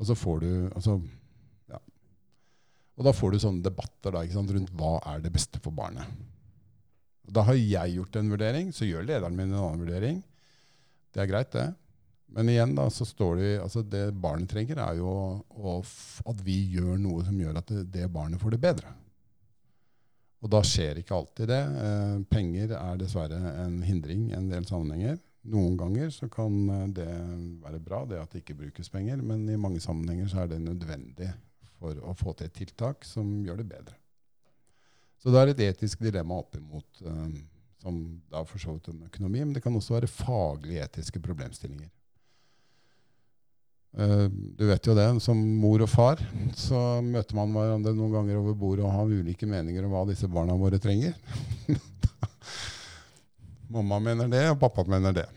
Og 0.00 0.08
så 0.08 0.16
får 0.18 0.40
du 0.42 0.50
altså, 0.74 0.96
ja. 1.70 1.78
Og 2.98 3.06
da 3.06 3.12
får 3.14 3.34
du 3.34 3.42
sånne 3.42 3.62
debatter 3.62 4.14
da, 4.14 4.24
ikke 4.24 4.38
sant, 4.38 4.54
rundt 4.56 4.72
hva 4.74 4.96
er 5.12 5.22
det 5.22 5.34
beste 5.34 5.60
for 5.62 5.74
barnet. 5.76 6.08
Da 7.24 7.44
har 7.48 7.56
jeg 7.56 7.96
gjort 7.96 8.18
en 8.20 8.30
vurdering, 8.34 8.72
så 8.72 8.88
gjør 8.88 9.06
lederen 9.08 9.36
min 9.36 9.52
en 9.52 9.60
annen 9.60 9.84
vurdering. 9.84 10.20
Det 11.14 11.22
er 11.22 11.30
greit, 11.30 11.52
det. 11.54 11.70
Men 12.34 12.50
igjen, 12.50 12.74
da, 12.74 12.88
så 12.90 13.06
står 13.06 13.36
det 13.38 13.50
altså 13.62 13.84
Det 13.86 14.08
barnet 14.18 14.50
trenger, 14.50 14.80
er 14.82 14.98
jo 14.98 15.12
at 16.26 16.40
vi 16.42 16.56
gjør 16.74 16.98
noe 16.98 17.24
som 17.26 17.38
gjør 17.38 17.60
at 17.60 17.70
det, 17.70 17.84
det 17.94 18.10
barnet 18.12 18.42
får 18.42 18.56
det 18.56 18.62
bedre. 18.64 18.94
Og 20.44 20.50
da 20.52 20.60
skjer 20.66 21.00
ikke 21.00 21.16
alltid 21.16 21.48
det. 21.48 21.62
Eh, 21.84 22.16
penger 22.28 22.74
er 22.76 22.98
dessverre 23.00 23.38
en 23.62 23.78
hindring 23.86 24.26
i 24.28 24.36
en 24.36 24.50
del 24.50 24.66
sammenhenger. 24.68 25.16
Noen 25.48 25.78
ganger 25.80 26.10
så 26.12 26.28
kan 26.32 26.58
eh, 26.68 26.86
det 26.98 27.08
være 27.64 27.80
bra, 27.84 28.02
det 28.08 28.20
at 28.20 28.34
det 28.34 28.42
ikke 28.42 28.58
brukes 28.58 28.92
penger, 28.92 29.22
men 29.24 29.46
i 29.48 29.60
mange 29.60 29.80
sammenhenger 29.80 30.28
så 30.28 30.42
er 30.42 30.52
det 30.52 30.60
nødvendig 30.64 31.30
for 31.78 31.96
å 32.04 32.12
få 32.18 32.34
til 32.36 32.50
et 32.50 32.58
tiltak 32.58 33.08
som 33.08 33.38
gjør 33.46 33.62
det 33.62 33.70
bedre. 33.72 33.96
Så 35.24 35.32
det 35.32 35.40
er 35.40 35.50
et 35.54 35.60
etisk 35.70 36.02
dilemma 36.04 36.36
opp 36.42 36.56
imot 36.58 37.00
eh, 37.00 37.28
som 37.80 38.00
da 38.28 38.42
for 38.44 38.60
så 38.60 38.74
vidt 38.74 38.90
en 38.92 39.06
økonomi, 39.06 39.40
men 39.40 39.54
det 39.56 39.62
kan 39.64 39.72
også 39.76 39.96
være 39.96 40.10
faglige 40.10 40.84
etiske 40.84 41.20
problemstillinger. 41.24 41.88
Uh, 43.94 44.26
du 44.28 44.64
vet 44.66 44.88
jo 44.88 44.94
det, 44.98 45.06
som 45.22 45.38
mor 45.38 45.84
og 45.84 45.86
far 45.86 46.18
så 46.58 46.78
møter 47.04 47.36
man 47.38 47.52
hverandre 47.54 47.92
noen 47.94 48.10
ganger 48.16 48.40
over 48.40 48.56
bordet 48.58 48.82
og 48.82 48.90
har 48.90 49.12
ulike 49.20 49.46
meninger 49.46 49.86
om 49.86 49.92
hva 49.94 50.02
disse 50.08 50.26
barna 50.26 50.56
våre 50.58 50.80
trenger. 50.82 51.14
Mamma 53.74 54.00
mener 54.02 54.32
det, 54.32 54.42
og 54.50 54.58
pappa 54.60 54.82
mener 54.88 55.14
det. 55.14 55.28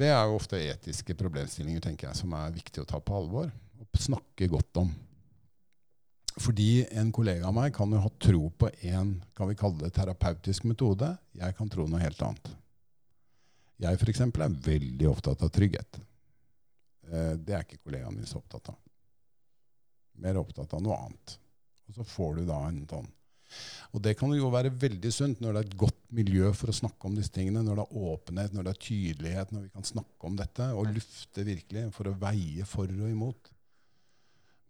Det 0.00 0.10
er 0.10 0.24
jo 0.26 0.40
ofte 0.40 0.58
etiske 0.58 1.14
problemstillinger 1.16 1.84
tenker 1.84 2.08
jeg, 2.08 2.18
som 2.18 2.34
er 2.34 2.56
viktig 2.56 2.82
å 2.82 2.88
ta 2.88 2.98
på 2.98 3.14
alvor 3.14 3.46
og 3.46 4.02
snakke 4.02 4.50
godt 4.50 4.82
om. 4.82 4.90
Fordi 6.40 6.86
en 6.96 7.10
kollega 7.12 7.48
av 7.48 7.54
meg 7.56 7.74
kan 7.76 7.90
jo 7.92 8.00
ha 8.00 8.10
tro 8.22 8.46
på 8.56 8.70
en 8.88 9.12
kan 9.36 9.50
vi 9.50 9.58
kalle 9.60 9.82
det 9.82 9.92
terapeutisk 9.96 10.64
metode. 10.70 11.10
Jeg 11.36 11.56
kan 11.58 11.68
tro 11.72 11.84
noe 11.88 12.00
helt 12.00 12.22
annet. 12.24 12.52
Jeg 13.80 14.00
eksempel, 14.12 14.44
er 14.44 14.62
veldig 14.64 15.08
opptatt 15.08 15.42
av 15.44 15.52
trygghet. 15.52 16.00
Eh, 17.10 17.36
Det 17.36 17.54
er 17.54 17.64
ikke 17.64 17.84
kollegaen 17.84 18.16
min 18.16 18.28
så 18.28 18.40
opptatt 18.40 18.72
av. 18.72 18.80
Mer 20.20 20.40
opptatt 20.40 20.74
av 20.76 20.82
noe 20.84 20.96
annet. 20.96 21.38
Og 21.88 21.96
så 21.96 22.04
får 22.04 22.36
du 22.36 22.44
da 22.48 22.60
en 22.68 22.84
sånn 22.88 23.08
og 23.90 24.02
det 24.04 24.12
kan 24.18 24.30
jo 24.30 24.50
være 24.52 24.70
veldig 24.70 25.10
sunt 25.10 25.40
når 25.42 25.54
det 25.56 25.60
er 25.60 25.68
et 25.68 25.78
godt 25.80 26.02
miljø 26.14 26.52
for 26.54 26.70
å 26.70 26.76
snakke 26.76 27.08
om 27.08 27.16
disse 27.18 27.32
tingene. 27.34 27.64
Når 27.66 27.80
det 27.80 27.86
er 27.86 28.04
åpenhet, 28.12 28.52
når 28.54 28.66
det 28.66 28.74
er 28.74 28.84
tydelighet, 28.86 29.54
når 29.54 29.64
vi 29.64 29.72
kan 29.74 29.88
snakke 29.88 30.28
om 30.28 30.36
dette 30.38 30.68
og 30.76 30.92
lufte 30.94 31.46
virkelig 31.46 31.88
for 31.96 32.10
å 32.10 32.16
veie 32.20 32.66
for 32.68 32.90
og 32.90 33.10
imot. 33.10 33.50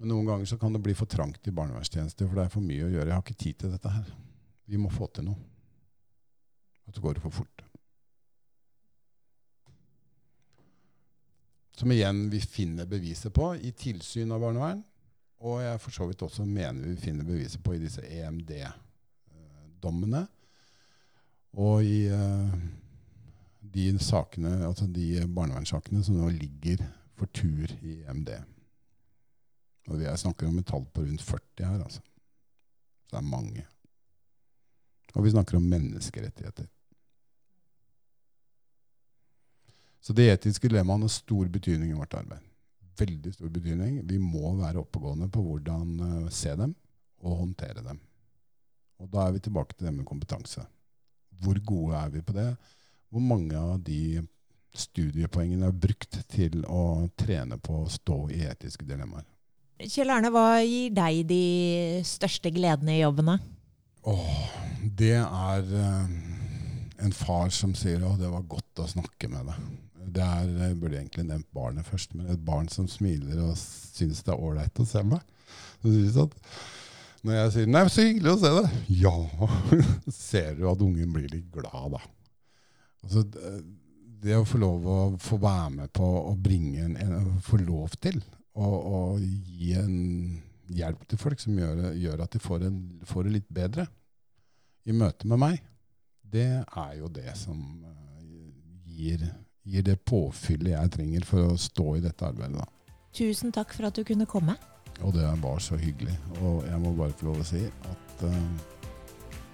Men 0.01 0.09
noen 0.15 0.25
ganger 0.25 0.49
så 0.49 0.57
kan 0.59 0.73
det 0.73 0.81
bli 0.81 0.95
for 0.97 1.05
trangt 1.13 1.45
i 1.45 1.53
barnevernstjenester, 1.53 2.25
for 2.25 2.35
det 2.39 2.45
er 2.47 2.55
for 2.55 2.65
mye 2.65 2.87
å 2.87 2.89
gjøre. 2.89 3.09
Jeg 3.11 3.17
har 3.19 3.25
ikke 3.27 3.43
tid 3.43 3.57
til 3.61 3.73
dette 3.75 3.91
her. 3.93 4.07
Vi 4.65 4.77
må 4.81 4.89
få 4.89 5.07
til 5.13 5.25
noe. 5.29 5.37
Og 6.89 6.95
så 6.97 7.01
går 7.05 7.13
det 7.19 7.25
for 7.27 7.35
fort. 7.37 7.59
Som 11.77 11.93
igjen 11.93 12.31
vi 12.33 12.41
finner 12.41 12.89
beviset 12.89 13.33
på 13.37 13.55
i 13.61 13.71
tilsyn 13.77 14.33
av 14.33 14.41
barnevern. 14.41 14.81
Og 15.45 15.61
jeg 15.65 15.81
for 15.85 15.91
så 15.93 16.05
vidt 16.09 16.25
også 16.25 16.45
mener 16.49 16.89
vi 16.89 16.97
finner 17.01 17.25
beviset 17.29 17.61
på 17.65 17.73
i 17.77 17.83
disse 17.83 18.03
EMD-dommene. 18.05 18.63
Og 21.61 21.85
i 21.85 22.07
eh, 22.09 22.53
de 23.61 23.99
sakene, 24.01 24.67
altså 24.67 24.87
de 24.89 25.27
barnevernssakene 25.29 26.05
som 26.05 26.15
nå 26.21 26.29
ligger 26.37 26.77
for 27.21 27.27
tur 27.37 27.67
i 27.85 28.03
EMD. 28.09 28.60
Og 29.91 30.03
jeg 30.03 30.23
snakker 30.23 30.49
om 30.49 30.59
et 30.61 30.69
tall 30.71 30.85
på 30.95 31.03
rundt 31.03 31.23
40 31.27 31.67
her, 31.67 31.85
altså. 31.85 32.03
Så 33.07 33.17
det 33.17 33.19
er 33.19 33.27
mange. 33.27 33.65
Og 35.15 35.25
vi 35.25 35.33
snakker 35.35 35.59
om 35.59 35.67
menneskerettigheter. 35.67 36.69
Så 40.01 40.15
det 40.17 40.31
etiske 40.31 40.69
dilemmaene 40.71 41.09
har 41.09 41.13
stor 41.13 41.49
betydning 41.53 41.91
i 41.91 41.99
vårt 41.99 42.15
arbeid. 42.15 42.45
Veldig 43.01 43.33
stor 43.35 43.51
betydning. 43.53 43.99
Vi 44.09 44.19
må 44.23 44.55
være 44.61 44.81
oppegående 44.81 45.29
på 45.33 45.43
hvordan 45.45 45.91
uh, 46.01 46.31
se 46.33 46.55
dem 46.57 46.75
og 47.21 47.43
håndtere 47.43 47.83
dem. 47.85 47.99
Og 49.01 49.11
da 49.13 49.27
er 49.27 49.35
vi 49.35 49.43
tilbake 49.45 49.75
til 49.75 49.89
det 49.89 49.95
med 49.97 50.09
kompetanse. 50.09 50.65
Hvor 51.41 51.59
gode 51.67 51.97
er 51.97 52.15
vi 52.15 52.23
på 52.23 52.37
det? 52.37 52.49
Hvor 53.11 53.25
mange 53.25 53.59
av 53.59 53.81
de 53.85 54.23
studiepoengene 54.77 55.67
er 55.67 55.83
brukt 55.83 56.21
til 56.31 56.63
å 56.69 57.09
trene 57.19 57.59
på 57.59 57.83
å 57.83 57.91
stå 57.91 58.23
i 58.31 58.45
etiske 58.47 58.87
dilemmaer? 58.87 59.27
Kjell 59.89 60.13
Arne, 60.13 60.29
hva 60.33 60.61
gir 60.61 60.93
deg 60.93 61.23
de 61.31 61.45
største 62.05 62.51
gledene 62.53 62.99
i 62.99 63.01
jobbene? 63.01 63.39
Åh, 64.11 64.41
det 64.99 65.15
er 65.17 65.71
eh, 65.81 66.11
en 67.05 67.15
far 67.17 67.53
som 67.55 67.73
sier 67.77 68.03
at 68.05 68.21
det 68.21 68.29
var 68.29 68.45
godt 68.51 68.83
å 68.83 68.89
snakke 68.91 69.31
med 69.33 69.49
deg. 69.49 69.71
Det 70.11 70.27
er, 70.27 70.51
jeg 70.67 70.77
burde 70.81 70.99
egentlig 70.99 71.25
nevnt 71.29 71.49
barnet 71.57 71.87
først, 71.87 72.13
men 72.19 72.29
et 72.33 72.45
barn 72.45 72.69
som 72.73 72.89
smiler 72.91 73.41
og 73.45 73.55
syns 73.57 74.25
det 74.27 74.35
er 74.35 74.43
ålreit 74.43 74.83
å 74.83 74.89
se 74.89 75.05
meg. 75.07 75.25
Sånn, 75.81 76.33
når 77.25 77.37
jeg 77.37 77.53
sier 77.55 77.71
'nei, 77.71 77.85
så 77.89 78.05
hyggelig 78.05 78.33
å 78.33 78.41
se 78.41 78.51
deg', 78.57 78.75
ja, 79.01 79.15
ser 80.31 80.57
du 80.59 80.67
at 80.69 80.83
ungen 80.85 81.13
blir 81.15 81.29
litt 81.33 81.49
glad, 81.53 81.97
da. 81.97 82.03
Altså, 83.05 83.25
det 84.21 84.37
å 84.37 84.45
få 84.45 84.61
lov 84.61 84.85
å 84.85 84.99
få 85.21 85.39
være 85.41 85.71
med 85.79 85.93
på 85.97 86.05
å 86.05 86.35
bringe 86.37 86.85
en, 86.85 86.97
en 87.01 87.39
Få 87.41 87.57
lov 87.57 87.95
til 87.97 88.19
å, 88.61 88.71
og 88.95 89.21
gi 89.21 89.75
en 89.81 89.97
hjelp 90.71 91.03
til 91.11 91.21
folk 91.21 91.41
som 91.43 91.59
gjør, 91.59 91.91
gjør 91.99 92.25
at 92.25 92.37
de 92.37 92.43
får, 92.43 92.67
en, 92.69 92.81
får 93.09 93.27
det 93.27 93.37
litt 93.39 93.51
bedre 93.51 93.87
i 94.89 94.95
møte 94.97 95.29
med 95.29 95.41
meg, 95.43 95.63
det 96.31 96.49
er 96.63 96.93
jo 96.99 97.11
det 97.13 97.33
som 97.39 97.59
eh, 97.85 98.27
gir, 98.87 99.25
gir 99.67 99.87
det 99.87 99.99
påfyllet 100.07 100.75
jeg 100.77 100.93
trenger 100.97 101.27
for 101.27 101.53
å 101.53 101.59
stå 101.61 101.97
i 101.99 102.05
dette 102.05 102.27
arbeidet. 102.27 102.61
Da. 102.61 102.97
Tusen 103.17 103.55
takk 103.55 103.75
for 103.75 103.89
at 103.91 103.99
du 103.99 104.05
kunne 104.07 104.29
komme. 104.31 104.55
Og 105.01 105.15
det 105.17 105.27
var 105.43 105.59
så 105.65 105.79
hyggelig. 105.81 106.15
Og 106.41 106.63
jeg 106.69 106.79
må 106.83 106.93
bare 106.99 107.17
få 107.17 107.31
lov 107.31 107.43
å 107.43 107.49
si 107.49 107.65
at 107.67 108.25
uh, 108.27 108.39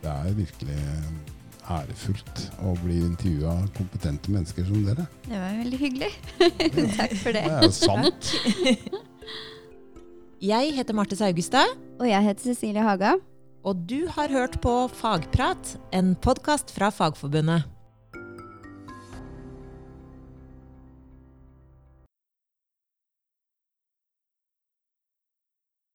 det 0.02 0.12
er 0.12 0.36
virkelig 0.36 0.80
ærefullt 1.70 2.42
å 2.62 2.74
bli 2.82 2.98
intervjua 3.02 3.50
av 3.56 3.68
kompetente 3.76 4.30
mennesker 4.32 4.66
som 4.68 4.84
dere. 4.86 5.06
Det 5.26 5.38
var 5.40 5.56
veldig 5.62 5.78
hyggelig. 5.80 6.10
Takk 7.00 7.14
for 7.22 7.36
det. 7.36 7.42
Det 7.46 7.56
er 7.56 7.66
jo 7.66 7.72
sant. 7.74 8.32
Jeg 10.46 10.74
heter 10.76 10.94
Marte 10.94 11.16
Saugestad, 11.16 11.70
Og 11.98 12.04
jeg 12.10 12.22
heter 12.26 12.44
Cecilie 12.52 12.82
Haga. 12.84 13.14
og 13.66 13.76
du 13.88 14.06
har 14.14 14.28
hørt 14.30 14.60
på 14.62 14.72
Fagprat, 14.94 15.72
en 15.96 16.12
podkast 16.14 16.70
fra 16.70 16.86
Fagforbundet. 16.94 17.64